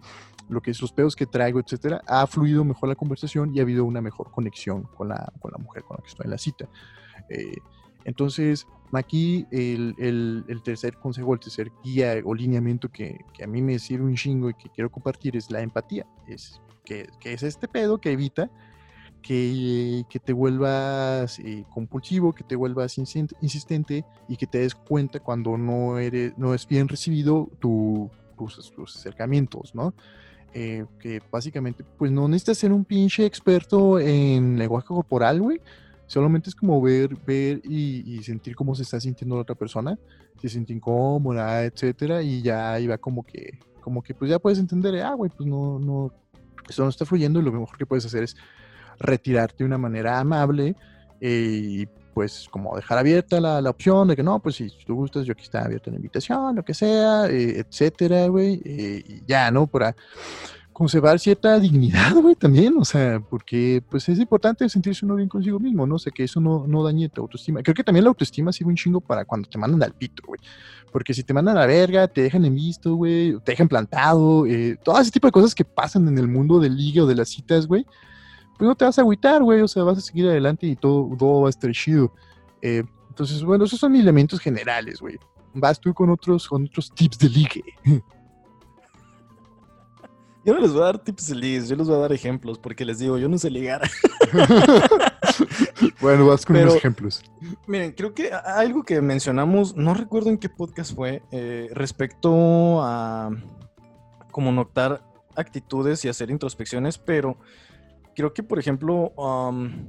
lo 0.50 0.62
que 0.62 0.74
sus 0.74 0.92
pedos 0.92 1.16
que 1.16 1.26
traigo, 1.26 1.60
etcétera, 1.60 2.02
ha 2.08 2.26
fluido 2.28 2.64
mejor 2.64 2.90
la 2.90 2.96
conversación 2.96 3.56
y 3.56 3.60
ha 3.60 3.62
habido 3.64 3.86
una 3.86 4.02
mejor 4.02 4.32
conexión 4.32 4.84
con 4.84 5.10
la, 5.10 5.32
con 5.40 5.52
la 5.52 5.58
mujer 5.58 5.84
con 5.84 5.98
la 5.98 6.04
que 6.04 6.10
estoy 6.10 6.26
en 6.26 6.32
la 6.32 6.38
cita. 6.38 6.68
Eh, 7.30 7.56
Entonces, 8.04 8.66
aquí 8.94 9.46
el, 9.52 9.94
el- 10.00 10.44
el 10.48 10.64
tercer 10.64 10.98
consejo, 10.98 11.34
el 11.36 11.40
tercer 11.40 11.72
guía 11.84 12.16
o 12.26 12.34
lineamiento 12.34 12.90
que, 12.90 13.20
que 13.32 13.44
a 13.44 13.48
mí 13.48 13.62
me 13.62 13.78
sirve 13.78 14.06
un 14.06 14.16
chingo 14.16 14.50
y 14.50 14.56
que 14.56 14.70
quiero 14.70 14.90
compartir 14.90 15.38
es 15.38 15.52
la 15.52 15.62
empatía. 15.62 16.06
Es 16.28 16.60
que, 16.84 17.08
que 17.20 17.34
es 17.34 17.44
este 17.44 17.68
pedo 17.68 18.00
que 18.00 18.12
evita 18.12 18.50
que, 19.22 20.04
que 20.10 20.20
te 20.20 20.34
vuelvas 20.34 21.38
eh, 21.40 21.64
compulsivo, 21.74 22.34
que 22.34 22.44
te 22.44 22.56
vuelvas 22.56 22.98
insisten- 22.98 23.36
insistente 23.40 24.04
y 24.28 24.36
que 24.36 24.48
te 24.48 24.58
des 24.60 24.74
cuenta 24.74 25.20
cuando 25.20 25.58
no, 25.58 26.00
eres, 26.00 26.36
no 26.38 26.54
es 26.56 26.68
bien 26.68 26.88
recibido 26.88 27.50
tu- 27.60 28.10
tus 28.48 28.96
acercamientos, 28.96 29.74
¿no? 29.76 29.94
Eh, 30.54 30.86
que 31.00 31.22
básicamente, 31.32 31.84
pues 31.98 32.12
no 32.12 32.28
necesitas 32.28 32.58
ser 32.58 32.74
un 32.74 32.84
pinche 32.84 33.26
experto 33.26 34.00
en 34.00 34.58
lenguaje 34.58 34.88
corporal, 34.88 35.40
güey. 35.40 35.62
Solamente 36.08 36.50
es 36.50 36.56
como 36.56 36.82
ver, 36.82 37.16
ver 37.26 37.62
y, 37.64 38.22
sentir 38.24 38.54
cómo 38.54 38.76
se 38.76 38.84
está 38.84 39.00
sintiendo 39.00 39.36
la 39.36 39.44
otra 39.44 39.56
persona, 39.56 39.98
si 40.36 40.42
se 40.42 40.50
siente 40.50 40.74
incómoda, 40.74 41.64
etcétera, 41.64 42.22
y 42.22 42.42
ya 42.42 42.74
ahí 42.74 42.86
va 42.86 42.98
como 42.98 43.24
que, 43.24 43.60
como 43.80 44.04
que 44.04 44.14
pues 44.14 44.30
ya 44.30 44.40
puedes 44.40 44.60
entender, 44.60 45.02
ah, 45.04 45.14
güey, 45.14 45.32
pues 45.32 45.48
no, 45.48 45.80
no, 45.80 46.12
esto 46.68 46.84
no 46.84 46.90
está 46.90 47.06
fluyendo 47.06 47.40
y 47.40 47.44
lo 47.44 47.54
mejor 47.54 47.78
que 47.78 47.86
puedes 47.86 48.06
hacer 48.06 48.24
es 48.24 48.36
retirarte 49.00 49.60
de 49.60 49.66
una 49.66 49.78
manera 49.78 50.20
amable 50.20 50.76
eh, 51.22 51.62
y 51.64 51.88
pues 52.14 52.48
como 52.50 52.76
dejar 52.76 52.98
abierta 52.98 53.40
la, 53.40 53.62
la 53.62 53.70
opción 53.70 54.08
de 54.08 54.16
que 54.16 54.24
no, 54.24 54.40
pues 54.40 54.56
si 54.56 54.70
tú 54.86 54.96
gustas, 54.96 55.26
yo 55.26 55.34
aquí 55.34 55.44
está 55.44 55.64
abierta 55.64 55.92
la 55.92 55.98
invitación, 55.98 56.56
lo 56.56 56.64
que 56.64 56.74
sea, 56.74 57.28
eh, 57.28 57.60
etcétera, 57.60 58.28
güey, 58.28 58.62
eh, 58.66 59.04
y 59.08 59.26
ya, 59.26 59.52
¿no? 59.52 59.68
Para 59.68 59.96
conservar 60.74 61.20
cierta 61.20 61.60
dignidad, 61.60 62.14
güey, 62.16 62.36
también, 62.36 62.76
o 62.78 62.86
sea, 62.86 63.20
porque 63.20 63.84
pues 63.90 64.08
es 64.10 64.20
importante 64.20 64.68
sentirse 64.68 65.06
uno 65.06 65.16
bien 65.16 65.30
consigo 65.30 65.60
mismo, 65.60 65.86
¿no? 65.86 65.96
O 65.96 66.00
sea, 66.00 66.12
que 66.12 66.24
eso 66.24 66.40
no, 66.40 66.66
no 66.68 66.84
dañe 66.84 67.10
tu 67.10 67.22
autoestima. 67.22 67.62
Creo 67.62 67.76
que 67.76 67.84
también 67.84 68.04
la 68.04 68.10
autoestima 68.10 68.52
sirve 68.52 68.72
un 68.72 68.76
chingo 68.76 69.02
para 69.02 69.26
cuando 69.26 69.48
te 69.50 69.58
mandan 69.58 69.84
al 69.84 69.94
pito, 69.94 70.24
güey. 70.26 70.40
Porque 70.92 71.14
si 71.14 71.24
te 71.24 71.34
mandan 71.34 71.56
a 71.58 71.62
la 71.62 71.66
verga, 71.68 72.08
te 72.08 72.22
dejan 72.22 72.44
en 72.46 72.56
visto, 72.56 72.96
güey, 72.96 73.38
te 73.40 73.52
dejan 73.52 73.68
plantado, 73.68 74.46
eh, 74.46 74.78
todo 74.84 75.00
ese 75.00 75.12
tipo 75.12 75.28
de 75.28 75.32
cosas 75.32 75.56
que 75.56 75.64
pasan 75.64 76.08
en 76.08 76.18
el 76.18 76.28
mundo 76.28 76.60
del 76.60 76.76
ligue 76.76 77.02
o 77.02 77.06
de 77.06 77.16
las 77.16 77.30
citas, 77.30 77.68
güey, 77.68 77.86
pues 78.62 78.70
no 78.70 78.76
te 78.76 78.86
vas 78.86 78.96
a 79.00 79.02
agüitar, 79.02 79.42
güey, 79.42 79.60
o 79.62 79.68
sea, 79.68 79.82
vas 79.82 79.98
a 79.98 80.02
seguir 80.02 80.28
adelante 80.28 80.68
y 80.68 80.76
todo, 80.76 81.10
todo 81.18 81.42
va 81.42 81.48
a 81.48 81.50
estar 81.50 81.72
chido. 81.72 82.14
Eh, 82.62 82.84
entonces, 83.10 83.44
bueno, 83.44 83.66
esos 83.66 83.80
son 83.80 83.96
elementos 83.96 84.40
generales, 84.40 85.00
güey. 85.02 85.18
Vas 85.56 85.82
tú 85.82 85.96
con 85.96 86.12
otros, 86.12 86.48
con 86.48 86.66
otros 86.66 86.92
tips 86.94 87.18
de 87.18 87.30
ligue. 87.30 87.64
Yo 90.46 90.54
no 90.54 90.60
les 90.60 90.72
voy 90.74 90.84
a 90.84 90.86
dar 90.86 91.00
tips 91.00 91.30
de 91.30 91.36
ligas, 91.36 91.70
yo 91.70 91.76
les 91.76 91.88
voy 91.88 91.96
a 91.96 92.00
dar 92.02 92.14
ejemplos, 92.14 92.60
porque 92.60 92.86
les 92.86 93.00
digo, 93.00 93.18
yo 93.18 93.30
no 93.30 93.38
sé 93.38 93.50
ligar. 93.52 93.82
bueno, 96.02 96.28
vas 96.28 96.46
con 96.46 96.56
Pero- 96.56 96.68
unos 96.68 96.78
ejemplos. 96.78 97.24
Miren, 97.66 97.94
creo 97.94 98.14
que 98.14 98.32
algo 98.32 98.84
que 98.84 99.02
mencionamos, 99.02 99.76
no 99.76 99.96
recuerdo 99.96 100.30
en 100.30 100.38
qué 100.38 100.50
podcast 100.50 100.96
fue, 100.96 101.24
eh, 101.32 101.70
respecto 101.74 102.82
a 102.84 103.32
como 104.32 104.52
notar 104.52 105.04
actitudes 105.36 106.06
y 106.06 106.10
hacer 106.10 106.30
introspecciones, 106.30 106.98
pero 106.98 107.38
creo 108.16 108.34
que, 108.34 108.44
por 108.44 108.60
ejemplo, 108.60 109.14
am, 109.18 109.88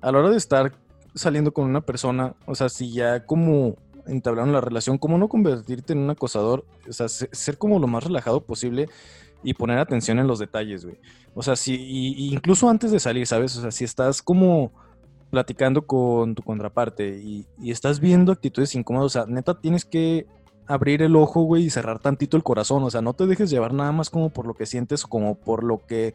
a 0.00 0.12
la 0.12 0.18
hora 0.18 0.30
de 0.30 0.36
estar 0.36 0.72
saliendo 1.14 1.52
con 1.52 1.64
una 1.66 1.80
persona, 1.80 2.34
o 2.46 2.54
sea, 2.54 2.68
si 2.68 2.92
ya 2.92 3.24
como 3.24 3.76
entablaron 4.06 4.52
la 4.52 4.60
relación, 4.60 4.98
cómo 4.98 5.18
no 5.18 5.28
convertirte 5.28 5.92
en 5.92 6.00
un 6.00 6.10
acosador, 6.10 6.64
o 6.88 6.92
sea, 6.92 7.08
se- 7.08 7.28
ser 7.32 7.58
como 7.58 7.78
lo 7.78 7.86
más 7.88 8.04
relajado 8.04 8.40
posible 8.44 8.88
y 9.42 9.54
poner 9.54 9.78
atención 9.78 10.18
en 10.18 10.26
los 10.28 10.38
detalles, 10.38 10.84
güey. 10.84 10.98
O 11.34 11.42
sea, 11.42 11.56
si, 11.56 11.74
y- 11.74 12.32
incluso 12.32 12.68
antes 12.68 12.90
de 12.92 13.00
salir, 13.00 13.26
¿sabes? 13.26 13.56
O 13.56 13.62
sea, 13.62 13.70
si 13.70 13.84
estás 13.84 14.22
como 14.22 14.70
platicando 15.30 15.86
con 15.86 16.34
tu 16.34 16.42
contraparte 16.42 17.18
y, 17.18 17.46
y 17.60 17.70
estás 17.72 17.98
viendo 17.98 18.30
actitudes 18.32 18.74
incómodas, 18.74 19.06
o 19.06 19.08
sea, 19.10 19.26
neta 19.26 19.58
tienes 19.60 19.84
que 19.84 20.26
abrir 20.68 21.02
el 21.02 21.16
ojo, 21.16 21.42
güey, 21.42 21.64
y 21.64 21.70
cerrar 21.70 21.98
tantito 21.98 22.36
el 22.36 22.42
corazón, 22.42 22.82
o 22.84 22.90
sea, 22.90 23.00
no 23.00 23.12
te 23.14 23.26
dejes 23.26 23.50
llevar 23.50 23.72
nada 23.72 23.92
más 23.92 24.10
como 24.10 24.30
por 24.30 24.46
lo 24.46 24.54
que 24.54 24.66
sientes 24.66 25.04
como 25.04 25.36
por 25.36 25.62
lo 25.64 25.84
que 25.86 26.14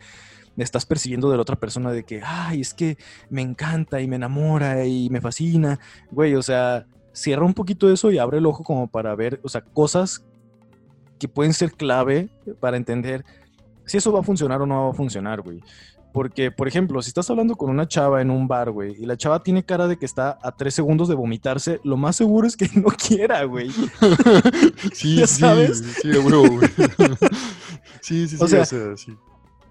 estás 0.57 0.85
percibiendo 0.85 1.29
de 1.29 1.37
la 1.37 1.41
otra 1.41 1.55
persona 1.55 1.91
de 1.91 2.03
que, 2.03 2.21
ay, 2.23 2.61
es 2.61 2.73
que 2.73 2.97
me 3.29 3.41
encanta 3.41 4.01
y 4.01 4.07
me 4.07 4.17
enamora 4.17 4.85
y 4.85 5.09
me 5.09 5.21
fascina, 5.21 5.79
güey, 6.11 6.35
o 6.35 6.41
sea, 6.41 6.85
cierra 7.13 7.45
un 7.45 7.53
poquito 7.53 7.91
eso 7.91 8.11
y 8.11 8.17
abre 8.17 8.37
el 8.37 8.45
ojo 8.45 8.63
como 8.63 8.87
para 8.87 9.15
ver, 9.15 9.39
o 9.43 9.49
sea, 9.49 9.61
cosas 9.61 10.25
que 11.19 11.27
pueden 11.27 11.53
ser 11.53 11.71
clave 11.73 12.29
para 12.59 12.77
entender 12.77 13.23
si 13.85 13.97
eso 13.97 14.11
va 14.11 14.21
a 14.21 14.23
funcionar 14.23 14.61
o 14.61 14.65
no 14.65 14.85
va 14.85 14.91
a 14.91 14.93
funcionar, 14.93 15.41
güey. 15.41 15.61
Porque, 16.13 16.51
por 16.51 16.67
ejemplo, 16.67 17.01
si 17.01 17.09
estás 17.09 17.29
hablando 17.29 17.55
con 17.55 17.69
una 17.69 17.87
chava 17.87 18.21
en 18.21 18.31
un 18.31 18.47
bar, 18.47 18.71
güey, 18.71 18.95
y 18.99 19.05
la 19.05 19.15
chava 19.15 19.43
tiene 19.43 19.63
cara 19.63 19.87
de 19.87 19.97
que 19.97 20.05
está 20.05 20.37
a 20.41 20.51
tres 20.51 20.73
segundos 20.73 21.07
de 21.07 21.15
vomitarse, 21.15 21.79
lo 21.83 21.95
más 21.95 22.17
seguro 22.17 22.47
es 22.47 22.57
que 22.57 22.69
no 22.75 22.89
quiera, 22.89 23.43
güey. 23.45 23.69
sí, 24.93 25.15
¿Ya 25.19 25.27
sí, 25.27 25.39
sabes? 25.39 25.83
Sí, 26.01 26.09
de 26.09 26.19
huevo, 26.19 26.49
güey. 26.49 26.69
sí, 28.01 28.27
sí, 28.27 28.37
sí, 28.37 28.43
O 28.43 28.47
sea, 28.47 28.61
o 28.61 28.65
sea, 28.65 28.97
sí. 28.97 29.15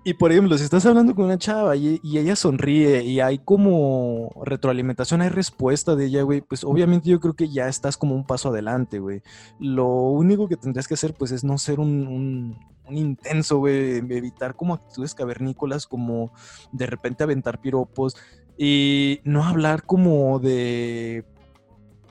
Y 0.02 0.14
por 0.14 0.32
ejemplo, 0.32 0.56
si 0.56 0.64
estás 0.64 0.86
hablando 0.86 1.14
con 1.14 1.26
una 1.26 1.36
chava 1.36 1.76
y, 1.76 2.00
y 2.02 2.16
ella 2.18 2.34
sonríe 2.34 3.02
y 3.04 3.20
hay 3.20 3.38
como 3.38 4.30
retroalimentación, 4.46 5.20
hay 5.20 5.28
respuesta 5.28 5.94
de 5.94 6.06
ella, 6.06 6.22
güey, 6.22 6.40
pues 6.40 6.64
obviamente 6.64 7.10
yo 7.10 7.20
creo 7.20 7.34
que 7.34 7.50
ya 7.50 7.68
estás 7.68 7.98
como 7.98 8.14
un 8.14 8.24
paso 8.26 8.48
adelante, 8.48 8.98
güey. 8.98 9.20
Lo 9.58 9.86
único 9.88 10.48
que 10.48 10.56
tendrías 10.56 10.88
que 10.88 10.94
hacer, 10.94 11.12
pues, 11.12 11.32
es 11.32 11.44
no 11.44 11.58
ser 11.58 11.80
un, 11.80 12.06
un- 12.06 12.58
un 12.86 12.96
intenso, 12.96 13.58
güey, 13.58 13.98
evitar 13.98 14.56
como 14.56 14.72
actitudes 14.74 15.14
cavernícolas, 15.14 15.86
como 15.86 16.32
de 16.72 16.86
repente 16.86 17.22
aventar 17.22 17.60
piropos 17.60 18.16
y 18.56 19.20
no 19.24 19.44
hablar 19.44 19.84
como 19.84 20.38
de 20.38 21.24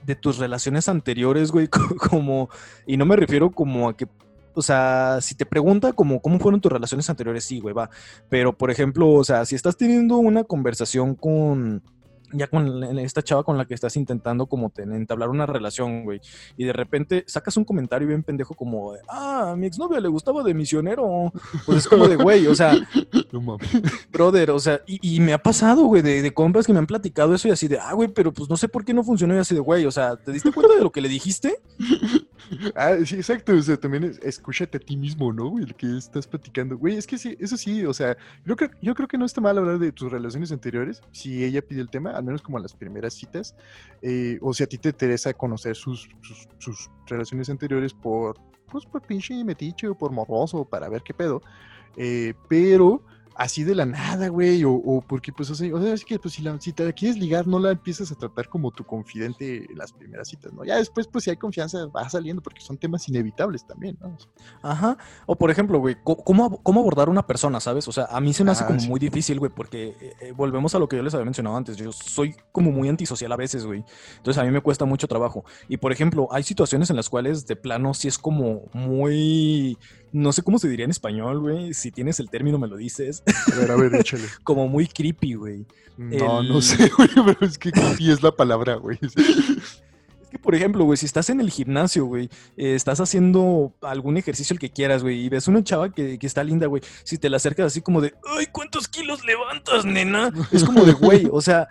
de 0.05 0.15
tus 0.15 0.37
relaciones 0.37 0.87
anteriores, 0.89 1.51
güey, 1.51 1.67
co- 1.69 1.95
como, 2.09 2.49
y 2.87 2.97
no 2.97 3.05
me 3.05 3.15
refiero 3.15 3.51
como 3.51 3.89
a 3.89 3.97
que 3.97 4.07
o 4.59 4.61
sea, 4.61 5.19
si 5.21 5.35
te 5.35 5.45
pregunta 5.45 5.93
como 5.93 6.21
cómo 6.21 6.39
fueron 6.39 6.61
tus 6.61 6.71
relaciones 6.71 7.09
anteriores, 7.09 7.43
sí, 7.43 7.59
güey, 7.59 7.73
va. 7.73 7.89
Pero, 8.29 8.57
por 8.57 8.71
ejemplo, 8.71 9.09
o 9.09 9.23
sea, 9.23 9.45
si 9.45 9.55
estás 9.55 9.77
teniendo 9.77 10.17
una 10.17 10.43
conversación 10.43 11.15
con, 11.15 11.81
ya 12.33 12.47
con 12.47 12.83
esta 12.99 13.23
chava 13.23 13.43
con 13.43 13.57
la 13.57 13.65
que 13.65 13.73
estás 13.73 13.95
intentando 13.95 14.45
como 14.47 14.71
entablar 14.77 15.29
una 15.29 15.45
relación, 15.45 16.03
güey, 16.03 16.21
y 16.57 16.65
de 16.65 16.73
repente 16.73 17.23
sacas 17.27 17.57
un 17.57 17.65
comentario 17.65 18.07
bien 18.07 18.23
pendejo 18.23 18.53
como, 18.53 18.93
ah, 19.07 19.51
a 19.51 19.55
mi 19.55 19.67
exnovia 19.67 19.99
le 19.99 20.07
gustaba 20.07 20.43
de 20.43 20.53
misionero, 20.53 21.31
pues 21.65 21.79
es 21.79 21.87
como 21.87 22.07
de, 22.07 22.15
güey, 22.15 22.47
o 22.47 22.55
sea, 22.55 22.73
No 23.31 23.41
mames. 23.41 23.69
brother, 24.11 24.51
o 24.51 24.59
sea, 24.59 24.81
y, 24.87 25.15
y 25.15 25.19
me 25.19 25.33
ha 25.33 25.37
pasado, 25.37 25.85
güey, 25.85 26.01
de, 26.01 26.21
de 26.21 26.33
compras 26.33 26.65
que 26.65 26.73
me 26.73 26.79
han 26.79 26.87
platicado 26.87 27.33
eso 27.33 27.47
y 27.47 27.51
así 27.51 27.67
de, 27.67 27.79
ah, 27.79 27.93
güey, 27.93 28.09
pero 28.09 28.33
pues 28.33 28.49
no 28.49 28.57
sé 28.57 28.67
por 28.67 28.85
qué 28.85 28.93
no 28.93 29.03
funcionó 29.03 29.35
y 29.35 29.39
así 29.39 29.53
de, 29.53 29.61
güey, 29.61 29.85
o 29.85 29.91
sea, 29.91 30.15
¿te 30.15 30.31
diste 30.31 30.51
cuenta 30.51 30.75
de 30.75 30.81
lo 30.81 30.91
que 30.91 31.01
le 31.01 31.09
dijiste? 31.09 31.59
Ah, 32.75 32.95
sí, 33.05 33.15
exacto. 33.15 33.53
O 33.53 33.61
sea, 33.61 33.77
también 33.77 34.03
es- 34.05 34.19
escúchate 34.23 34.77
a 34.77 34.79
ti 34.79 34.95
mismo, 34.97 35.31
¿no? 35.33 35.57
El 35.59 35.75
que 35.75 35.97
estás 35.97 36.27
platicando. 36.27 36.77
Güey, 36.77 36.97
es 36.97 37.05
que 37.07 37.17
sí, 37.17 37.35
eso 37.39 37.57
sí, 37.57 37.85
o 37.85 37.93
sea, 37.93 38.17
yo 38.45 38.55
creo, 38.55 38.69
yo 38.81 38.95
creo 38.95 39.07
que 39.07 39.17
no 39.17 39.25
está 39.25 39.41
mal 39.41 39.57
hablar 39.57 39.79
de 39.79 39.91
tus 39.91 40.11
relaciones 40.11 40.51
anteriores, 40.51 41.01
si 41.11 41.43
ella 41.43 41.61
pide 41.61 41.81
el 41.81 41.89
tema, 41.89 42.11
al 42.11 42.23
menos 42.23 42.41
como 42.41 42.57
en 42.57 42.63
las 42.63 42.73
primeras 42.73 43.13
citas, 43.13 43.55
eh, 44.01 44.37
o 44.41 44.53
si 44.53 44.63
a 44.63 44.67
ti 44.67 44.77
te 44.77 44.89
interesa 44.89 45.33
conocer 45.33 45.75
sus, 45.75 46.09
sus, 46.21 46.47
sus 46.57 46.89
relaciones 47.07 47.49
anteriores 47.49 47.93
por, 47.93 48.37
pues, 48.71 48.85
por 48.85 49.01
pinche 49.01 49.43
metiche 49.43 49.87
o 49.87 49.95
por 49.97 50.11
morroso, 50.11 50.65
para 50.65 50.89
ver 50.89 51.01
qué 51.03 51.13
pedo. 51.13 51.41
Eh, 51.97 52.33
pero 52.47 53.03
así 53.39 53.63
de 53.63 53.73
la 53.73 53.85
nada, 53.85 54.27
güey, 54.27 54.63
o, 54.65 54.73
o 54.73 55.01
porque, 55.01 55.31
pues, 55.31 55.49
o 55.49 55.55
sea, 55.55 55.73
o 55.73 55.81
sea, 55.81 55.93
es 55.93 56.03
que, 56.03 56.19
pues, 56.19 56.33
si, 56.33 56.41
la, 56.41 56.59
si 56.59 56.73
te 56.73 56.83
la 56.83 56.91
quieres 56.91 57.17
ligar, 57.17 57.47
no 57.47 57.57
la 57.57 57.71
empiezas 57.71 58.11
a 58.11 58.15
tratar 58.15 58.49
como 58.49 58.69
tu 58.71 58.83
confidente 58.83 59.65
en 59.71 59.77
las 59.77 59.93
primeras 59.93 60.27
citas, 60.27 60.51
¿no? 60.53 60.65
Ya 60.65 60.75
después, 60.75 61.07
pues, 61.07 61.23
si 61.23 61.29
hay 61.29 61.37
confianza, 61.37 61.85
va 61.87 62.07
saliendo, 62.09 62.41
porque 62.43 62.61
son 62.61 62.77
temas 62.77 63.07
inevitables 63.07 63.65
también, 63.65 63.97
¿no? 64.01 64.17
Ajá. 64.61 64.97
O 65.25 65.35
por 65.37 65.49
ejemplo, 65.51 65.79
güey, 65.79 65.95
¿cómo, 66.03 66.61
cómo 66.61 66.81
abordar 66.81 67.07
una 67.09 67.25
persona, 67.25 67.59
sabes? 67.61 67.87
O 67.87 67.91
sea, 67.93 68.05
a 68.11 68.19
mí 68.19 68.33
se 68.33 68.43
me 68.43 68.51
hace 68.51 68.65
Ah, 68.65 68.67
como 68.67 68.79
sí. 68.81 68.89
muy 68.89 68.99
difícil, 68.99 69.39
güey, 69.39 69.51
porque 69.55 69.95
eh, 70.01 70.13
eh, 70.19 70.31
volvemos 70.35 70.75
a 70.75 70.79
lo 70.79 70.89
que 70.89 70.97
yo 70.97 71.01
les 71.03 71.13
había 71.13 71.23
mencionado 71.25 71.55
antes. 71.55 71.77
Yo 71.77 71.93
soy 71.93 72.35
como 72.51 72.71
muy 72.71 72.89
antisocial 72.89 73.31
a 73.31 73.37
veces, 73.37 73.65
güey. 73.65 73.85
Entonces 74.17 74.41
a 74.41 74.45
mí 74.45 74.51
me 74.51 74.59
cuesta 74.59 74.83
mucho 74.83 75.07
trabajo. 75.07 75.45
Y 75.69 75.77
por 75.77 75.93
ejemplo, 75.93 76.27
hay 76.31 76.43
situaciones 76.43 76.89
en 76.89 76.97
las 76.97 77.09
cuales 77.09 77.47
de 77.47 77.55
plano 77.55 77.93
sí 77.93 78.09
es 78.09 78.17
como 78.17 78.63
muy... 78.73 79.77
No 80.11 80.33
sé 80.33 80.41
cómo 80.41 80.57
se 80.57 80.67
diría 80.67 80.85
en 80.85 80.91
español, 80.91 81.39
güey. 81.39 81.73
Si 81.75 81.91
tienes 81.91 82.19
el 82.19 82.29
término, 82.31 82.57
me 82.57 82.67
lo 82.67 82.77
dices. 82.77 83.21
A 83.53 83.55
ver, 83.55 83.71
a 83.71 83.75
ver, 83.75 83.95
échale. 83.95 84.23
como 84.43 84.67
muy 84.67 84.87
creepy, 84.87 85.33
güey. 85.35 85.65
No, 85.97 86.41
El- 86.41 86.49
no 86.49 86.61
sé, 86.61 86.89
güey, 86.97 87.09
pero 87.13 87.45
es 87.45 87.57
que 87.57 87.71
creepy 87.71 88.11
es 88.11 88.23
la 88.23 88.31
palabra, 88.35 88.75
güey. 88.75 88.97
Es 90.21 90.33
que, 90.33 90.37
por 90.37 90.53
ejemplo, 90.53 90.83
güey, 90.83 90.95
si 90.95 91.07
estás 91.07 91.31
en 91.31 91.41
el 91.41 91.49
gimnasio, 91.49 92.05
güey, 92.05 92.29
eh, 92.55 92.75
estás 92.75 92.99
haciendo 92.99 93.73
algún 93.81 94.15
ejercicio 94.15 94.53
el 94.53 94.59
que 94.59 94.69
quieras, 94.69 95.01
güey, 95.01 95.25
y 95.25 95.27
ves 95.29 95.47
una 95.47 95.63
chava 95.63 95.91
que, 95.91 96.19
que 96.19 96.27
está 96.27 96.43
linda, 96.43 96.67
güey, 96.67 96.83
si 97.03 97.17
te 97.17 97.31
la 97.31 97.37
acercas 97.37 97.65
así 97.65 97.81
como 97.81 97.99
de, 97.99 98.13
ay, 98.37 98.45
¿cuántos 98.51 98.87
kilos 98.87 99.25
levantas, 99.25 99.85
nena? 99.85 100.31
Es 100.51 100.63
como 100.63 100.85
de, 100.85 100.91
güey, 100.93 101.27
o 101.31 101.41
sea, 101.41 101.67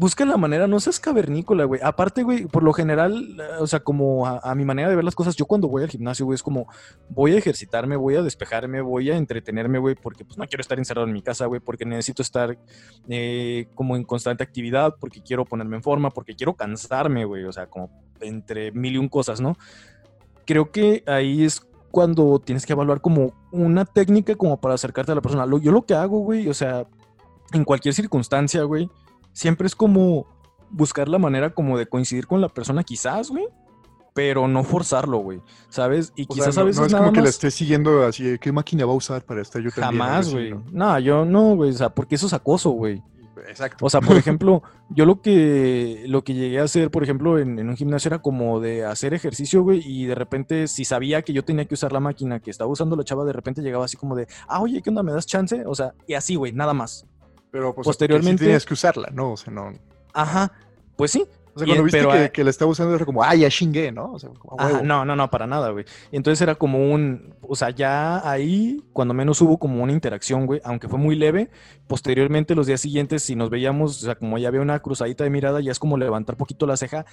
busca 0.00 0.24
la 0.24 0.38
manera, 0.38 0.66
no 0.66 0.80
seas 0.80 0.98
cavernícola, 0.98 1.64
güey. 1.64 1.78
Aparte, 1.84 2.22
güey, 2.22 2.46
por 2.46 2.62
lo 2.62 2.72
general, 2.72 3.36
o 3.58 3.66
sea, 3.66 3.80
como 3.80 4.26
a, 4.26 4.54
mi 4.54 4.64
manera 4.64 4.88
de 4.88 4.96
ver 4.96 5.04
las 5.04 5.14
cosas, 5.14 5.36
yo 5.36 5.44
cuando 5.44 5.68
voy 5.68 5.82
al 5.82 5.90
gimnasio, 5.90 6.24
güey, 6.24 6.36
es 6.36 6.42
como 6.42 6.68
voy 7.10 7.34
a 7.34 7.36
ejercitarme, 7.36 7.96
voy 7.96 8.16
a 8.16 8.22
despejarme, 8.22 8.80
voy 8.80 9.10
a 9.10 9.18
entretenerme, 9.18 9.78
güey, 9.78 9.94
porque 9.94 10.24
pues 10.24 10.38
no 10.38 10.46
quiero 10.46 10.62
estar 10.62 10.78
encerrado 10.78 11.06
en 11.06 11.12
mi 11.12 11.20
casa, 11.20 11.44
güey, 11.44 11.60
porque 11.60 11.84
necesito 11.84 12.22
estar 12.22 12.56
eh, 13.10 13.68
como 13.74 13.94
en 13.94 14.04
constante 14.04 14.42
actividad, 14.42 14.94
porque 14.98 15.20
quiero 15.20 15.44
ponerme 15.44 15.76
en 15.76 15.82
forma, 15.82 16.08
porque 16.08 16.34
quiero 16.34 16.54
cansarme, 16.54 17.26
güey, 17.26 17.44
o 17.44 17.52
sea, 17.52 17.66
como 17.66 17.90
entre 18.22 18.72
mil 18.72 18.94
y 18.94 18.96
un 18.98 19.10
cosas, 19.10 19.42
¿no? 19.42 19.58
Creo 20.46 20.70
que 20.70 21.04
ahí 21.06 21.44
es 21.44 21.60
cuando 21.90 22.38
tienes 22.38 22.64
que 22.64 22.72
evaluar 22.72 23.02
como 23.02 23.34
una 23.52 23.84
técnica 23.84 24.34
como 24.34 24.58
para 24.62 24.76
acercarte 24.76 25.12
a 25.12 25.14
la 25.14 25.20
persona. 25.20 25.44
yo 25.60 25.72
lo 25.72 25.82
que 25.84 25.92
hago, 25.92 26.20
güey, 26.20 26.48
o 26.48 26.54
sea, 26.54 26.86
en 27.52 27.64
cualquier 27.64 27.92
circunstancia, 27.92 28.62
güey, 28.62 28.88
siempre 29.32 29.66
es 29.66 29.74
como 29.74 30.26
buscar 30.70 31.08
la 31.08 31.18
manera 31.18 31.50
como 31.50 31.78
de 31.78 31.86
coincidir 31.86 32.26
con 32.26 32.40
la 32.40 32.48
persona, 32.48 32.84
quizás, 32.84 33.30
güey, 33.30 33.46
pero 34.14 34.48
no 34.48 34.64
forzarlo, 34.64 35.18
güey, 35.18 35.40
¿sabes? 35.68 36.12
Y 36.16 36.26
quizás 36.26 36.58
a 36.58 36.62
veces 36.62 36.80
no 36.80 36.86
es 36.86 36.94
como 36.94 37.12
que 37.12 37.22
la 37.22 37.28
estés 37.28 37.54
siguiendo 37.54 38.06
así, 38.06 38.38
¿qué 38.38 38.52
máquina 38.52 38.84
va 38.86 38.92
a 38.92 38.96
usar 38.96 39.24
para 39.24 39.42
estar 39.42 39.62
yo 39.62 39.70
también? 39.70 40.02
Jamás, 40.02 40.32
güey. 40.32 40.54
¿no? 40.72 40.98
yo 40.98 41.24
no, 41.24 41.56
güey, 41.56 41.70
o 41.70 41.74
sea, 41.74 41.90
porque 41.90 42.14
eso 42.14 42.26
es 42.26 42.32
acoso, 42.32 42.70
güey. 42.70 43.02
Exacto. 43.48 43.86
O 43.86 43.90
sea, 43.90 44.00
por 44.00 44.16
ejemplo, 44.18 44.62
yo 44.90 45.06
lo 45.06 45.22
que, 45.22 46.04
lo 46.06 46.22
que 46.22 46.34
llegué 46.34 46.60
a 46.60 46.64
hacer, 46.64 46.90
por 46.90 47.02
ejemplo, 47.02 47.38
en, 47.38 47.58
en, 47.58 47.68
un 47.68 47.76
gimnasio 47.76 48.08
era 48.08 48.20
como 48.20 48.60
de 48.60 48.84
hacer 48.84 49.14
ejercicio, 49.14 49.62
güey, 49.62 49.82
y 49.84 50.06
de 50.06 50.14
repente, 50.14 50.68
si 50.68 50.84
sabía 50.84 51.22
que 51.22 51.32
yo 51.32 51.44
tenía 51.44 51.64
que 51.64 51.74
usar 51.74 51.92
la 51.92 52.00
máquina 52.00 52.40
que 52.40 52.50
estaba 52.50 52.70
usando 52.70 52.96
la 52.96 53.04
chava, 53.04 53.24
de 53.24 53.32
repente 53.32 53.62
llegaba 53.62 53.84
así 53.84 53.96
como 53.96 54.14
de, 54.16 54.26
ah, 54.48 54.60
oye, 54.60 54.82
¿qué 54.82 54.90
onda? 54.90 55.02
¿Me 55.02 55.12
das 55.12 55.26
chance? 55.26 55.64
O 55.66 55.74
sea, 55.74 55.94
y 56.06 56.14
así, 56.14 56.36
güey, 56.36 56.52
nada 56.52 56.74
más. 56.74 57.06
Pero 57.50 57.74
pues, 57.74 57.84
posteriormente. 57.84 58.44
tenías 58.44 58.64
que 58.64 58.74
usarla, 58.74 59.08
¿no? 59.12 59.32
O 59.32 59.36
sea, 59.36 59.52
no. 59.52 59.72
Ajá, 60.12 60.52
pues 60.96 61.10
sí. 61.10 61.24
O 61.54 61.58
sea, 61.58 61.66
cuando 61.66 61.84
viste 61.84 62.06
que, 62.06 62.30
que, 62.30 62.44
la 62.44 62.50
estaba 62.50 62.70
usando 62.70 62.94
era 62.94 63.04
como, 63.04 63.24
ah, 63.24 63.34
ya 63.34 63.50
chingué, 63.50 63.90
¿no? 63.90 64.12
O 64.12 64.18
sea, 64.18 64.30
como, 64.30 64.56
no, 64.82 65.04
no, 65.04 65.16
no, 65.16 65.30
para 65.30 65.46
nada, 65.48 65.70
güey. 65.70 65.84
Y 66.12 66.16
entonces 66.16 66.40
era 66.40 66.54
como 66.54 66.92
un, 66.92 67.34
o 67.42 67.56
sea, 67.56 67.70
ya 67.70 68.28
ahí, 68.28 68.84
cuando 68.92 69.14
menos 69.14 69.40
hubo 69.40 69.58
como 69.58 69.82
una 69.82 69.92
interacción, 69.92 70.46
güey, 70.46 70.60
aunque 70.64 70.88
fue 70.88 70.98
muy 70.98 71.16
leve. 71.16 71.50
Posteriormente, 71.88 72.54
los 72.54 72.68
días 72.68 72.80
siguientes, 72.80 73.24
si 73.24 73.34
nos 73.34 73.50
veíamos, 73.50 74.00
o 74.02 74.04
sea, 74.06 74.14
como 74.14 74.38
ya 74.38 74.46
había 74.46 74.60
una 74.60 74.78
cruzadita 74.78 75.24
de 75.24 75.30
mirada, 75.30 75.60
ya 75.60 75.72
es 75.72 75.80
como 75.80 75.98
levantar 75.98 76.36
poquito 76.36 76.66
la 76.66 76.76
ceja. 76.76 77.04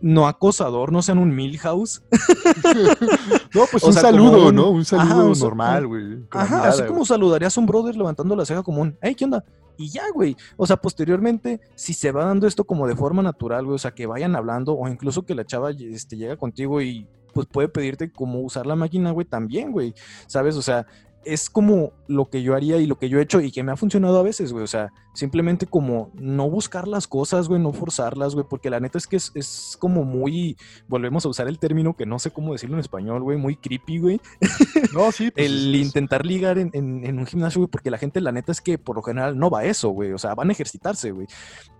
No 0.00 0.26
acosador, 0.26 0.92
no 0.92 1.00
sean 1.02 1.18
un 1.18 1.34
Milhouse. 1.34 2.02
no, 3.54 3.62
pues 3.70 3.82
un 3.82 3.92
saludo, 3.92 4.52
¿no? 4.52 4.70
Un 4.70 4.84
saludo 4.84 5.34
normal, 5.34 5.86
güey. 5.86 6.18
Ajá, 6.30 6.68
así 6.68 6.82
como 6.84 7.04
saludarías 7.04 7.56
a 7.56 7.60
un 7.60 7.66
brother 7.66 7.96
levantando 7.96 8.36
la 8.36 8.44
ceja 8.44 8.62
como 8.62 8.82
un, 8.82 8.98
hey, 9.00 9.14
¿qué 9.14 9.24
onda? 9.24 9.44
Y 9.76 9.88
ya, 9.88 10.04
güey. 10.12 10.36
O 10.56 10.66
sea, 10.66 10.76
posteriormente, 10.76 11.60
si 11.74 11.94
se 11.94 12.12
va 12.12 12.24
dando 12.24 12.46
esto 12.46 12.64
como 12.64 12.86
de 12.86 12.94
forma 12.94 13.22
natural, 13.22 13.64
güey, 13.64 13.76
o 13.76 13.78
sea, 13.78 13.92
que 13.92 14.06
vayan 14.06 14.36
hablando, 14.36 14.74
o 14.74 14.88
incluso 14.88 15.22
que 15.22 15.34
la 15.34 15.44
chava 15.44 15.70
este, 15.70 16.16
llega 16.16 16.36
contigo 16.36 16.80
y 16.80 17.06
pues 17.32 17.48
puede 17.48 17.68
pedirte 17.68 18.12
cómo 18.12 18.40
usar 18.40 18.66
la 18.66 18.76
máquina, 18.76 19.10
güey, 19.10 19.26
también, 19.26 19.72
güey. 19.72 19.94
¿Sabes? 20.26 20.56
O 20.56 20.62
sea, 20.62 20.86
es 21.24 21.50
como 21.50 21.92
lo 22.06 22.28
que 22.28 22.42
yo 22.42 22.54
haría 22.54 22.78
y 22.78 22.86
lo 22.86 22.98
que 22.98 23.08
yo 23.08 23.18
he 23.18 23.22
hecho 23.22 23.40
y 23.40 23.50
que 23.50 23.62
me 23.62 23.72
ha 23.72 23.76
funcionado 23.76 24.18
a 24.18 24.22
veces, 24.22 24.52
güey. 24.52 24.64
O 24.64 24.68
sea, 24.68 24.92
simplemente 25.12 25.66
como 25.66 26.10
no 26.14 26.48
buscar 26.48 26.86
las 26.86 27.06
cosas, 27.06 27.48
güey, 27.48 27.60
no 27.60 27.72
forzarlas, 27.72 28.34
güey, 28.34 28.46
porque 28.48 28.70
la 28.70 28.80
neta 28.80 28.98
es 28.98 29.06
que 29.06 29.16
es, 29.16 29.76
como 29.78 30.04
muy, 30.04 30.56
volvemos 30.88 31.24
a 31.24 31.28
usar 31.28 31.48
el 31.48 31.58
término 31.58 31.94
que 31.94 32.06
no 32.06 32.18
sé 32.18 32.30
cómo 32.30 32.52
decirlo 32.52 32.76
en 32.76 32.80
español, 32.80 33.22
güey, 33.22 33.38
muy 33.38 33.56
creepy, 33.56 33.98
güey. 33.98 34.20
No, 34.94 35.10
sí. 35.10 35.30
Pues, 35.30 35.46
el 35.46 35.74
intentar 35.74 36.24
ligar 36.24 36.56
en, 36.58 36.70
en, 36.72 37.18
un 37.18 37.26
gimnasio, 37.26 37.60
güey, 37.60 37.70
porque 37.70 37.90
la 37.90 37.98
gente, 37.98 38.20
la 38.20 38.30
neta 38.30 38.52
es 38.52 38.60
que 38.60 38.78
por 38.78 38.96
lo 38.96 39.02
general 39.02 39.36
no 39.36 39.50
va 39.50 39.60
a 39.60 39.64
eso, 39.64 39.88
güey. 39.88 40.12
O 40.12 40.18
sea, 40.18 40.34
van 40.34 40.50
a 40.50 40.52
ejercitarse, 40.52 41.10
güey. 41.10 41.26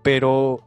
Pero 0.01 0.59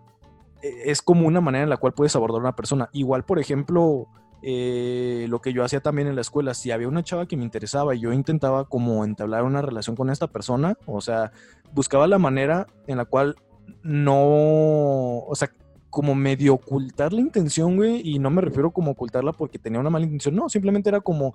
eh, 0.63 0.83
es 0.87 1.03
como 1.03 1.27
una 1.27 1.41
manera 1.43 1.65
en 1.65 1.71
la 1.71 1.77
cual 1.77 1.93
puedes 1.93 2.17
abordar 2.17 2.39
a 2.39 2.45
una 2.45 2.57
persona. 2.57 2.89
Igual, 2.93 3.25
por 3.25 3.39
ejemplo 3.39 4.09
eh, 4.43 5.27
lo 5.29 5.41
que 5.41 5.53
yo 5.53 5.65
hacía 5.65 5.81
también 5.81 6.09
en 6.09 6.15
la 6.15 6.21
escuela, 6.21 6.55
si 6.55 6.71
había 6.71 6.89
una 6.89 7.03
chava 7.03 7.27
que 7.27 7.37
me 7.37 7.45
interesaba 7.45 7.95
y 7.95 8.01
yo 8.01 8.13
intentaba 8.13 8.67
como 8.67 9.05
entablar 9.05 9.43
una 9.45 9.63
relación 9.63 9.97
con 9.97 10.11
esta 10.11 10.29
persona, 10.29 10.77
o 10.87 11.01
sea, 11.01 11.33
buscaba 11.73 12.07
la 12.07 12.19
manera 12.19 12.67
en 12.87 12.99
la 12.99 13.05
cual 13.05 13.37
no, 13.83 14.17
o 14.19 15.33
sea, 15.35 15.51
como 15.91 16.15
medio 16.15 16.55
ocultar 16.55 17.13
la 17.13 17.21
intención, 17.21 17.77
güey, 17.77 18.01
y 18.05 18.19
no 18.19 18.31
me 18.31 18.43
refiero 18.43 18.71
como 18.71 18.93
ocultarla 18.93 19.33
porque 19.33 19.59
tenía 19.59 19.81
una 19.81 19.91
mala 19.91 20.05
intención, 20.05 20.37
no, 20.37 20.49
simplemente 20.49 20.89
era 20.89 21.01
como... 21.01 21.35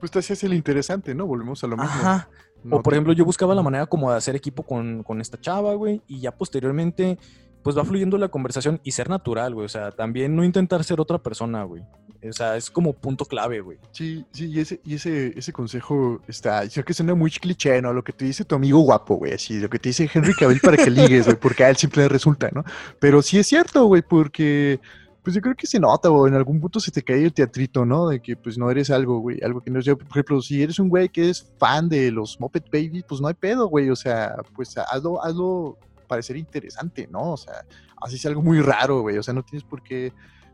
Pues 0.00 0.10
te 0.10 0.18
hacías 0.18 0.42
el 0.44 0.54
interesante, 0.54 1.14
¿no? 1.14 1.26
Volvemos 1.26 1.62
a 1.64 1.68
lo 1.68 1.76
mismo. 1.76 1.92
Ajá. 1.92 2.28
o 2.70 2.82
por 2.82 2.92
ejemplo, 2.92 3.12
yo 3.12 3.24
buscaba 3.24 3.54
la 3.54 3.62
manera 3.62 3.86
como 3.86 4.10
de 4.10 4.16
hacer 4.16 4.36
equipo 4.36 4.64
con, 4.64 5.02
con 5.04 5.20
esta 5.20 5.40
chava, 5.40 5.74
güey, 5.74 6.02
y 6.06 6.20
ya 6.20 6.32
posteriormente 6.32 7.18
pues 7.62 7.78
va 7.78 7.84
fluyendo 7.84 8.18
la 8.18 8.28
conversación 8.28 8.80
y 8.82 8.92
ser 8.92 9.08
natural, 9.08 9.54
güey. 9.54 9.66
O 9.66 9.68
sea, 9.68 9.92
también 9.92 10.34
no 10.34 10.44
intentar 10.44 10.82
ser 10.84 11.00
otra 11.00 11.18
persona, 11.18 11.62
güey. 11.64 11.82
O 12.28 12.32
sea, 12.32 12.56
es 12.56 12.70
como 12.70 12.92
punto 12.92 13.24
clave, 13.24 13.60
güey. 13.60 13.78
Sí, 13.90 14.24
sí, 14.32 14.46
y 14.46 14.60
ese, 14.60 14.80
y 14.84 14.94
ese, 14.94 15.36
ese 15.36 15.52
consejo 15.52 16.20
está, 16.28 16.64
yo 16.64 16.84
que 16.84 16.94
suena 16.94 17.14
muy 17.14 17.30
cliché, 17.30 17.82
¿no? 17.82 17.92
Lo 17.92 18.04
que 18.04 18.12
te 18.12 18.24
dice 18.24 18.44
tu 18.44 18.54
amigo 18.54 18.78
guapo, 18.80 19.16
güey, 19.16 19.32
así, 19.32 19.58
lo 19.58 19.68
que 19.68 19.78
te 19.78 19.88
dice 19.88 20.08
Henry 20.12 20.34
Cavill 20.34 20.60
para 20.60 20.76
que 20.76 20.90
ligues, 20.90 21.26
güey, 21.26 21.36
porque 21.36 21.64
a 21.64 21.70
él 21.70 21.76
siempre 21.76 22.02
le 22.02 22.08
resulta, 22.08 22.50
¿no? 22.52 22.64
Pero 23.00 23.22
sí 23.22 23.38
es 23.38 23.46
cierto, 23.46 23.86
güey, 23.86 24.02
porque 24.02 24.80
pues 25.22 25.34
yo 25.34 25.40
creo 25.40 25.54
que 25.54 25.66
se 25.66 25.78
nota, 25.78 26.08
güey, 26.08 26.30
en 26.30 26.36
algún 26.36 26.60
punto 26.60 26.80
se 26.80 26.90
te 26.90 27.02
cae 27.02 27.24
el 27.24 27.32
teatrito, 27.32 27.84
¿no? 27.84 28.08
De 28.08 28.20
que 28.20 28.36
pues 28.36 28.58
no 28.58 28.70
eres 28.70 28.90
algo, 28.90 29.18
güey, 29.20 29.40
algo 29.42 29.60
que 29.60 29.70
no 29.70 29.78
es 29.78 29.84
yo. 29.84 29.96
Por 29.96 30.08
ejemplo, 30.08 30.42
si 30.42 30.62
eres 30.62 30.78
un 30.78 30.88
güey 30.88 31.08
que 31.08 31.30
es 31.30 31.52
fan 31.58 31.88
de 31.88 32.10
los 32.10 32.38
Muppet 32.40 32.66
Babies, 32.66 33.04
pues 33.08 33.20
no 33.20 33.28
hay 33.28 33.34
pedo, 33.34 33.68
güey, 33.68 33.88
o 33.90 33.96
sea, 33.96 34.36
pues 34.54 34.76
hazlo, 34.76 35.22
hazlo 35.24 35.78
parecer 36.08 36.36
interesante, 36.36 37.08
¿no? 37.10 37.32
O 37.32 37.36
sea, 37.36 37.64
así 38.00 38.16
es 38.16 38.26
algo 38.26 38.42
muy 38.42 38.60
raro, 38.60 39.02
güey. 39.02 39.16
O 39.16 39.22
sea, 39.22 39.32
no 39.32 39.42
tienes 39.42 39.64
por 39.64 39.82
qué 39.82 40.12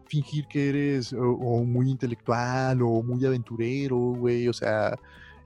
fingir 0.08 0.46
que 0.46 0.68
eres 0.68 1.12
o, 1.12 1.64
muy 1.64 1.90
intelectual 1.90 2.82
o 2.82 3.02
muy 3.02 3.24
aventurero, 3.24 3.96
güey. 3.96 4.48
O 4.48 4.52
sea, 4.52 4.98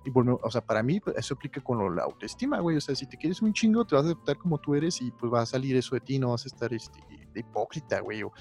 y 0.04 0.10
bueno, 0.10 0.38
o 0.42 0.50
sea, 0.50 0.60
para 0.60 0.82
mí 0.82 1.00
pues, 1.00 1.16
eso 1.16 1.34
aplica 1.34 1.60
con 1.60 1.94
la 1.94 2.02
autoestima, 2.02 2.60
güey. 2.60 2.76
O 2.76 2.80
sea, 2.80 2.94
si 2.94 3.06
te 3.06 3.16
quieres 3.16 3.42
un 3.42 3.52
chingo, 3.52 3.84
te 3.84 3.94
vas 3.94 4.04
a 4.04 4.08
aceptar 4.08 4.38
como 4.38 4.58
tú 4.58 4.74
eres 4.74 5.00
y 5.00 5.10
pues 5.10 5.32
va 5.32 5.42
a 5.42 5.46
salir 5.46 5.76
eso 5.76 5.94
de 5.94 6.00
ti, 6.00 6.18
no 6.18 6.30
vas 6.30 6.44
a 6.44 6.48
estar 6.48 6.72
este, 6.72 7.00
hipócrita, 7.40 8.00
güey. 8.00 8.22
O, 8.22 8.32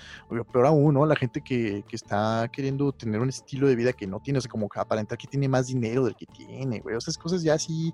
peor 0.52 0.66
aún, 0.66 0.94
¿no? 0.94 1.06
La 1.06 1.16
gente 1.16 1.42
que, 1.42 1.84
que, 1.88 1.96
está 1.96 2.50
queriendo 2.52 2.92
tener 2.92 3.22
un 3.22 3.30
estilo 3.30 3.68
de 3.68 3.76
vida 3.76 3.94
que 3.94 4.08
no 4.08 4.20
tiene, 4.20 4.40
o 4.40 4.42
sea, 4.42 4.50
como 4.50 4.68
aparentar 4.76 5.18
que 5.18 5.28
tiene 5.28 5.48
más 5.48 5.68
dinero 5.68 6.06
del 6.06 6.16
que 6.16 6.26
tiene, 6.26 6.80
güey. 6.80 6.96
O 6.96 7.02
sea, 7.02 7.14
cosas 7.22 7.44
ya 7.44 7.54
así 7.54 7.94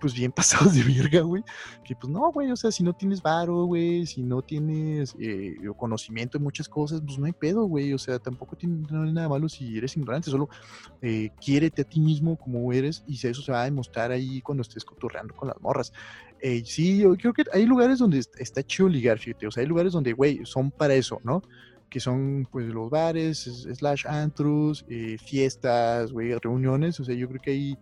pues 0.00 0.14
bien 0.14 0.32
pasados 0.36 0.74
de 0.74 0.82
verga, 0.82 1.20
güey. 1.20 1.42
Que 1.84 1.94
pues 1.94 2.10
no, 2.12 2.30
güey, 2.32 2.50
o 2.50 2.56
sea, 2.56 2.70
si 2.70 2.82
no 2.82 2.92
tienes 2.92 3.22
varo, 3.22 3.64
güey, 3.64 4.06
si 4.06 4.22
no 4.22 4.42
tienes 4.42 5.14
eh, 5.18 5.56
conocimiento 5.76 6.38
en 6.38 6.44
muchas 6.44 6.68
cosas, 6.68 7.00
pues 7.04 7.18
no 7.18 7.26
hay 7.26 7.32
pedo, 7.32 7.64
güey. 7.64 7.92
O 7.92 7.98
sea, 7.98 8.18
tampoco 8.18 8.56
tiene 8.56 8.86
nada 8.90 9.28
malo 9.28 9.48
si 9.48 9.76
eres 9.76 9.96
ignorante, 9.96 10.30
solo 10.30 10.48
eh, 11.02 11.30
quiérete 11.40 11.82
a 11.82 11.84
ti 11.84 12.00
mismo 12.00 12.36
como 12.36 12.72
eres 12.72 13.04
y 13.06 13.14
eso 13.14 13.42
se 13.42 13.52
va 13.52 13.62
a 13.62 13.64
demostrar 13.64 14.10
ahí 14.10 14.40
cuando 14.40 14.62
estés 14.62 14.84
cotorreando 14.84 15.34
con 15.34 15.48
las 15.48 15.60
morras. 15.60 15.92
Eh, 16.40 16.62
sí, 16.64 16.98
yo 16.98 17.16
creo 17.16 17.32
que 17.32 17.44
hay 17.52 17.66
lugares 17.66 17.98
donde 17.98 18.18
está 18.18 18.62
chido 18.62 18.88
ligar, 18.88 19.18
fíjate, 19.18 19.46
o 19.46 19.50
sea, 19.50 19.62
hay 19.62 19.68
lugares 19.68 19.92
donde, 19.92 20.12
güey, 20.12 20.40
son 20.44 20.70
para 20.70 20.94
eso, 20.94 21.20
¿no? 21.24 21.42
que 21.88 22.00
son 22.00 22.48
pues 22.50 22.66
los 22.66 22.90
bares, 22.90 23.44
slash 23.74 24.06
antros, 24.06 24.84
eh, 24.88 25.16
fiestas, 25.18 26.12
güey, 26.12 26.34
reuniones, 26.34 26.98
o 27.00 27.04
sea, 27.04 27.14
yo 27.14 27.28
creo 27.28 27.40
que 27.40 27.50
ahí 27.52 27.78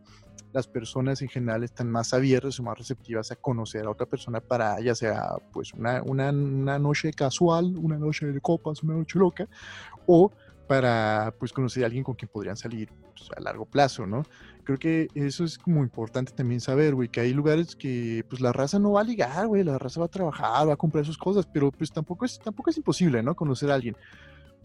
las 0.52 0.68
personas 0.68 1.20
en 1.22 1.28
general 1.28 1.64
están 1.64 1.90
más 1.90 2.14
abiertas 2.14 2.60
o 2.60 2.62
más 2.62 2.78
receptivas 2.78 3.30
a 3.32 3.36
conocer 3.36 3.86
a 3.86 3.90
otra 3.90 4.06
persona 4.06 4.40
para 4.40 4.80
ya 4.80 4.94
sea 4.94 5.32
pues 5.52 5.72
una, 5.74 6.00
una, 6.02 6.30
una 6.30 6.78
noche 6.78 7.12
casual, 7.12 7.76
una 7.76 7.98
noche 7.98 8.26
de 8.26 8.40
copas, 8.40 8.82
una 8.82 8.94
noche 8.94 9.18
loca, 9.18 9.48
o 10.06 10.30
para 10.68 11.34
pues 11.38 11.52
conocer 11.52 11.82
a 11.82 11.86
alguien 11.86 12.04
con 12.04 12.14
quien 12.14 12.28
podrían 12.28 12.56
salir 12.56 12.88
pues, 13.16 13.28
a 13.36 13.40
largo 13.40 13.66
plazo, 13.66 14.06
¿no? 14.06 14.22
Creo 14.64 14.78
que 14.78 15.08
eso 15.14 15.44
es 15.44 15.58
como 15.58 15.82
importante 15.82 16.32
también 16.32 16.60
saber, 16.60 16.94
güey, 16.94 17.08
que 17.08 17.20
hay 17.20 17.32
lugares 17.32 17.76
que 17.76 18.24
pues 18.28 18.40
la 18.40 18.52
raza 18.52 18.78
no 18.78 18.92
va 18.92 19.02
a 19.02 19.04
ligar, 19.04 19.46
güey, 19.46 19.62
la 19.62 19.78
raza 19.78 20.00
va 20.00 20.06
a 20.06 20.10
trabajar, 20.10 20.68
va 20.68 20.72
a 20.72 20.76
comprar 20.76 21.04
sus 21.04 21.18
cosas, 21.18 21.46
pero 21.46 21.70
pues 21.70 21.92
tampoco 21.92 22.24
es, 22.24 22.38
tampoco 22.38 22.70
es 22.70 22.76
imposible, 22.76 23.22
¿no? 23.22 23.36
Conocer 23.36 23.70
a 23.70 23.74
alguien 23.74 23.96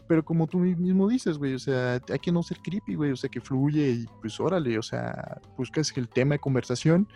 pero 0.09 0.25
como 0.25 0.47
tú 0.47 0.57
mismo 0.57 1.07
dices, 1.07 1.37
güey, 1.37 1.53
o 1.53 1.59
sea, 1.59 2.01
hay 2.09 2.17
que 2.17 2.31
no 2.31 2.41
ser 2.41 2.57
creepy, 2.63 2.95
güey, 2.95 3.11
o 3.11 3.15
sea, 3.15 3.29
que 3.29 3.39
fluye 3.39 3.91
y 3.91 4.05
pues 4.21 4.39
órale, 4.39 4.75
o 4.79 4.81
sea, 4.81 5.39
buscas 5.55 5.95
el 5.95 6.09
tema 6.09 6.33
de 6.33 6.39
conversación 6.39 7.07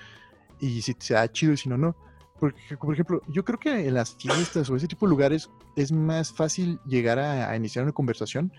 y 0.59 0.79
si 0.83 0.93
te 0.93 1.15
da 1.15 1.27
chido 1.27 1.53
y 1.53 1.57
si 1.57 1.69
no, 1.69 1.75
no. 1.75 1.95
Porque, 2.39 2.77
por 2.77 2.93
ejemplo, 2.93 3.23
yo 3.29 3.43
creo 3.43 3.57
que 3.57 3.87
en 3.87 3.95
las 3.95 4.15
fiestas 4.15 4.69
o 4.69 4.75
ese 4.75 4.87
tipo 4.87 5.07
de 5.07 5.09
lugares 5.09 5.49
es 5.75 5.91
más 5.91 6.31
fácil 6.31 6.79
llegar 6.85 7.17
a, 7.17 7.55
iniciar 7.55 7.83
una 7.83 7.93
conversación 7.93 8.53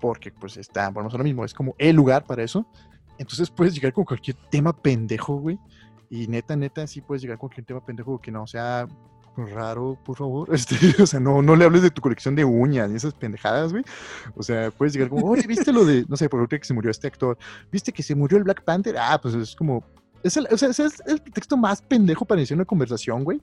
porque 0.00 0.32
pues 0.32 0.56
está, 0.56 0.88
bueno, 0.88 1.10
es 1.10 1.14
lo 1.14 1.22
mismo, 1.22 1.44
es 1.44 1.52
como 1.52 1.74
el 1.76 1.96
lugar 1.96 2.24
para 2.24 2.44
eso. 2.44 2.66
Entonces 3.18 3.50
puedes 3.50 3.74
llegar 3.74 3.92
con 3.92 4.04
cualquier 4.04 4.36
tema 4.50 4.72
pendejo, 4.74 5.36
güey. 5.36 5.58
Y 6.08 6.28
neta, 6.28 6.56
neta, 6.56 6.86
sí 6.86 7.00
puedes 7.00 7.22
llegar 7.22 7.38
con 7.38 7.48
cualquier 7.48 7.66
tema 7.66 7.84
pendejo 7.84 8.20
que 8.20 8.30
no 8.30 8.46
sea 8.46 8.86
raro, 9.36 9.98
por 10.04 10.16
favor. 10.16 10.48
Este, 10.54 11.02
o 11.02 11.06
sea, 11.06 11.20
no, 11.20 11.42
no 11.42 11.56
le 11.56 11.64
hables 11.64 11.82
de 11.82 11.90
tu 11.90 12.00
colección 12.00 12.34
de 12.34 12.44
uñas 12.44 12.90
y 12.90 12.96
esas 12.96 13.14
pendejadas, 13.14 13.72
güey. 13.72 13.84
O 14.34 14.42
sea, 14.42 14.70
puedes 14.70 14.92
llegar 14.92 15.08
como, 15.08 15.26
oye, 15.26 15.46
¿viste 15.46 15.72
lo 15.72 15.84
de, 15.84 16.04
no 16.08 16.16
sé, 16.16 16.28
por 16.28 16.40
ejemplo, 16.40 16.58
que 16.58 16.64
se 16.64 16.74
murió 16.74 16.90
este 16.90 17.06
actor? 17.06 17.36
¿Viste 17.70 17.92
que 17.92 18.02
se 18.02 18.14
murió 18.14 18.38
el 18.38 18.44
Black 18.44 18.64
Panther? 18.64 18.96
Ah, 18.98 19.18
pues 19.20 19.34
es 19.34 19.54
como, 19.54 19.84
es 20.22 20.36
el, 20.36 20.48
o 20.50 20.56
sea, 20.56 20.70
es 20.70 20.78
el 20.78 21.20
pretexto 21.20 21.56
más 21.56 21.82
pendejo 21.82 22.24
para 22.24 22.40
iniciar 22.40 22.56
una 22.56 22.64
conversación, 22.64 23.24
güey. 23.24 23.40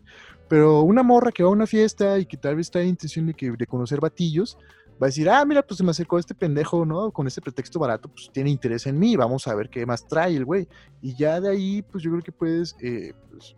Pero 0.49 0.81
una 0.81 1.03
morra 1.03 1.31
que 1.31 1.43
va 1.43 1.49
a 1.49 1.53
una 1.53 1.67
fiesta 1.67 2.19
y 2.19 2.25
que 2.25 2.37
tal 2.37 2.55
vez 2.55 2.67
está 2.67 2.81
en 2.81 2.89
intención 2.89 3.27
de, 3.27 3.33
que, 3.33 3.51
de 3.51 3.67
conocer 3.67 3.99
batillos, 3.99 4.57
va 5.01 5.07
a 5.07 5.09
decir, 5.09 5.29
ah, 5.29 5.43
mira, 5.45 5.61
pues 5.61 5.77
se 5.77 5.83
me 5.83 5.91
acercó 5.91 6.19
este 6.19 6.33
pendejo, 6.33 6.85
¿no? 6.85 7.11
Con 7.11 7.27
este 7.27 7.41
pretexto 7.41 7.79
barato, 7.79 8.09
pues 8.09 8.29
tiene 8.31 8.49
interés 8.49 8.85
en 8.85 8.97
mí, 8.97 9.15
vamos 9.15 9.47
a 9.47 9.55
ver 9.55 9.69
qué 9.69 9.85
más 9.85 10.07
trae 10.07 10.35
el 10.35 10.45
güey. 10.45 10.67
Y 11.01 11.15
ya 11.15 11.39
de 11.39 11.49
ahí, 11.49 11.81
pues 11.81 12.03
yo 12.03 12.11
creo 12.11 12.23
que 12.23 12.31
puedes, 12.31 12.75
eh, 12.81 13.13
pues, 13.31 13.55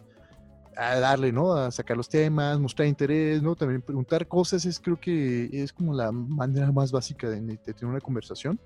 a 0.77 0.99
darle, 0.99 1.31
¿no? 1.31 1.53
A 1.53 1.71
sacar 1.71 1.95
los 1.95 2.09
temas, 2.09 2.59
mostrar 2.59 2.87
interés, 2.87 3.41
¿no? 3.41 3.55
También 3.55 3.81
preguntar 3.81 4.27
cosas 4.27 4.65
es 4.65 4.79
creo 4.79 4.99
que 4.99 5.49
es 5.51 5.71
como 5.71 5.93
la 5.93 6.11
manera 6.11 6.71
más 6.71 6.91
básica 6.91 7.29
de, 7.29 7.39
de 7.41 7.57
tener 7.57 7.85
una 7.85 8.01
conversación. 8.01 8.59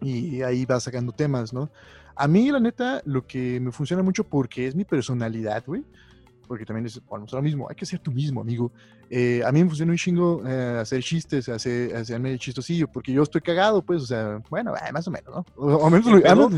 Y 0.00 0.42
ahí 0.42 0.64
va 0.64 0.78
sacando 0.80 1.12
temas, 1.12 1.52
¿no? 1.52 1.70
A 2.16 2.28
mí, 2.28 2.50
la 2.50 2.60
neta, 2.60 3.02
lo 3.04 3.26
que 3.26 3.58
me 3.58 3.72
funciona 3.72 4.02
mucho 4.02 4.22
porque 4.24 4.66
es 4.66 4.74
mi 4.76 4.84
personalidad, 4.84 5.64
güey 5.66 5.84
porque 6.46 6.64
también 6.64 6.86
es, 6.86 7.00
bueno, 7.06 7.24
es 7.24 7.32
lo 7.32 7.42
mismo, 7.42 7.68
hay 7.68 7.76
que 7.76 7.86
ser 7.86 7.98
tú 7.98 8.12
mismo, 8.12 8.40
amigo. 8.40 8.72
Eh, 9.10 9.42
a 9.44 9.52
mí 9.52 9.62
me 9.62 9.68
funciona 9.68 9.92
un 9.92 9.98
chingo 9.98 10.42
eh, 10.46 10.78
hacer 10.80 11.02
chistes, 11.02 11.48
hacer, 11.48 11.94
hacerme 11.94 12.38
chistosillo, 12.38 12.88
porque 12.88 13.12
yo 13.12 13.22
estoy 13.22 13.40
cagado, 13.40 13.82
pues, 13.82 14.02
o 14.02 14.06
sea, 14.06 14.40
bueno, 14.50 14.74
eh, 14.76 14.92
más 14.92 15.06
o 15.06 15.10
menos, 15.10 15.34
¿no? 15.34 15.46
O, 15.56 15.90
menos 15.90 16.06
lo, 16.06 16.18
lo, 16.34 16.50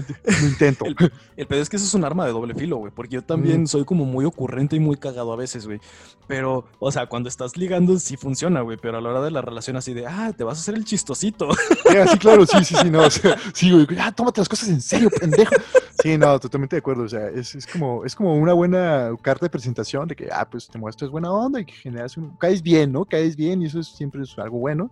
intento. 0.43 0.85
El, 0.85 0.97
el, 1.37 1.47
pedo 1.47 1.63
es 1.63 1.69
que 1.69 1.77
eso 1.77 1.85
es 1.85 1.95
un 1.95 2.05
arma 2.05 2.25
de 2.25 2.33
doble 2.33 2.55
filo, 2.55 2.77
güey, 2.77 2.93
porque 2.95 3.17
yo 3.17 3.23
también 3.23 3.63
mm. 3.63 3.67
soy 3.67 3.85
como 3.85 4.05
muy 4.05 4.25
ocurrente 4.25 4.77
y 4.77 4.81
muy 4.81 4.97
cagado 4.97 5.33
a 5.33 5.37
veces, 5.37 5.67
güey. 5.67 5.81
Pero, 6.27 6.65
o 6.79 6.91
sea, 6.91 7.07
cuando 7.07 7.29
estás 7.29 7.57
ligando 7.57 7.99
sí 7.99 8.17
funciona, 8.17 8.61
güey, 8.61 8.77
pero 8.77 8.99
a 8.99 9.01
la 9.01 9.11
hora 9.11 9.23
de 9.23 9.31
la 9.31 9.43
relación 9.43 9.77
así 9.77 9.95
de, 9.95 10.07
ah, 10.07 10.33
te 10.37 10.45
vas 10.45 10.59
a 10.59 10.61
hacer 10.61 10.75
el 10.75 10.85
chistosito. 10.85 11.49
sí, 12.11 12.19
claro, 12.19 12.47
sí, 12.47 12.65
sí, 12.65 12.75
sí, 12.75 12.91
no, 12.91 13.03
o 13.03 13.11
sea, 13.11 13.37
sí, 13.53 13.71
güey, 13.71 13.87
ah, 14.01 14.13
tómate 14.13 14.41
las 14.41 14.49
cosas 14.49 14.69
en 14.69 14.81
serio, 14.81 15.11
pendejo. 15.11 15.55
Sí, 16.03 16.19
no, 16.19 16.39
totalmente 16.39 16.77
de 16.77 16.81
acuerdo, 16.81 17.05
o 17.05 17.09
sea, 17.09 17.29
es, 17.29 17.55
es 17.55 17.67
como, 17.67 18.05
es 18.05 18.15
como 18.15 18.35
una 18.35 18.53
buena 18.53 19.11
carta 19.23 19.47
de 19.47 19.51
presentación 19.51 20.07
de 20.09 20.17
que, 20.17 20.29
ah, 20.33 20.49
pues 20.49 20.69
te 20.69 20.79
muestras 20.79 21.11
buena 21.11 21.31
onda 21.31 21.61
y 21.61 21.65
que 21.65 21.73
generas 21.73 22.17
un, 22.17 22.36
caes 22.37 22.63
bien, 22.63 22.93
¿no? 22.93 23.05
Caes 23.05 23.37
bien 23.37 23.63
y 23.63 23.67
eso 23.67 23.81
es, 23.81 23.89
siempre 23.89 24.23
es 24.23 24.39
algo 24.39 24.59
bueno. 24.59 24.91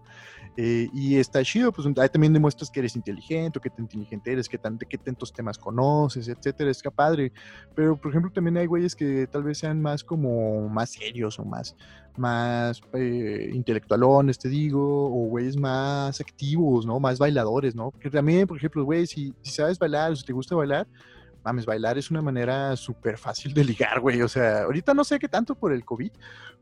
Eh, 0.57 0.89
y 0.93 1.17
está 1.17 1.43
chido, 1.43 1.73
pues 1.73 1.89
ahí 1.99 2.09
también 2.09 2.33
demuestras 2.33 2.71
que 2.71 2.79
eres 2.79 2.95
inteligente, 2.95 3.59
que 3.59 3.71
tan 3.71 3.87
inteligente 3.87 4.33
eres, 4.33 4.49
que, 4.49 4.57
tan, 4.57 4.79
que 4.79 4.99
tantos 4.99 5.33
temas 5.33 5.59
conoces, 5.59 6.29
etcétera, 6.29 6.71
es 6.71 6.81
que 6.81 6.91
padre. 6.93 7.33
Pero, 7.75 7.97
por 7.97 8.11
ejemplo, 8.11 8.31
también 8.31 8.57
hay 8.57 8.67
güeyes 8.67 8.95
que 8.95 9.27
tal 9.27 9.43
vez 9.43 9.59
sean 9.59 9.83
más 9.83 10.05
como, 10.05 10.69
más 10.69 10.91
serios 10.91 11.41
o 11.41 11.45
más, 11.45 11.75
más 12.17 12.81
eh, 12.93 13.51
intelectualones, 13.53 14.39
te 14.39 14.49
digo, 14.49 15.07
o 15.07 15.27
güeyes 15.27 15.57
más 15.57 16.21
activos, 16.21 16.87
¿no? 16.87 17.01
Más 17.01 17.19
bailadores, 17.19 17.75
¿no? 17.75 17.91
Porque 17.91 18.11
también, 18.11 18.47
por 18.47 18.57
ejemplo, 18.57 18.85
güey, 18.85 19.09
si, 19.09 19.35
si 19.43 19.51
sabes 19.51 19.77
bailar 19.77 20.13
o 20.13 20.17
si 20.17 20.25
te 20.25 20.33
gusta 20.33 20.55
bailar, 20.55 20.87
mames, 21.45 21.67
bailar 21.67 21.99
es 21.99 22.11
una 22.11 22.23
manera 22.23 22.75
súper 22.77 23.19
fácil 23.19 23.53
de 23.53 23.65
ligar, 23.65 24.01
güey. 24.01 24.23
O 24.23 24.29
sea, 24.29 24.63
ahorita 24.63 24.95
no 24.95 25.05
sé 25.05 25.19
qué 25.19 25.29
tanto 25.29 25.55
por 25.55 25.73
el 25.73 25.85
COVID, 25.85 26.11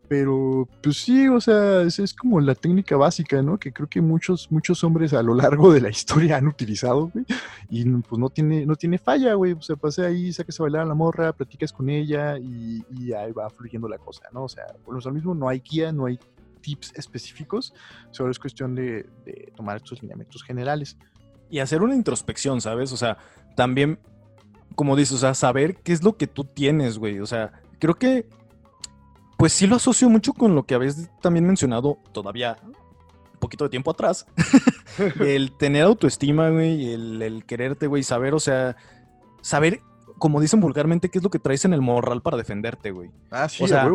pero 0.09 0.68
pues 0.83 0.99
sí, 0.99 1.28
o 1.28 1.41
sea, 1.41 1.83
esa 1.83 2.03
es 2.03 2.12
como 2.12 2.41
la 2.41 2.55
técnica 2.55 2.97
básica, 2.97 3.41
¿no? 3.41 3.59
Que 3.59 3.72
creo 3.72 3.89
que 3.89 4.01
muchos, 4.01 4.51
muchos 4.51 4.83
hombres 4.83 5.12
a 5.14 5.22
lo 5.22 5.35
largo 5.35 5.72
de 5.72 5.80
la 5.80 5.89
historia 5.89 6.37
han 6.37 6.49
utilizado, 6.49 7.09
güey. 7.09 7.24
Y 7.70 7.85
pues 7.85 8.18
no 8.18 8.28
tiene, 8.28 8.66
no 8.66 8.74
tiene 8.74 8.99
falla, 8.99 9.35
güey. 9.35 9.53
O 9.53 9.62
sea, 9.62 9.76
pase 9.76 10.05
ahí, 10.05 10.33
saques 10.33 10.59
a 10.59 10.64
bailar 10.64 10.83
a 10.83 10.87
la 10.87 10.95
morra, 10.95 11.33
platicas 11.33 11.72
con 11.72 11.89
ella 11.89 12.37
y, 12.39 12.83
ahí 13.12 13.33
va 13.33 13.49
fluyendo 13.51 13.89
la 13.89 13.99
cosa, 13.99 14.24
¿no? 14.33 14.45
O 14.45 14.49
sea, 14.49 14.64
por 14.85 15.03
lo 15.03 15.12
mismo 15.12 15.35
no 15.35 15.49
hay 15.49 15.61
guía, 15.61 15.93
no 15.93 16.07
hay 16.07 16.18
tips 16.61 16.93
específicos, 16.95 17.74
solo 18.11 18.30
es 18.30 18.39
cuestión 18.39 18.74
de, 18.74 19.07
de 19.24 19.53
tomar 19.57 19.76
estos 19.76 20.03
lineamientos 20.03 20.43
generales. 20.43 20.97
Y 21.51 21.59
hacer 21.59 21.83
una 21.83 21.95
introspección, 21.95 22.61
¿sabes? 22.61 22.93
O 22.93 22.97
sea, 22.97 23.18
también 23.57 23.99
como 24.73 24.97
dices, 24.97 25.14
o 25.14 25.18
sea, 25.18 25.35
saber 25.35 25.77
qué 25.77 25.93
es 25.93 26.03
lo 26.03 26.16
que 26.16 26.27
tú 26.27 26.45
tienes, 26.45 26.99
güey. 26.99 27.20
O 27.20 27.27
sea, 27.27 27.53
creo 27.79 27.95
que, 27.95 28.27
pues 29.37 29.53
sí 29.53 29.66
lo 29.66 29.77
asocio 29.77 30.09
mucho 30.09 30.33
con 30.33 30.55
lo 30.55 30.64
que 30.64 30.75
habéis 30.75 31.09
también 31.20 31.47
mencionado 31.47 31.99
todavía 32.12 32.57
un 32.64 33.39
poquito 33.41 33.64
de 33.64 33.70
tiempo 33.70 33.91
atrás. 33.91 34.27
el 35.20 35.57
tener 35.57 35.85
autoestima, 35.85 36.51
güey, 36.51 36.93
el, 36.93 37.23
el 37.23 37.45
quererte, 37.45 37.87
güey, 37.87 38.03
saber, 38.03 38.35
o 38.35 38.41
sea, 38.41 38.77
saber, 39.41 39.81
como 40.18 40.41
dicen 40.41 40.61
vulgarmente, 40.61 41.09
qué 41.09 41.18
es 41.18 41.25
lo 41.25 41.31
que 41.31 41.39
traes 41.39 41.64
en 41.64 41.75
el 41.75 41.81
morral 41.81 42.23
para 42.23 42.37
defenderte, 42.37 42.91
güey. 42.91 43.11
Ah, 43.31 43.49
sí, 43.49 43.64
o 43.64 43.68
sea, 43.68 43.89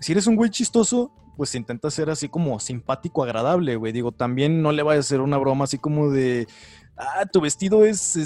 si 0.00 0.12
eres 0.12 0.26
un 0.26 0.36
güey 0.36 0.50
chistoso, 0.50 1.12
pues 1.36 1.54
intenta 1.54 1.90
ser 1.90 2.10
así 2.10 2.28
como 2.28 2.58
simpático, 2.60 3.22
agradable, 3.22 3.76
güey. 3.76 3.92
Digo, 3.92 4.12
también 4.12 4.62
no 4.62 4.72
le 4.72 4.82
vayas 4.82 5.06
a 5.06 5.08
hacer 5.08 5.20
una 5.20 5.38
broma 5.38 5.64
así 5.64 5.78
como 5.78 6.10
de, 6.10 6.46
ah, 7.00 7.26
tu 7.26 7.40
vestido 7.40 7.84
es, 7.84 8.16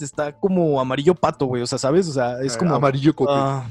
está 0.00 0.32
como 0.32 0.80
amarillo 0.80 1.14
pato, 1.14 1.46
güey, 1.46 1.62
o 1.62 1.66
sea, 1.66 1.78
¿sabes? 1.78 2.08
O 2.08 2.12
sea, 2.12 2.40
es 2.40 2.54
ah, 2.54 2.58
como... 2.58 2.74
Amarillo 2.74 3.14
cote. 3.14 3.32
Ah, 3.34 3.68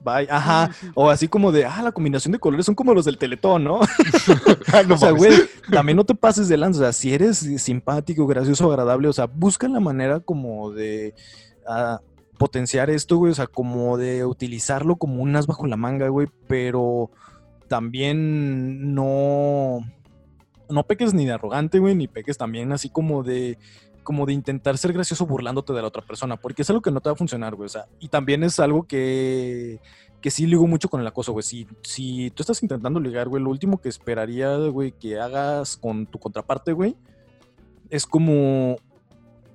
bye, 0.00 0.28
ajá. 0.30 0.70
O 0.94 1.10
así 1.10 1.28
como 1.28 1.52
de, 1.52 1.64
ah, 1.64 1.82
la 1.82 1.92
combinación 1.92 2.32
de 2.32 2.38
colores 2.38 2.66
son 2.66 2.74
como 2.74 2.94
los 2.94 3.04
del 3.04 3.18
Teletón, 3.18 3.64
¿no? 3.64 3.80
o 4.90 4.96
sea, 4.96 5.10
güey, 5.10 5.32
también 5.70 5.96
no 5.96 6.04
te 6.04 6.14
pases 6.14 6.48
de 6.48 6.56
lanza. 6.56 6.80
O 6.80 6.82
sea, 6.84 6.92
si 6.92 7.12
eres 7.12 7.38
simpático, 7.58 8.26
gracioso, 8.26 8.70
agradable, 8.70 9.08
o 9.08 9.12
sea, 9.12 9.26
busca 9.26 9.68
la 9.68 9.80
manera 9.80 10.20
como 10.20 10.70
de 10.70 11.14
potenciar 12.38 12.90
esto, 12.90 13.16
güey. 13.16 13.32
O 13.32 13.34
sea, 13.34 13.46
como 13.46 13.96
de 13.98 14.24
utilizarlo 14.24 14.96
como 14.96 15.22
un 15.22 15.34
as 15.36 15.46
bajo 15.46 15.66
la 15.66 15.76
manga, 15.76 16.08
güey. 16.08 16.28
Pero 16.46 17.10
también 17.68 18.94
no. 18.94 19.80
No 20.70 20.86
peques 20.86 21.14
ni 21.14 21.24
de 21.24 21.32
arrogante, 21.32 21.78
güey, 21.78 21.94
ni 21.94 22.08
peques 22.08 22.36
también 22.36 22.72
así 22.72 22.90
como 22.90 23.22
de 23.22 23.56
como 24.02 24.26
de 24.26 24.32
intentar 24.32 24.78
ser 24.78 24.92
gracioso 24.92 25.26
burlándote 25.26 25.72
de 25.72 25.82
la 25.82 25.88
otra 25.88 26.02
persona, 26.02 26.36
porque 26.36 26.62
es 26.62 26.70
algo 26.70 26.82
que 26.82 26.90
no 26.90 27.00
te 27.00 27.08
va 27.08 27.14
a 27.14 27.16
funcionar, 27.16 27.54
güey. 27.54 27.66
O 27.66 27.70
sea, 27.70 27.86
y 28.00 28.08
también 28.08 28.42
es 28.42 28.58
algo 28.60 28.84
que, 28.84 29.80
que 30.20 30.30
sí 30.30 30.46
ligo 30.46 30.66
mucho 30.66 30.88
con 30.88 31.00
el 31.00 31.06
acoso, 31.06 31.32
güey. 31.32 31.42
Si, 31.42 31.66
si 31.82 32.30
tú 32.30 32.42
estás 32.42 32.62
intentando 32.62 33.00
ligar, 33.00 33.28
güey, 33.28 33.42
lo 33.42 33.50
último 33.50 33.78
que 33.80 33.88
esperaría, 33.88 34.56
güey, 34.56 34.92
que 34.92 35.20
hagas 35.20 35.76
con 35.76 36.06
tu 36.06 36.18
contraparte, 36.18 36.72
güey, 36.72 36.96
es 37.90 38.06
como 38.06 38.76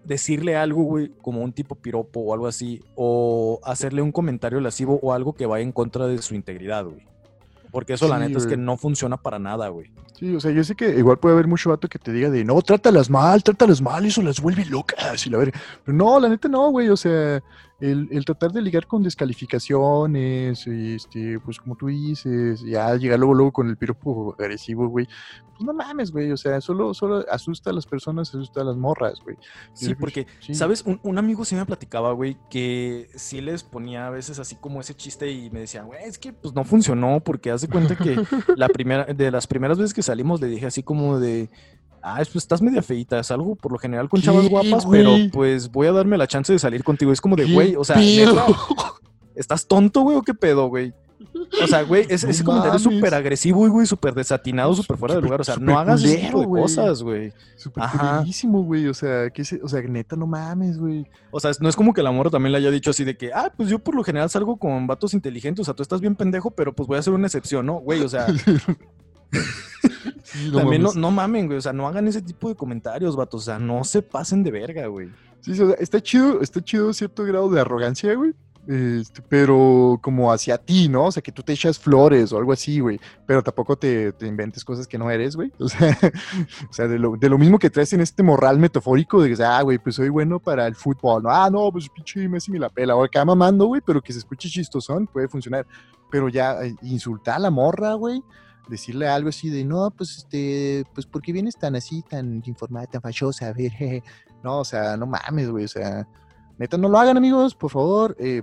decirle 0.03 0.55
algo, 0.55 0.83
güey, 0.83 1.11
como 1.21 1.41
un 1.41 1.53
tipo 1.53 1.75
piropo 1.75 2.19
o 2.19 2.33
algo 2.33 2.47
así, 2.47 2.81
o 2.95 3.59
hacerle 3.63 4.01
un 4.01 4.11
comentario 4.11 4.59
lascivo 4.59 4.99
o 5.01 5.13
algo 5.13 5.33
que 5.33 5.45
vaya 5.45 5.63
en 5.63 5.71
contra 5.71 6.07
de 6.07 6.21
su 6.21 6.35
integridad, 6.35 6.85
güey. 6.85 7.12
Porque 7.73 7.93
eso, 7.93 8.07
la 8.07 8.19
neta, 8.19 8.37
es 8.37 8.45
que 8.45 8.55
no 8.55 8.77
funciona 8.77 9.17
para 9.17 9.39
nada, 9.39 9.67
güey. 9.69 9.89
Sí, 10.13 10.35
o 10.35 10.39
sea, 10.39 10.51
yo 10.51 10.63
sé 10.63 10.75
que 10.75 10.89
igual 10.89 11.17
puede 11.17 11.33
haber 11.33 11.47
mucho 11.47 11.71
vato 11.71 11.89
que 11.89 11.97
te 11.97 12.13
diga 12.13 12.29
de 12.29 12.45
no, 12.45 12.61
trátalas 12.61 13.09
mal, 13.09 13.41
trátalas 13.41 13.81
mal, 13.81 14.05
eso 14.05 14.21
las 14.21 14.39
vuelve 14.39 14.63
locas 14.63 15.25
y 15.25 15.31
la 15.31 15.39
ver. 15.39 15.51
Pero 15.83 15.97
no, 15.97 16.19
la 16.19 16.29
neta 16.29 16.47
no, 16.47 16.69
güey, 16.69 16.89
o 16.89 16.95
sea, 16.95 17.41
el, 17.83 18.23
tratar 18.23 18.51
de 18.53 18.61
ligar 18.61 18.87
con 18.87 19.03
descalificaciones, 19.03 20.65
este, 20.67 21.37
pues 21.39 21.59
como 21.59 21.75
tú 21.75 21.87
dices, 21.87 22.61
ya 22.61 22.95
llegar 22.95 23.19
luego, 23.19 23.33
luego 23.33 23.51
con 23.51 23.69
el 23.69 23.75
piropo 23.75 24.35
agresivo, 24.39 24.87
güey, 24.87 25.05
pues 25.51 25.63
no 25.63 25.73
mames, 25.73 26.11
güey, 26.11 26.31
o 26.31 26.37
sea, 26.37 26.61
solo, 26.61 26.93
solo 26.93 27.25
asusta 27.29 27.71
a 27.71 27.73
las 27.73 27.85
personas, 27.85 28.29
asusta 28.29 28.61
a 28.61 28.63
las 28.63 28.77
morras, 28.77 29.19
güey. 29.21 29.35
Sí, 29.73 29.95
porque, 29.95 30.25
¿sabes? 30.53 30.85
Un, 30.85 31.17
amigo 31.17 31.43
sí 31.43 31.55
me 31.55 31.65
platicaba, 31.65 32.13
güey, 32.13 32.37
que 32.49 33.09
sí 33.15 33.41
les 33.41 33.63
ponía 33.63 34.07
a 34.07 34.09
veces 34.09 34.39
así 34.39 34.55
como 34.55 34.79
ese 34.79 34.95
chiste 34.95 35.29
y 35.29 35.49
me 35.51 35.59
decían, 35.59 35.85
güey, 35.85 36.03
es 36.05 36.17
que 36.17 36.31
pues 36.31 36.53
no 36.53 36.63
funcionó 36.63 37.19
porque 37.19 37.51
hace 37.51 37.67
cuenta 37.67 37.97
que 37.97 38.17
la 38.55 38.69
primera, 38.69 39.05
de 39.05 39.29
las 39.29 39.45
primeras 39.45 39.77
veces 39.77 39.93
que 39.93 40.03
salimos 40.03 40.39
le 40.39 40.47
dije 40.47 40.65
así 40.65 40.83
como 40.83 41.19
de, 41.19 41.49
ah, 42.03 42.17
pues 42.17 42.35
estás 42.35 42.61
media 42.61 42.81
feita, 42.81 43.23
salgo 43.23 43.55
por 43.55 43.71
lo 43.71 43.79
general 43.79 44.09
con 44.09 44.21
chavas 44.21 44.47
guapas, 44.49 44.85
pero 44.85 45.15
pues 45.31 45.71
voy 45.71 45.87
a 45.87 45.91
darme 45.91 46.17
la 46.17 46.27
chance 46.27 46.51
de 46.51 46.59
salir 46.59 46.83
contigo. 46.83 47.11
Es 47.11 47.21
como 47.21 47.35
de, 47.35 47.51
güey, 47.51 47.75
o 47.75 47.83
sea, 47.83 47.97
¿estás 49.35 49.65
tonto, 49.65 50.01
güey, 50.01 50.17
o 50.17 50.21
qué 50.21 50.33
pedo, 50.33 50.67
güey? 50.67 50.93
O 51.63 51.67
sea, 51.67 51.83
güey, 51.83 52.05
ese, 52.09 52.29
ese 52.29 52.43
comentario 52.43 52.75
es 52.75 52.83
súper 52.83 53.13
agresivo, 53.13 53.67
güey, 53.69 53.87
súper 53.87 54.13
desatinado, 54.13 54.73
súper 54.73 54.97
fuera 54.97 55.15
de 55.15 55.21
lugar. 55.21 55.41
O 55.41 55.43
sea, 55.43 55.55
no 55.57 55.79
hagas 55.79 56.03
ese 56.03 56.17
tipo 56.17 56.41
de 56.41 56.47
cosas, 56.47 57.01
güey. 57.01 57.31
Súper 57.55 57.83
güey. 58.43 58.87
O 58.87 58.93
sea, 58.93 59.29
que 59.29 59.43
o 59.61 59.67
sea, 59.67 59.81
neta, 59.81 60.15
no 60.15 60.27
mames, 60.27 60.77
güey. 60.77 61.05
O 61.31 61.39
sea, 61.39 61.51
no 61.59 61.69
es 61.69 61.75
como 61.75 61.93
que 61.93 62.01
el 62.01 62.07
amor 62.07 62.29
también 62.29 62.51
le 62.51 62.57
haya 62.57 62.71
dicho 62.71 62.89
así 62.89 63.03
de 63.03 63.15
que, 63.17 63.31
ah, 63.33 63.51
pues 63.55 63.69
yo 63.69 63.79
por 63.79 63.95
lo 63.95 64.03
general 64.03 64.29
salgo 64.29 64.57
con 64.57 64.87
vatos 64.87 65.13
inteligentes. 65.13 65.61
O 65.61 65.65
sea, 65.65 65.73
tú 65.73 65.83
estás 65.83 66.01
bien 66.01 66.15
pendejo, 66.15 66.51
pero 66.51 66.73
pues 66.73 66.87
voy 66.87 66.97
a 66.97 66.99
hacer 66.99 67.13
una 67.13 67.27
excepción, 67.27 67.65
¿no? 67.65 67.75
Güey, 67.75 68.01
o 68.01 68.09
sea. 68.09 68.27
También 70.53 70.81
no, 70.81 70.93
no, 70.93 71.11
mamen, 71.11 71.47
güey. 71.47 71.57
O 71.57 71.61
sea, 71.61 71.73
no 71.73 71.87
hagan 71.87 72.07
ese 72.07 72.21
tipo 72.21 72.49
de 72.49 72.55
comentarios, 72.55 73.15
vatos. 73.15 73.41
O 73.41 73.45
sea, 73.45 73.59
no 73.59 73.83
se 73.83 74.01
pasen 74.01 74.43
de 74.43 74.51
verga, 74.51 74.87
güey. 74.87 75.09
Sí, 75.41 75.51
o 75.51 75.55
sea, 75.55 75.75
está 75.79 76.01
chido, 76.01 76.41
está 76.41 76.63
chido 76.63 76.93
cierto 76.93 77.23
grado 77.23 77.49
de 77.49 77.59
arrogancia, 77.59 78.13
güey. 78.15 78.33
Este, 78.65 79.21
pero 79.21 79.99
como 80.01 80.31
hacia 80.31 80.57
ti, 80.57 80.87
¿no? 80.87 81.07
O 81.07 81.11
sea, 81.11 81.21
que 81.21 81.33
tú 81.33 81.43
te 81.43 81.51
echas 81.51 81.77
flores 81.77 82.31
o 82.31 82.37
algo 82.37 82.53
así, 82.53 82.79
güey. 82.79 82.99
Pero 83.25 83.43
tampoco 83.43 83.75
te, 83.75 84.13
te, 84.13 84.25
inventes 84.25 84.63
cosas 84.63 84.87
que 84.87 84.97
no 84.97 85.11
eres, 85.11 85.35
güey. 85.35 85.51
O 85.59 85.67
sea, 85.67 85.97
o 86.69 86.73
sea 86.73 86.87
de, 86.87 86.97
lo, 86.97 87.17
de, 87.17 87.27
lo, 87.27 87.37
mismo 87.37 87.59
que 87.59 87.69
traes 87.69 87.91
en 87.91 87.99
este 87.99 88.23
moral 88.23 88.59
metafórico 88.59 89.21
de 89.21 89.35
que, 89.35 89.43
ah, 89.43 89.61
güey, 89.61 89.79
pues 89.79 89.95
soy 89.95 90.07
bueno 90.09 90.39
para 90.39 90.65
el 90.65 90.75
fútbol, 90.75 91.23
¿no? 91.23 91.29
Ah, 91.29 91.49
no, 91.49 91.71
pues 91.71 91.89
pinche 91.89 92.27
Messi 92.29 92.51
me 92.51 92.59
la 92.59 92.69
pela. 92.69 92.95
O 92.95 93.03
acá 93.03 93.25
mamando, 93.25 93.65
güey, 93.65 93.81
pero 93.85 94.01
que 94.01 94.13
se 94.13 94.19
escuche 94.19 94.47
chistosón, 94.47 95.07
puede 95.07 95.27
funcionar. 95.27 95.67
Pero 96.09 96.29
ya 96.29 96.63
eh, 96.63 96.75
insultar 96.83 97.35
a 97.35 97.39
la 97.39 97.49
morra, 97.49 97.95
güey 97.95 98.23
decirle 98.69 99.07
algo 99.07 99.29
así 99.29 99.49
de, 99.49 99.63
no, 99.63 99.91
pues, 99.91 100.17
este, 100.17 100.83
pues, 100.93 101.05
¿por 101.05 101.21
qué 101.21 101.33
vienes 101.33 101.55
tan 101.57 101.75
así, 101.75 102.01
tan 102.01 102.41
informada, 102.45 102.87
tan 102.87 103.01
fachosa? 103.01 103.47
A 103.47 103.53
ver, 103.53 103.71
no, 104.43 104.59
o 104.59 104.65
sea, 104.65 104.97
no 104.97 105.05
mames, 105.05 105.49
güey, 105.49 105.65
o 105.65 105.67
sea, 105.69 106.07
neta, 106.57 106.77
no 106.77 106.89
lo 106.89 106.97
hagan, 106.97 107.17
amigos, 107.17 107.55
por 107.55 107.71
favor. 107.71 108.15
eh, 108.19 108.41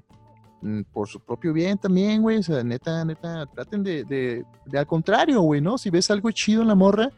mm, 0.62 0.82
por 0.92 1.08
su 1.08 1.20
propio 1.20 1.52
bien 1.52 1.78
también, 1.78 2.22
güey. 2.22 2.38
O 2.38 2.42
sea, 2.42 2.62
neta, 2.62 3.04
neta, 3.04 3.46
traten 3.46 3.82
de, 3.82 4.04
de, 4.04 4.44
de 4.66 4.78
al 4.78 4.86
contrario, 4.86 5.40
güey, 5.40 5.60
¿no? 5.60 5.78
Si 5.78 5.90
ves 5.90 6.10
algo 6.10 6.30
chido 6.30 6.62
en 6.62 6.68
la 6.68 6.74
morra, 6.74 7.10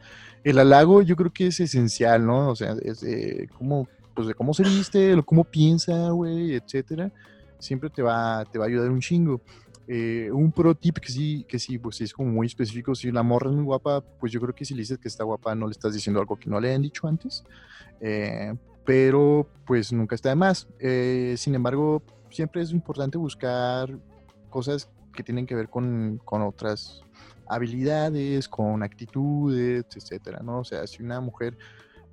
el 0.43 0.59
halago 0.59 1.01
yo 1.01 1.15
creo 1.15 1.31
que 1.31 1.47
es 1.47 1.59
esencial, 1.59 2.25
¿no? 2.25 2.49
O 2.49 2.55
sea, 2.55 2.75
es 2.81 3.01
de 3.01 3.49
cómo, 3.57 3.87
pues 4.13 4.27
de 4.27 4.33
cómo 4.33 4.53
se 4.53 4.63
viste, 4.63 5.21
cómo 5.25 5.43
piensa, 5.43 6.09
güey, 6.11 6.55
etcétera. 6.55 7.11
Siempre 7.59 7.89
te 7.89 8.01
va, 8.01 8.43
te 8.51 8.59
va 8.59 8.65
a 8.65 8.67
ayudar 8.67 8.89
un 8.91 8.99
chingo. 8.99 9.41
Eh, 9.87 10.29
un 10.31 10.51
pro 10.51 10.75
tip 10.75 10.99
que 10.99 11.11
sí, 11.11 11.45
que 11.47 11.59
sí, 11.59 11.77
pues 11.77 11.99
es 12.01 12.13
como 12.13 12.31
muy 12.31 12.47
específico. 12.47 12.95
Si 12.95 13.11
la 13.11 13.23
morra 13.23 13.49
es 13.49 13.55
muy 13.55 13.65
guapa, 13.65 14.01
pues 14.01 14.31
yo 14.31 14.39
creo 14.39 14.55
que 14.55 14.65
si 14.65 14.73
le 14.73 14.81
dices 14.81 14.97
que 14.97 15.07
está 15.07 15.23
guapa, 15.23 15.55
no 15.55 15.67
le 15.67 15.71
estás 15.71 15.93
diciendo 15.93 16.19
algo 16.19 16.37
que 16.37 16.49
no 16.49 16.59
le 16.59 16.73
han 16.73 16.81
dicho 16.81 17.07
antes. 17.07 17.43
Eh, 17.99 18.53
pero 18.85 19.47
pues 19.65 19.91
nunca 19.91 20.15
está 20.15 20.29
de 20.29 20.35
más. 20.35 20.67
Eh, 20.79 21.35
sin 21.37 21.55
embargo, 21.55 22.01
siempre 22.29 22.61
es 22.61 22.71
importante 22.71 23.17
buscar 23.17 23.97
cosas 24.49 24.89
que 25.13 25.23
tienen 25.23 25.45
que 25.45 25.55
ver 25.55 25.69
con, 25.69 26.19
con 26.23 26.41
otras 26.41 27.03
habilidades, 27.47 28.47
con 28.47 28.83
actitudes, 28.83 29.85
etcétera, 29.95 30.39
¿no? 30.43 30.59
O 30.59 30.63
sea, 30.63 30.87
si 30.87 31.03
una 31.03 31.19
mujer, 31.21 31.57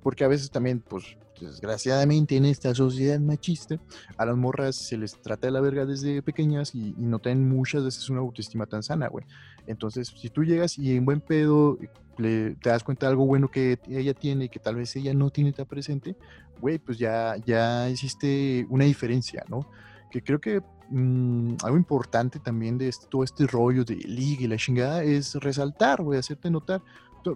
porque 0.01 0.23
a 0.23 0.27
veces 0.27 0.49
también, 0.51 0.79
pues, 0.81 1.17
desgraciadamente 1.39 2.35
en 2.37 2.45
esta 2.45 2.73
sociedad 2.75 3.19
machista, 3.19 3.79
a 4.17 4.25
las 4.25 4.37
morras 4.37 4.75
se 4.75 4.97
les 4.97 5.19
trata 5.21 5.47
de 5.47 5.51
la 5.51 5.61
verga 5.61 5.85
desde 5.85 6.21
pequeñas 6.21 6.75
y, 6.75 6.89
y 6.89 7.05
no 7.05 7.19
tienen 7.19 7.49
muchas 7.49 7.83
veces 7.83 8.09
una 8.09 8.19
autoestima 8.19 8.65
tan 8.67 8.83
sana, 8.83 9.07
güey. 9.07 9.25
Entonces, 9.67 10.09
si 10.15 10.29
tú 10.29 10.43
llegas 10.43 10.77
y 10.77 10.95
en 10.95 11.05
buen 11.05 11.19
pedo 11.21 11.77
le, 12.17 12.55
te 12.55 12.69
das 12.69 12.83
cuenta 12.83 13.07
de 13.07 13.11
algo 13.11 13.25
bueno 13.25 13.49
que 13.49 13.79
ella 13.89 14.13
tiene 14.13 14.45
y 14.45 14.49
que 14.49 14.59
tal 14.59 14.75
vez 14.75 14.95
ella 14.95 15.13
no 15.13 15.29
tiene 15.31 15.51
tan 15.51 15.65
presente, 15.65 16.15
güey, 16.59 16.77
pues 16.77 16.97
ya, 16.99 17.35
ya 17.45 17.89
hiciste 17.89 18.65
una 18.69 18.85
diferencia, 18.85 19.43
¿no? 19.49 19.67
Que 20.11 20.21
creo 20.21 20.39
que 20.39 20.61
mm, 20.89 21.55
algo 21.63 21.77
importante 21.77 22.37
también 22.39 22.77
de 22.77 22.89
este- 22.89 23.07
todo 23.07 23.23
este 23.23 23.47
rollo 23.47 23.83
de 23.83 23.95
liga 23.95 24.43
y 24.43 24.47
la 24.47 24.57
chingada 24.57 25.03
es 25.03 25.33
resaltar, 25.35 26.03
güey, 26.03 26.19
hacerte 26.19 26.51
notar, 26.51 26.81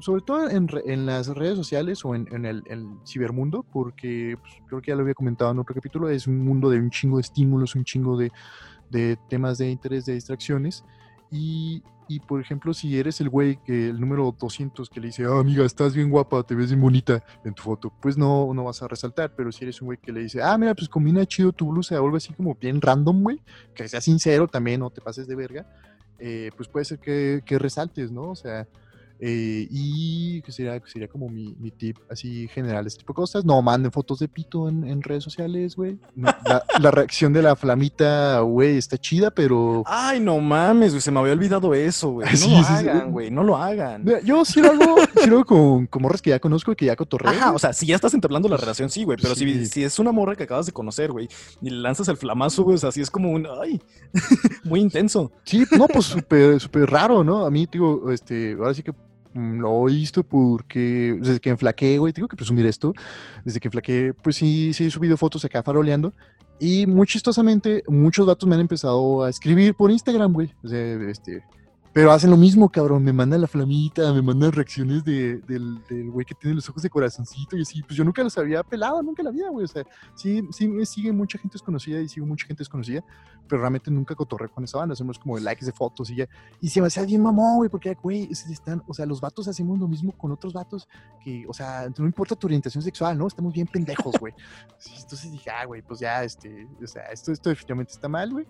sobre 0.02 0.22
todo 0.22 0.50
en, 0.50 0.68
re- 0.68 0.84
en 0.86 1.06
las 1.06 1.28
redes 1.28 1.56
sociales 1.58 2.04
o 2.06 2.16
en, 2.16 2.28
en 2.32 2.46
el, 2.46 2.64
el 2.68 2.88
cibermundo, 3.06 3.64
porque 3.64 4.38
pues, 4.40 4.54
creo 4.68 4.82
que 4.82 4.92
ya 4.92 4.96
lo 4.96 5.02
había 5.02 5.14
comentado 5.14 5.52
en 5.52 5.60
otro 5.60 5.76
capítulo, 5.76 6.10
es 6.10 6.28
un 6.28 6.44
mundo 6.44 6.70
de 6.70 6.80
un 6.80 6.90
chingo 6.90 7.18
de 7.18 7.22
estímulos, 7.22 7.76
un 7.76 7.84
chingo 7.84 8.18
de, 8.18 8.32
de 8.90 9.18
temas 9.30 9.58
de 9.58 9.70
interés, 9.70 10.06
de 10.06 10.14
distracciones. 10.14 10.84
Y, 11.32 11.82
y, 12.08 12.20
por 12.20 12.40
ejemplo, 12.40 12.74
si 12.74 12.98
eres 12.98 13.20
el 13.20 13.30
güey 13.30 13.58
que 13.64 13.90
el 13.90 14.00
número 14.00 14.34
200 14.40 14.90
que 14.90 15.00
le 15.00 15.08
dice, 15.08 15.26
ah, 15.26 15.40
amiga, 15.40 15.66
estás 15.66 15.96
bien 15.96 16.10
guapa, 16.12 16.44
te 16.44 16.54
ves 16.54 16.68
bien 16.68 16.80
bonita 16.80 17.24
en 17.44 17.54
tu 17.56 17.64
foto, 17.64 17.92
pues 18.02 18.16
no, 18.16 18.54
no 18.54 18.64
vas 18.64 18.82
a 18.84 18.88
resaltar. 18.88 19.34
Pero 19.36 19.52
si 19.52 19.64
eres 19.64 19.82
un 19.82 19.88
güey 19.88 19.98
que 19.98 20.12
le 20.12 20.22
dice, 20.22 20.42
ah, 20.42 20.56
mira, 20.58 20.76
pues 20.76 20.88
combina 20.88 21.26
chido 21.26 21.52
tu 21.52 21.72
blusa 21.72 22.00
o 22.00 22.06
algo 22.06 22.18
así 22.18 22.32
como 22.34 22.54
bien 22.56 22.80
random, 22.80 23.24
güey, 23.24 23.42
que 23.74 23.88
sea 23.88 24.02
sincero 24.02 24.48
también, 24.48 24.82
no 24.82 24.92
te 24.92 25.02
pases 25.02 25.28
de 25.28 25.36
verga, 25.36 25.68
eh, 26.20 26.52
pues 26.56 26.70
puede 26.70 26.86
ser 26.86 27.00
que, 27.00 27.42
que 27.44 27.58
resaltes, 27.60 28.12
¿no? 28.12 28.30
O 28.30 28.36
sea, 28.36 28.68
eh, 29.20 29.68
y 29.70 30.42
que 30.42 30.52
sería, 30.52 30.80
que 30.80 30.90
sería 30.90 31.08
como 31.08 31.30
mi, 31.30 31.56
mi 31.60 31.72
tip 31.72 31.98
así 32.10 32.48
general, 32.50 32.86
este 32.86 33.00
tipo 33.00 33.14
de 33.14 33.16
cosas. 33.16 33.46
No 33.46 33.62
manden 33.62 33.92
fotos 33.92 34.20
de 34.20 34.28
pito 34.28 34.68
en, 34.68 34.84
en 34.86 35.02
redes 35.02 35.24
sociales, 35.24 35.76
güey. 35.76 35.98
No, 36.16 36.30
la, 36.46 36.64
la 36.80 36.92
reacción 36.92 37.34
de 37.34 37.42
la 37.42 37.56
flamita, 37.56 38.40
güey, 38.40 38.78
está 38.78 38.98
chida, 38.98 39.32
pero... 39.32 39.84
Ay, 39.86 40.20
no 40.20 40.40
mames, 40.40 40.92
güey, 40.92 41.02
se 41.02 41.12
me 41.12 41.20
había 41.20 41.34
olvidado 41.34 41.74
eso, 41.74 42.12
güey. 42.12 42.28
No 42.36 42.38
Sí, 42.38 42.52
lo 42.52 42.64
sí, 42.64 42.74
hagan, 42.74 43.12
güey, 43.12 43.32
no 43.32 43.44
lo 43.44 43.58
hagan. 43.58 44.06
Yo 44.24 44.44
sí 44.46 44.62
lo 44.62 44.72
hago, 44.72 44.98
sí 45.22 45.30
lo 45.30 45.38
hago 45.38 45.46
con, 45.46 45.88
con 45.88 46.02
morras 46.02 46.22
que 46.22 46.32
ya 46.32 46.40
conozco 46.40 46.74
y 46.74 46.76
que 46.76 46.86
ya 46.86 46.96
cotorreo. 46.96 47.32
Ajá, 47.32 47.54
o 47.54 47.60
sea, 47.60 47.74
si 47.74 47.86
ya 47.86 47.96
estás 47.96 48.14
entablando 48.14 48.50
la 48.50 48.58
relación, 48.58 48.90
sí, 48.90 49.04
güey, 49.04 49.18
pero 49.22 49.36
si, 49.36 49.66
si 49.66 49.84
es 49.84 49.98
una 50.00 50.12
morra 50.12 50.36
que 50.36 50.44
acabas 50.44 50.66
de 50.66 50.72
conocer, 50.72 51.12
güey, 51.12 51.28
y 51.62 51.70
le 51.70 51.78
lanzas 51.78 52.08
el 52.10 52.18
flamazo, 52.18 52.64
güey, 52.64 52.76
o 52.76 52.78
sea, 52.80 52.92
sí 52.92 53.02
es 53.02 53.10
como 53.10 53.32
un, 53.32 53.48
ay, 53.62 53.82
muy 54.64 54.82
intenso. 54.82 55.32
Sí, 55.46 55.66
no, 55.78 55.88
pues 55.88 56.06
súper, 56.06 56.60
súper 56.60 56.90
raro, 56.90 57.24
¿no? 57.24 57.46
A 57.46 57.52
mí, 57.52 57.68
digo, 57.72 58.12
este, 58.12 58.54
ahora 58.54 58.74
sí 58.74 58.84
que 58.84 58.94
mm, 59.36 59.60
lo 59.60 59.88
he 59.88 59.94
visto 59.94 60.24
porque 60.24 61.16
desde 61.20 61.40
que 61.40 61.52
enflaqué, 61.52 62.00
güey, 62.00 62.12
tengo 62.12 62.28
que 62.28 62.36
presumir 62.36 62.66
esto, 62.66 62.94
desde 63.44 63.60
que 63.60 63.68
enflaqué, 63.68 64.14
pues 64.24 64.38
sí, 64.38 64.74
sí 64.74 64.86
he 64.86 64.92
subido 64.92 65.18
fotos 65.18 65.46
acá 65.46 65.62
faroleando 65.62 66.14
y 66.60 66.88
muy 66.88 67.06
chistosamente 67.06 67.84
muchos 67.88 68.26
datos 68.26 68.48
me 68.48 68.56
han 68.56 68.62
empezado 68.62 69.24
a 69.24 69.30
escribir 69.30 69.76
por 69.76 69.92
Instagram, 69.92 70.34
güey, 70.34 70.54
o 70.64 70.68
sea, 70.68 71.10
este, 71.10 71.44
pero 71.96 72.12
hacen 72.12 72.30
lo 72.30 72.36
mismo, 72.36 72.68
cabrón, 72.68 73.06
me 73.06 73.14
mandan 73.14 73.40
la 73.40 73.48
flamita, 73.48 74.12
me 74.12 74.22
mandan 74.22 74.52
reacciones 74.52 75.06
de, 75.06 75.38
del, 75.38 75.80
güey 76.12 76.26
que 76.26 76.36
tiene 76.36 76.54
los 76.56 76.68
ojos 76.68 76.84
de 76.84 76.90
corazoncito 76.90 77.56
y 77.56 77.62
así, 77.62 77.82
pues 77.84 77.96
yo 77.96 78.04
nunca 78.04 78.22
los 78.22 78.38
había 78.38 78.64
pelado, 78.64 79.02
nunca 79.02 79.24
la 79.24 79.32
vida, 79.32 79.48
güey, 79.50 79.64
o 79.64 79.68
sea, 79.70 79.86
sí, 80.14 80.46
sí 80.52 80.68
me 80.68 80.86
sigue 80.86 81.14
mucha 81.14 81.38
gente 81.38 81.54
desconocida 81.54 82.02
y 82.02 82.10
sigo 82.10 82.26
mucha 82.26 82.48
gente 82.48 82.60
desconocida, 82.60 83.02
pero 83.48 83.62
realmente 83.62 83.90
nunca 83.92 84.14
cotorré 84.14 84.50
con 84.50 84.66
esa 84.66 84.80
banda, 84.80 84.92
hacemos 84.92 85.18
como 85.18 85.40
likes 85.40 85.66
de 85.66 85.72
fotos 85.72 86.10
y 86.10 86.18
ya, 86.18 86.28
y 86.60 86.68
se 86.68 86.82
me 86.82 86.88
hacía 86.88 87.06
bien 87.06 87.24
mamón, 87.24 87.60
güey, 87.60 87.70
porque, 87.70 87.94
güey, 88.04 88.28
es- 88.30 88.46
están, 88.48 88.84
o 88.88 88.94
sea, 88.94 89.06
los 89.06 89.22
vatos 89.22 89.48
hacemos 89.48 89.80
lo 89.80 89.88
mismo 89.88 90.12
con 90.18 90.34
otros 90.34 90.52
vatos 90.52 90.90
que, 91.24 91.46
o 91.48 91.54
sea, 91.54 91.88
no 91.98 92.06
importa 92.06 92.36
tu 92.36 92.48
orientación 92.48 92.84
sexual, 92.84 93.18
¿no? 93.18 93.26
Estamos 93.26 93.54
bien 93.54 93.68
pendejos, 93.68 94.16
güey. 94.20 94.34
Entonces 95.02 95.32
dije, 95.32 95.50
ah, 95.50 95.64
güey, 95.64 95.82
pues 95.82 96.02
ya, 96.02 96.26
este, 96.26 96.68
o 96.84 96.88
sea, 96.88 97.04
esto, 97.04 97.32
esto 97.32 97.48
definitivamente 97.48 97.94
está 97.94 98.10
mal, 98.10 98.34
güey. 98.34 98.46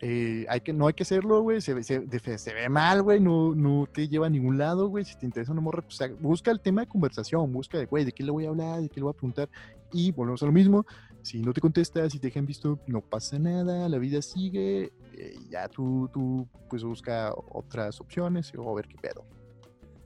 Eh, 0.00 0.46
hay 0.48 0.60
que, 0.60 0.72
no 0.72 0.86
hay 0.86 0.94
que 0.94 1.02
hacerlo, 1.02 1.42
güey, 1.42 1.60
se, 1.60 1.74
ve- 1.74 1.82
se, 1.82 2.38
se 2.38 2.54
ve 2.54 2.68
mal, 2.68 3.02
güey, 3.02 3.18
no, 3.18 3.52
no 3.54 3.86
te 3.92 4.06
lleva 4.06 4.26
a 4.28 4.30
ningún 4.30 4.56
lado, 4.56 4.88
güey, 4.88 5.04
si 5.04 5.16
te 5.18 5.26
interesa 5.26 5.50
una 5.50 5.60
morra, 5.60 5.82
pues 5.82 5.98
busca 6.20 6.52
el 6.52 6.60
tema 6.60 6.82
de 6.82 6.86
conversación, 6.86 7.52
busca 7.52 7.78
de, 7.78 7.86
güey, 7.86 8.04
de 8.04 8.12
qué 8.12 8.22
le 8.22 8.30
voy 8.30 8.44
a 8.46 8.50
hablar, 8.50 8.80
de 8.80 8.88
qué 8.88 9.00
le 9.00 9.02
voy 9.02 9.10
a 9.10 9.14
preguntar, 9.14 9.48
y 9.92 10.12
volvemos 10.12 10.40
a 10.44 10.46
lo 10.46 10.52
mismo, 10.52 10.86
si 11.22 11.40
no 11.40 11.52
te 11.52 11.60
contestas, 11.60 12.12
si 12.12 12.20
te 12.20 12.28
dejan 12.28 12.46
visto, 12.46 12.78
no 12.86 13.00
pasa 13.00 13.40
nada, 13.40 13.88
la 13.88 13.98
vida 13.98 14.22
sigue, 14.22 14.92
eh, 15.14 15.34
ya 15.50 15.66
tú, 15.68 16.08
tú, 16.12 16.46
pues 16.70 16.84
busca 16.84 17.32
otras 17.50 18.00
opciones 18.00 18.52
o 18.56 18.70
a 18.70 18.74
ver 18.76 18.86
qué 18.86 18.96
pedo. 18.98 19.24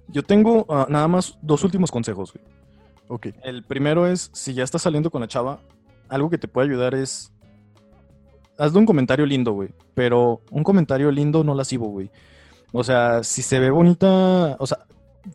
Yo 0.08 0.22
tengo 0.22 0.64
ah, 0.70 0.86
nada 0.88 1.06
más 1.06 1.38
dos 1.42 1.64
últimos 1.64 1.90
consejos, 1.90 2.32
güey. 2.32 2.44
Ok, 3.08 3.26
El 3.42 3.62
primero 3.62 4.06
es, 4.06 4.30
si 4.32 4.54
ya 4.54 4.64
estás 4.64 4.80
saliendo 4.80 5.10
con 5.10 5.20
la 5.20 5.28
chava, 5.28 5.60
algo 6.08 6.30
que 6.30 6.38
te 6.38 6.48
puede 6.48 6.68
ayudar 6.68 6.94
es, 6.94 7.30
hazle 8.58 8.78
un 8.78 8.86
comentario 8.86 9.26
lindo, 9.26 9.52
güey, 9.52 9.70
pero 9.94 10.40
un 10.50 10.64
comentario 10.64 11.10
lindo 11.10 11.44
no 11.44 11.54
lascivo, 11.54 11.88
güey. 11.88 12.10
O 12.72 12.84
sea, 12.84 13.22
si 13.22 13.42
se 13.42 13.58
ve 13.58 13.70
bonita, 13.70 14.56
o 14.58 14.66
sea, 14.66 14.78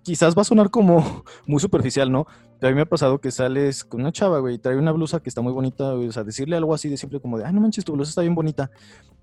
quizás 0.04 0.36
va 0.36 0.42
a 0.42 0.46
sonar 0.46 0.70
como 0.70 1.24
muy 1.46 1.60
superficial, 1.60 2.12
¿no? 2.12 2.26
Pero 2.60 2.70
a 2.70 2.72
mí 2.72 2.76
me 2.76 2.82
ha 2.82 2.86
pasado 2.86 3.20
que 3.20 3.32
sales 3.32 3.84
con 3.84 4.02
una 4.02 4.12
chava, 4.12 4.40
güey, 4.40 4.56
y 4.56 4.58
trae 4.58 4.76
una 4.78 4.92
blusa 4.92 5.20
que 5.20 5.30
está 5.30 5.42
muy 5.42 5.54
bonita, 5.54 5.94
güey. 5.94 6.08
O 6.08 6.12
sea, 6.12 6.24
decirle 6.24 6.56
algo 6.56 6.74
así 6.74 6.90
de 6.90 6.98
simple 6.98 7.20
como 7.20 7.38
de, 7.38 7.46
ay, 7.46 7.54
no 7.54 7.62
manches, 7.62 7.86
tu 7.86 7.94
blusa 7.94 8.10
está 8.10 8.22
bien 8.22 8.34
bonita. 8.34 8.72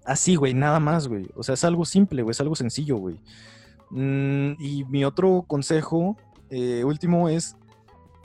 Así, 0.05 0.37
güey, 0.37 0.55
nada 0.55 0.79
más, 0.79 1.09
güey. 1.09 1.29
O 1.35 1.43
sea, 1.43 1.55
es 1.55 1.65
algo 1.65 1.85
simple, 1.85 2.23
güey, 2.23 2.31
es 2.31 2.41
algo 2.41 2.55
sencillo, 2.55 2.97
güey. 2.97 3.21
Mm, 3.91 4.53
y 4.61 4.85
mi 4.85 5.05
otro 5.05 5.45
consejo, 5.47 6.17
eh, 6.51 6.85
último, 6.85 7.29
es, 7.29 7.57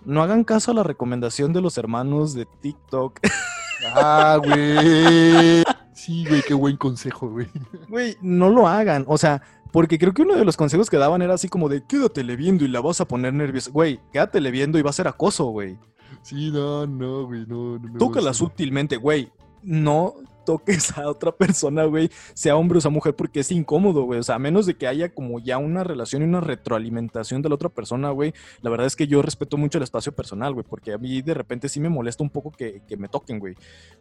no 0.06 0.22
hagan 0.22 0.44
caso 0.44 0.72
a 0.72 0.76
la 0.76 0.84
recomendación 0.84 1.54
de 1.54 1.62
los 1.62 1.78
hermanos 1.78 2.34
de 2.34 2.46
TikTok. 2.62 3.20
Ah, 3.86 4.40
güey. 4.44 5.64
Sí, 5.94 6.26
güey, 6.28 6.42
qué 6.48 6.54
buen 6.54 6.78
consejo, 6.78 7.30
güey. 7.30 7.48
Güey, 7.88 8.18
no 8.22 8.50
lo 8.50 8.68
hagan. 8.68 9.06
O 9.08 9.18
sea, 9.18 9.42
porque 9.72 10.00
creo 10.00 10.14
que 10.14 10.22
uno 10.22 10.36
de 10.36 10.46
los 10.46 10.58
consejos 10.58 10.90
que 10.90 10.98
daban 10.98 11.22
era 11.22 11.34
así 11.34 11.50
como 11.50 11.70
de 11.70 11.84
quédatele 11.86 12.36
viendo 12.36 12.66
y 12.66 12.68
la 12.68 12.82
vas 12.82 13.02
a 13.02 13.06
poner 13.08 13.34
nerviosa. 13.34 13.72
Güey, 13.72 14.00
quédatele 14.12 14.52
viendo 14.52 14.80
y 14.80 14.82
va 14.82 14.90
a 14.90 14.94
ser 14.94 15.08
acoso, 15.08 15.46
güey. 15.46 15.78
Sí, 16.22 16.52
no, 16.52 16.86
no, 16.88 17.26
güey, 17.26 17.46
no, 17.48 17.78
no. 17.80 17.98
Tócala 17.98 18.34
sutilmente, 18.34 18.98
güey. 18.98 19.32
No 19.62 20.16
toques 20.50 20.97
a 20.97 21.08
otra 21.08 21.32
persona, 21.32 21.84
güey, 21.86 22.10
sea 22.34 22.56
hombre 22.56 22.80
o 22.80 22.82
sea 22.82 22.89
mujer, 22.89 23.16
porque 23.16 23.41
es 23.41 23.52
incómodo, 23.52 24.04
güey. 24.04 24.20
O 24.20 24.24
sea, 24.24 24.36
a 24.36 24.39
menos 24.39 24.66
de 24.66 24.74
que 24.74 24.88
haya 24.88 25.10
como 25.14 25.39
ya 25.39 25.60
una 25.60 25.84
relación 25.84 26.24
y 26.24 26.26
una 26.26 26.41
retroalimentación 26.41 27.41
de 27.43 27.50
la 27.50 27.56
otra 27.56 27.70
persona, 27.70 28.10
güey. 28.10 28.34
La 28.62 28.72
verdad 28.72 28.88
es 28.88 28.95
que 28.95 29.06
yo 29.06 29.22
respeto 29.22 29.58
mucho 29.58 29.78
el 29.78 29.84
espacio 29.84 30.12
personal, 30.12 30.54
güey, 30.54 30.66
porque 30.68 30.93
a 30.93 30.97
mí 30.97 31.22
de 31.22 31.34
repente 31.36 31.70
sí 31.70 31.80
me 31.80 31.89
molesta 31.89 32.24
un 32.24 32.32
poco 32.32 32.52
que, 32.52 32.82
que 32.88 32.97
me 32.97 33.08
toquen, 33.08 33.38
güey. 33.39 33.54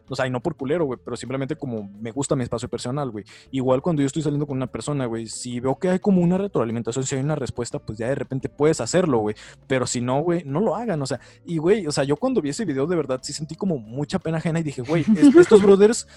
O 0.07 0.15
sea, 0.15 0.25
y 0.25 0.31
no 0.31 0.39
por 0.41 0.55
culero, 0.55 0.85
güey, 0.85 0.99
pero 1.03 1.15
simplemente 1.15 1.55
como 1.55 1.87
me 2.01 2.09
gusta 2.11 2.35
mi 2.35 2.41
espacio 2.43 2.67
personal, 2.67 3.11
güey. 3.11 3.25
Igual 3.51 3.81
cuando 3.83 4.01
yo 4.01 4.07
estoy 4.07 4.23
saliendo 4.23 4.47
con 4.47 4.57
una 4.57 4.67
persona, 4.67 5.05
güey, 5.05 5.27
si 5.27 5.59
veo 5.59 5.77
que 5.77 5.89
hay 5.89 5.99
como 5.99 6.21
una 6.21 6.37
retroalimentación, 6.39 7.05
si 7.05 7.15
hay 7.15 7.21
una 7.21 7.35
respuesta, 7.35 7.77
pues 7.79 7.99
ya 7.99 8.07
de 8.07 8.15
repente 8.15 8.49
puedes 8.49 8.81
hacerlo, 8.81 9.19
güey. 9.19 9.35
Pero 9.67 9.85
si 9.85 10.01
no, 10.01 10.21
güey, 10.21 10.43
no 10.45 10.59
lo 10.61 10.75
hagan, 10.75 10.99
o 11.01 11.05
sea, 11.05 11.19
y 11.45 11.57
güey, 11.59 11.85
o 11.85 11.91
sea, 11.91 12.03
yo 12.05 12.15
cuando 12.17 12.41
vi 12.41 12.49
ese 12.49 12.65
video 12.65 12.87
de 12.87 12.95
verdad 12.95 13.19
sí 13.21 13.33
sentí 13.33 13.55
como 13.55 13.77
mucha 13.77 14.17
pena 14.19 14.37
ajena 14.37 14.59
y 14.59 14.63
dije, 14.63 14.81
güey, 14.81 15.05
es- 15.15 15.35
estos 15.35 15.61
brothers, 15.61 16.07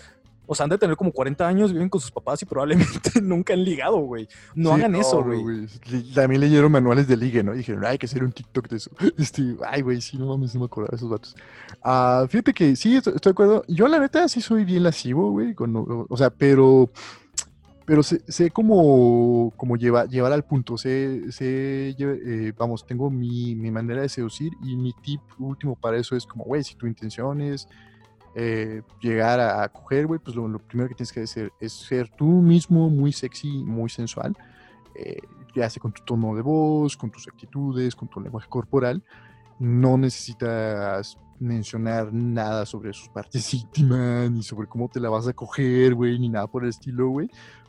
o 0.52 0.54
sea, 0.54 0.64
han 0.64 0.70
de 0.70 0.78
tener 0.78 0.96
como 0.96 1.10
40 1.12 1.46
años, 1.48 1.72
viven 1.72 1.88
con 1.88 2.00
sus 2.00 2.10
papás 2.10 2.40
y 2.42 2.44
probablemente 2.44 3.10
nunca 3.22 3.54
han 3.54 3.64
ligado, 3.64 3.96
güey. 3.98 4.28
No 4.54 4.70
Sí, 4.70 4.74
hagan 4.80 4.94
eso, 4.94 5.22
güey. 5.24 5.66
También 6.14 6.40
leyeron 6.42 6.70
manuales 6.70 7.08
de 7.08 7.16
ligue, 7.16 7.42
¿no? 7.42 7.54
Y 7.54 7.58
dijeron, 7.58 7.84
"Ay, 7.84 7.92
hay 7.92 7.98
que 7.98 8.06
hacer 8.06 8.22
un 8.22 8.32
TikTok 8.32 8.68
de 8.68 8.76
eso. 8.76 8.90
Este, 9.18 9.56
ay, 9.66 9.82
güey, 9.82 10.00
sí, 10.00 10.16
no 10.18 10.26
mames, 10.26 10.54
no 10.54 10.60
me 10.60 10.66
acordaba 10.66 10.90
de 10.92 10.96
esos 10.96 11.08
vatos. 11.10 11.34
Ah, 11.82 12.26
fíjate 12.28 12.52
que 12.52 12.76
sí, 12.76 12.96
estoy, 12.96 13.14
estoy 13.14 13.30
de 13.30 13.34
acuerdo. 13.34 13.64
Yo, 13.68 13.88
la 13.88 13.98
neta, 13.98 14.28
sí 14.28 14.40
soy 14.40 14.64
bien 14.64 14.82
lascivo, 14.84 15.30
güey. 15.32 15.54
con- 15.54 15.74
O, 15.76 16.06
o 16.08 16.16
sea, 16.16 16.30
pero. 16.30 16.90
Pero 17.84 18.02
sé, 18.04 18.22
sé 18.28 18.50
cómo, 18.50 19.52
cómo 19.56 19.76
llevar, 19.76 20.08
llevar 20.08 20.32
al 20.32 20.44
punto. 20.44 20.78
Sé, 20.78 21.32
sé 21.32 21.96
eh, 21.98 22.52
vamos, 22.56 22.86
tengo 22.86 23.10
mi, 23.10 23.56
mi 23.56 23.70
manera 23.72 24.02
de 24.02 24.08
seducir 24.08 24.52
y 24.62 24.76
mi 24.76 24.92
tip 25.02 25.20
último 25.38 25.74
para 25.74 25.96
eso 25.96 26.14
es 26.14 26.24
como, 26.24 26.44
güey, 26.44 26.62
si 26.62 26.76
tu 26.76 26.86
intención 26.86 27.40
es 27.40 27.66
eh, 28.34 28.82
llegar 29.00 29.40
a, 29.40 29.68
coger, 29.68 30.06
güey, 30.06 30.18
pues 30.18 30.34
lo, 30.34 30.58
primero 30.58 30.88
que 30.88 30.94
tienes 30.94 31.12
que 31.12 31.20
hacer 31.20 31.52
es 31.60 31.72
ser 31.72 32.08
tú 32.10 32.26
mismo 32.26 32.88
muy 32.88 33.12
sexy, 33.12 33.62
muy 33.64 33.90
sensual, 33.90 34.34
eh, 34.94 35.20
ya 35.54 35.68
sea 35.68 35.80
con 35.80 35.92
tu 35.92 36.02
tono 36.02 36.34
de 36.34 36.42
voz, 36.42 36.96
con 36.96 37.10
tus 37.10 37.28
actitudes, 37.28 37.94
con 37.94 38.08
tu 38.08 38.20
lenguaje 38.20 38.48
corporal. 38.48 39.02
No 39.58 39.98
necesitas 39.98 41.18
mencionar 41.38 42.12
nada 42.12 42.64
sobre 42.64 42.92
sus 42.92 43.08
partes 43.08 43.52
íntimas, 43.52 44.30
ni 44.30 44.42
sobre 44.42 44.66
cómo 44.66 44.88
te 44.88 45.00
la 45.00 45.10
vas 45.10 45.28
a 45.28 45.32
coger, 45.32 45.94
güey, 45.94 46.18
ni 46.18 46.28
nada 46.28 46.46
por 46.46 46.62
el 46.62 46.70
estilo, 46.70 47.08
güey. 47.08 47.28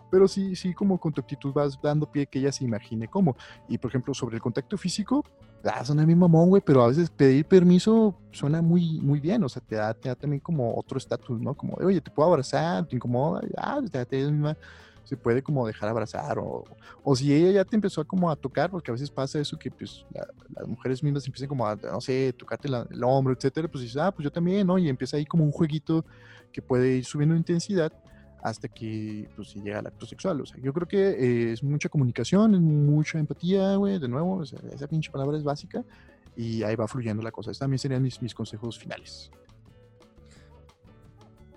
Pero 0.09 0.28
sí, 0.28 0.55
sí, 0.55 0.74
como 0.74 0.99
con 0.99 1.11
tu 1.11 1.22
actitud 1.22 1.51
vas 1.51 1.80
dando 1.82 2.09
pie 2.09 2.28
que 2.28 2.39
ella 2.39 2.51
se 2.51 2.64
imagine 2.64 3.07
cómo. 3.07 3.36
Y 3.68 3.80
por 3.80 3.89
ejemplo, 3.89 4.14
sobre 4.14 4.36
el 4.36 4.41
contacto 4.41 4.78
físico, 4.78 5.26
ah, 5.64 5.84
suena 5.86 6.05
mi 6.05 6.16
mamón, 6.16 6.49
güey, 6.49 6.61
pero 6.66 6.84
a 6.84 6.88
veces 6.88 7.09
pedir 7.09 7.45
permiso 7.45 8.16
suena 8.32 8.61
muy, 8.61 8.99
muy 9.01 9.20
bien. 9.20 9.43
O 9.43 9.49
sea, 9.49 9.61
te 9.61 9.76
da, 9.76 9.93
te 9.93 10.09
da 10.09 10.16
también 10.16 10.39
como 10.39 10.78
otro 10.78 10.97
estatus, 10.97 11.39
¿no? 11.39 11.53
Como, 11.53 11.76
oye, 11.76 12.01
te 12.01 12.11
puedo 12.11 12.30
abrazar, 12.30 12.86
te 12.86 12.95
incomoda, 12.95 13.41
ah, 13.57 13.82
te, 13.91 14.05
te, 14.05 14.32
misma 14.32 14.57
se 15.03 15.18
puede 15.18 15.43
como 15.43 15.68
dejar 15.68 15.89
abrazar 15.89 16.39
o, 16.39 16.64
o 17.03 17.16
si 17.16 17.34
ella 17.34 17.51
ya 17.51 17.66
te 17.66 17.76
empezó 17.76 18.05
como 18.07 18.32
a 18.32 18.36
tocar, 18.36 18.72
porque 18.72 18.89
a 18.89 18.93
veces 18.93 19.11
pasa 19.11 19.39
eso 19.39 19.59
que 19.59 19.70
pues 19.70 20.05
las 20.55 20.66
mujeres 20.66 21.03
mismas 21.03 21.26
empiezan 21.26 21.49
como 21.49 21.68
a, 21.68 21.76
no 21.76 21.99
sé, 21.99 22.34
tocarte 22.34 22.68
el 22.68 23.03
hombro, 23.03 23.34
etcétera, 23.34 23.68
pues 23.68 23.82
dices, 23.82 23.97
ah, 23.97 24.11
pues 24.11 24.24
yo 24.24 24.32
también, 24.32 24.66
¿no? 24.66 24.78
Y 24.78 24.88
empieza 24.88 25.18
ahí 25.18 25.26
como 25.26 25.43
un 25.43 25.51
jueguito 25.51 26.05
que 26.51 26.61
puede 26.61 26.97
ir 26.97 27.05
subiendo 27.05 27.36
intensidad 27.36 27.91
hasta 28.44 28.68
que 28.68 29.30
pues 29.36 29.52
si 29.52 29.62
llega 29.62 29.80
al 29.80 29.88
acto 29.88 30.06
sexual. 30.06 30.41
O 30.41 30.46
sea, 30.46 30.60
yo 30.62 30.74
creo 30.74 30.86
que 30.86 30.98
eh, 30.98 31.54
es 31.54 31.64
mucha 31.64 31.88
comunicación, 31.88 32.54
es 32.54 32.62
mucha 32.62 33.18
empatía, 33.18 33.78
güey, 33.78 34.00
de 34.00 34.10
nuevo, 34.10 34.44
esa 34.44 34.88
pinche 34.88 35.10
palabra 35.10 35.38
es 35.38 35.44
básica 35.44 35.84
y 36.36 36.62
ahí 36.64 36.76
va 36.76 36.88
fluyendo 36.88 37.24
la 37.24 37.32
cosa. 37.32 37.52
Estos 37.52 37.60
también 37.60 37.80
serían 37.80 38.04
mis, 38.04 38.22
mis 38.22 38.36
consejos 38.36 38.78
finales. 38.78 39.32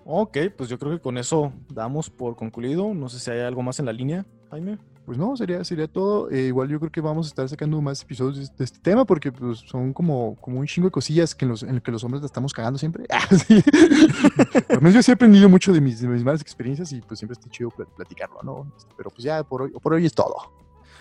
Ok, 0.05 0.37
pues 0.55 0.69
yo 0.69 0.79
creo 0.79 0.93
que 0.93 1.01
con 1.01 1.17
eso 1.17 1.51
damos 1.73 2.09
por 2.09 2.37
concluido. 2.37 2.93
No 2.93 3.09
sé 3.09 3.19
si 3.19 3.29
hay 3.31 3.41
algo 3.41 3.61
más 3.61 3.79
en 3.79 3.85
la 3.85 3.91
línea, 3.91 4.25
Jaime. 4.49 4.77
Pues 5.07 5.17
no, 5.17 5.37
sería, 5.37 5.63
sería 5.63 5.87
todo. 5.87 6.29
Eh, 6.29 6.47
igual 6.47 6.67
yo 6.67 6.81
creo 6.81 6.91
que 6.91 6.99
vamos 6.99 7.27
a 7.27 7.29
estar 7.29 7.47
sacando 7.47 7.81
más 7.81 8.01
episodios 8.01 8.53
de 8.57 8.65
este 8.65 8.79
tema 8.79 9.05
porque 9.05 9.31
pues, 9.31 9.59
son 9.59 9.93
como, 9.93 10.35
como 10.41 10.59
un 10.59 10.67
chingo 10.67 10.89
de 10.89 10.91
cosillas 10.91 11.33
que 11.33 11.45
en 11.45 11.49
los, 11.49 11.63
en 11.63 11.79
que 11.79 11.93
los 11.93 12.03
hombres 12.03 12.21
la 12.21 12.25
estamos 12.25 12.51
cagando 12.51 12.77
siempre. 12.77 13.05
Ah, 13.13 13.25
yo 14.91 15.01
sí 15.01 15.11
he 15.11 15.13
aprendido 15.13 15.47
mucho 15.47 15.71
de 15.71 15.79
mis, 15.79 16.01
de 16.01 16.09
mis 16.09 16.25
malas 16.25 16.41
experiencias 16.41 16.91
y 16.91 16.99
pues 16.99 17.19
siempre 17.19 17.39
está 17.39 17.49
chido 17.49 17.69
platicarlo, 17.69 18.41
¿no? 18.43 18.69
Pero 18.97 19.09
pues 19.09 19.23
ya 19.23 19.43
por 19.43 19.61
hoy, 19.61 19.71
por 19.71 19.93
hoy 19.93 20.05
es 20.05 20.13
todo. 20.13 20.35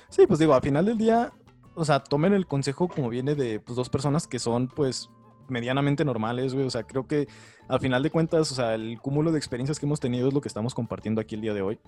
Sí, 0.09 0.25
pues 0.29 0.39
digo, 0.39 0.55
al 0.55 0.63
final 0.63 0.85
del 0.85 0.99
día, 0.99 1.33
o 1.75 1.85
sea, 1.85 1.99
tomen 1.99 2.33
el 2.33 2.47
consejo 2.47 2.87
como 2.87 3.09
viene 3.09 3.35
de 3.35 3.59
pues, 3.59 3.75
dos 3.75 3.89
personas 3.89 4.29
que 4.29 4.39
son 4.39 4.69
pues 4.69 5.11
medianamente 5.49 6.05
normales, 6.05 6.55
güey. 6.55 6.65
O 6.65 6.71
sea, 6.71 6.85
creo 6.85 7.09
que 7.09 7.27
al 7.67 7.81
final 7.81 8.05
de 8.05 8.11
cuentas, 8.11 8.53
o 8.53 8.55
sea, 8.55 8.77
el 8.77 9.01
cúmulo 9.01 9.33
de 9.33 9.39
experiencias 9.39 9.81
que 9.81 9.87
hemos 9.87 9.99
tenido 9.99 10.29
es 10.29 10.35
lo 10.35 10.41
que 10.41 10.49
estamos 10.49 10.75
compartiendo 10.75 11.21
aquí 11.21 11.35
el 11.35 11.41
día 11.41 11.55
de 11.55 11.63
hoy. 11.63 11.81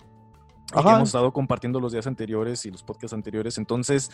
Y 0.71 0.83
que 0.83 0.89
hemos 0.89 1.09
estado 1.09 1.31
compartiendo 1.33 1.79
los 1.79 1.91
días 1.91 2.07
anteriores 2.07 2.65
y 2.65 2.71
los 2.71 2.83
podcasts 2.83 3.13
anteriores. 3.13 3.57
Entonces, 3.57 4.11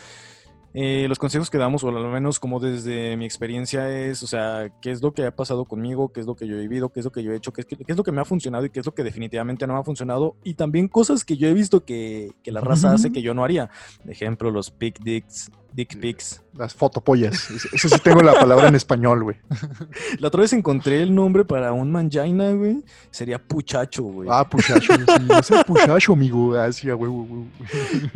eh, 0.74 1.06
los 1.08 1.18
consejos 1.18 1.48
que 1.48 1.56
damos, 1.56 1.84
o 1.84 1.88
al 1.88 2.06
menos 2.08 2.38
como 2.38 2.60
desde 2.60 3.16
mi 3.16 3.24
experiencia, 3.24 3.88
es, 3.90 4.22
o 4.22 4.26
sea, 4.26 4.70
qué 4.82 4.90
es 4.90 5.02
lo 5.02 5.12
que 5.12 5.24
ha 5.24 5.34
pasado 5.34 5.64
conmigo, 5.64 6.12
qué 6.12 6.20
es 6.20 6.26
lo 6.26 6.36
que 6.36 6.46
yo 6.46 6.56
he 6.56 6.60
vivido, 6.60 6.90
qué 6.90 7.00
es 7.00 7.04
lo 7.04 7.12
que 7.12 7.22
yo 7.22 7.32
he 7.32 7.36
hecho, 7.36 7.52
qué 7.52 7.62
es, 7.62 7.66
qué 7.66 7.76
es 7.86 7.96
lo 7.96 8.04
que 8.04 8.12
me 8.12 8.20
ha 8.20 8.26
funcionado 8.26 8.66
y 8.66 8.70
qué 8.70 8.80
es 8.80 8.86
lo 8.86 8.94
que 8.94 9.02
definitivamente 9.02 9.66
no 9.66 9.72
me 9.72 9.80
ha 9.80 9.84
funcionado. 9.84 10.36
Y 10.44 10.54
también 10.54 10.88
cosas 10.88 11.24
que 11.24 11.36
yo 11.38 11.48
he 11.48 11.54
visto 11.54 11.84
que, 11.84 12.32
que 12.42 12.52
la 12.52 12.60
raza 12.60 12.92
hace 12.92 13.10
que 13.10 13.22
yo 13.22 13.32
no 13.32 13.42
haría. 13.42 13.70
Ejemplo, 14.06 14.50
los 14.50 14.70
pick 14.70 15.00
dicks, 15.02 15.50
dick 15.76 16.00
pics. 16.00 16.42
Las 16.54 16.74
fotopollas. 16.74 17.50
Eso 17.72 17.88
sí 17.88 17.98
tengo 18.02 18.22
la 18.22 18.32
palabra 18.32 18.68
en 18.68 18.74
español, 18.74 19.22
güey. 19.22 19.36
La 20.18 20.28
otra 20.28 20.40
vez 20.40 20.52
encontré 20.54 21.02
el 21.02 21.14
nombre 21.14 21.44
para 21.44 21.72
un 21.72 21.92
mangina, 21.92 22.50
güey. 22.52 22.82
Sería 23.10 23.38
puchacho, 23.38 24.02
güey. 24.04 24.28
Ah, 24.32 24.48
puchacho. 24.48 24.94
Sí, 24.94 25.54
es 25.54 25.64
puchacho, 25.64 26.14
amigo. 26.14 26.56
Ah, 26.56 26.70
güey, 26.82 27.10
güey. 27.10 27.44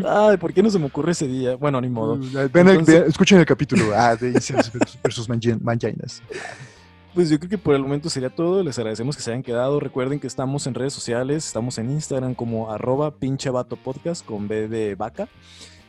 Ay, 0.08 0.38
¿por 0.38 0.54
qué 0.54 0.62
no 0.62 0.70
se 0.70 0.78
me 0.78 0.86
ocurre 0.86 1.12
ese 1.12 1.28
día? 1.28 1.54
Bueno, 1.56 1.80
ni 1.82 1.90
modo. 1.90 2.18
Ven, 2.50 2.68
escuchen 3.06 3.38
el 3.38 3.46
capítulo. 3.46 3.92
Ah, 3.94 4.16
de 4.16 4.32
versus 5.02 5.28
manginas. 5.28 6.22
Pues 7.12 7.28
yo 7.28 7.38
creo 7.38 7.50
que 7.50 7.58
por 7.58 7.74
el 7.74 7.82
momento 7.82 8.08
sería 8.08 8.30
todo. 8.30 8.62
Les 8.62 8.78
agradecemos 8.78 9.16
que 9.16 9.22
se 9.22 9.30
hayan 9.30 9.42
quedado. 9.42 9.80
Recuerden 9.80 10.18
que 10.18 10.26
estamos 10.26 10.66
en 10.66 10.74
redes 10.74 10.94
sociales. 10.94 11.46
Estamos 11.46 11.76
en 11.76 11.90
Instagram 11.90 12.34
como 12.34 12.72
arroba 12.72 13.16
pinche 13.16 13.50
vato 13.50 13.76
podcast 13.76 14.24
con 14.24 14.48
B 14.48 14.68
de 14.68 14.94
vaca. 14.94 15.28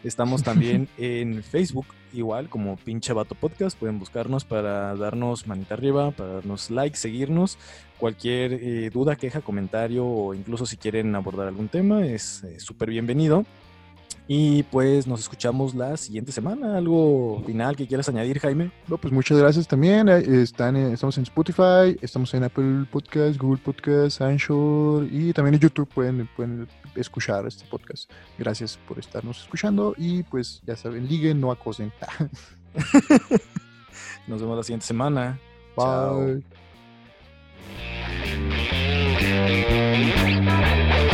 Estamos 0.04 0.44
también 0.44 0.88
en 0.98 1.44
Facebook, 1.44 1.86
igual 2.14 2.50
como 2.50 2.76
pinche 2.78 3.14
vato 3.14 3.36
podcast. 3.36 3.78
Pueden 3.78 4.00
buscarnos 4.00 4.46
para 4.46 4.96
darnos 4.96 5.48
manita 5.48 5.76
arriba, 5.76 6.12
para 6.12 6.34
darnos 6.34 6.72
like, 6.72 6.98
seguirnos. 6.98 7.58
Cualquier 8.00 8.54
eh, 8.54 8.90
duda, 8.90 9.16
queja, 9.16 9.42
comentario 9.42 10.06
o 10.06 10.34
incluso 10.34 10.66
si 10.66 10.78
quieren 10.78 11.14
abordar 11.16 11.48
algún 11.48 11.68
tema 11.68 12.06
es 12.06 12.44
eh, 12.44 12.60
súper 12.60 12.90
bienvenido. 12.90 13.46
Y 14.28 14.64
pues 14.64 15.08
nos 15.08 15.20
escuchamos 15.20 15.76
la 15.76 15.98
siguiente 15.98 16.32
semana. 16.32 16.78
¿Algo 16.78 17.44
final 17.46 17.76
que 17.76 17.88
quieras 17.88 18.08
añadir, 18.10 18.40
Jaime? 18.40 18.72
No, 18.88 18.98
pues 18.98 19.14
muchas 19.14 19.38
gracias 19.38 19.68
también. 19.68 20.08
Están, 20.10 20.76
eh, 20.76 20.94
estamos 20.94 21.18
en 21.18 21.24
Spotify, 21.24 21.98
estamos 22.02 22.34
en 22.34 22.44
Apple 22.44 22.86
Podcast, 22.92 23.38
Google 23.38 23.62
Podcast, 23.64 24.22
Anchor 24.22 25.08
y 25.12 25.34
también 25.34 25.56
en 25.56 25.60
YouTube 25.60 25.90
pueden, 25.90 26.30
pueden 26.36 26.68
escuchar 26.96 27.46
este 27.46 27.66
podcast. 27.66 28.10
Gracias 28.38 28.80
por 28.88 29.00
estarnos 29.00 29.42
escuchando 29.42 29.94
y 29.98 30.24
pues 30.24 30.62
ya 30.66 30.76
saben, 30.76 31.08
liguen, 31.08 31.42
no 31.42 31.52
acosen. 31.52 31.92
nos 34.28 34.42
vemos 34.42 34.58
la 34.58 34.64
siguiente 34.64 34.86
semana. 34.86 35.40
Bye. 35.76 36.42
Chao. 40.40 41.11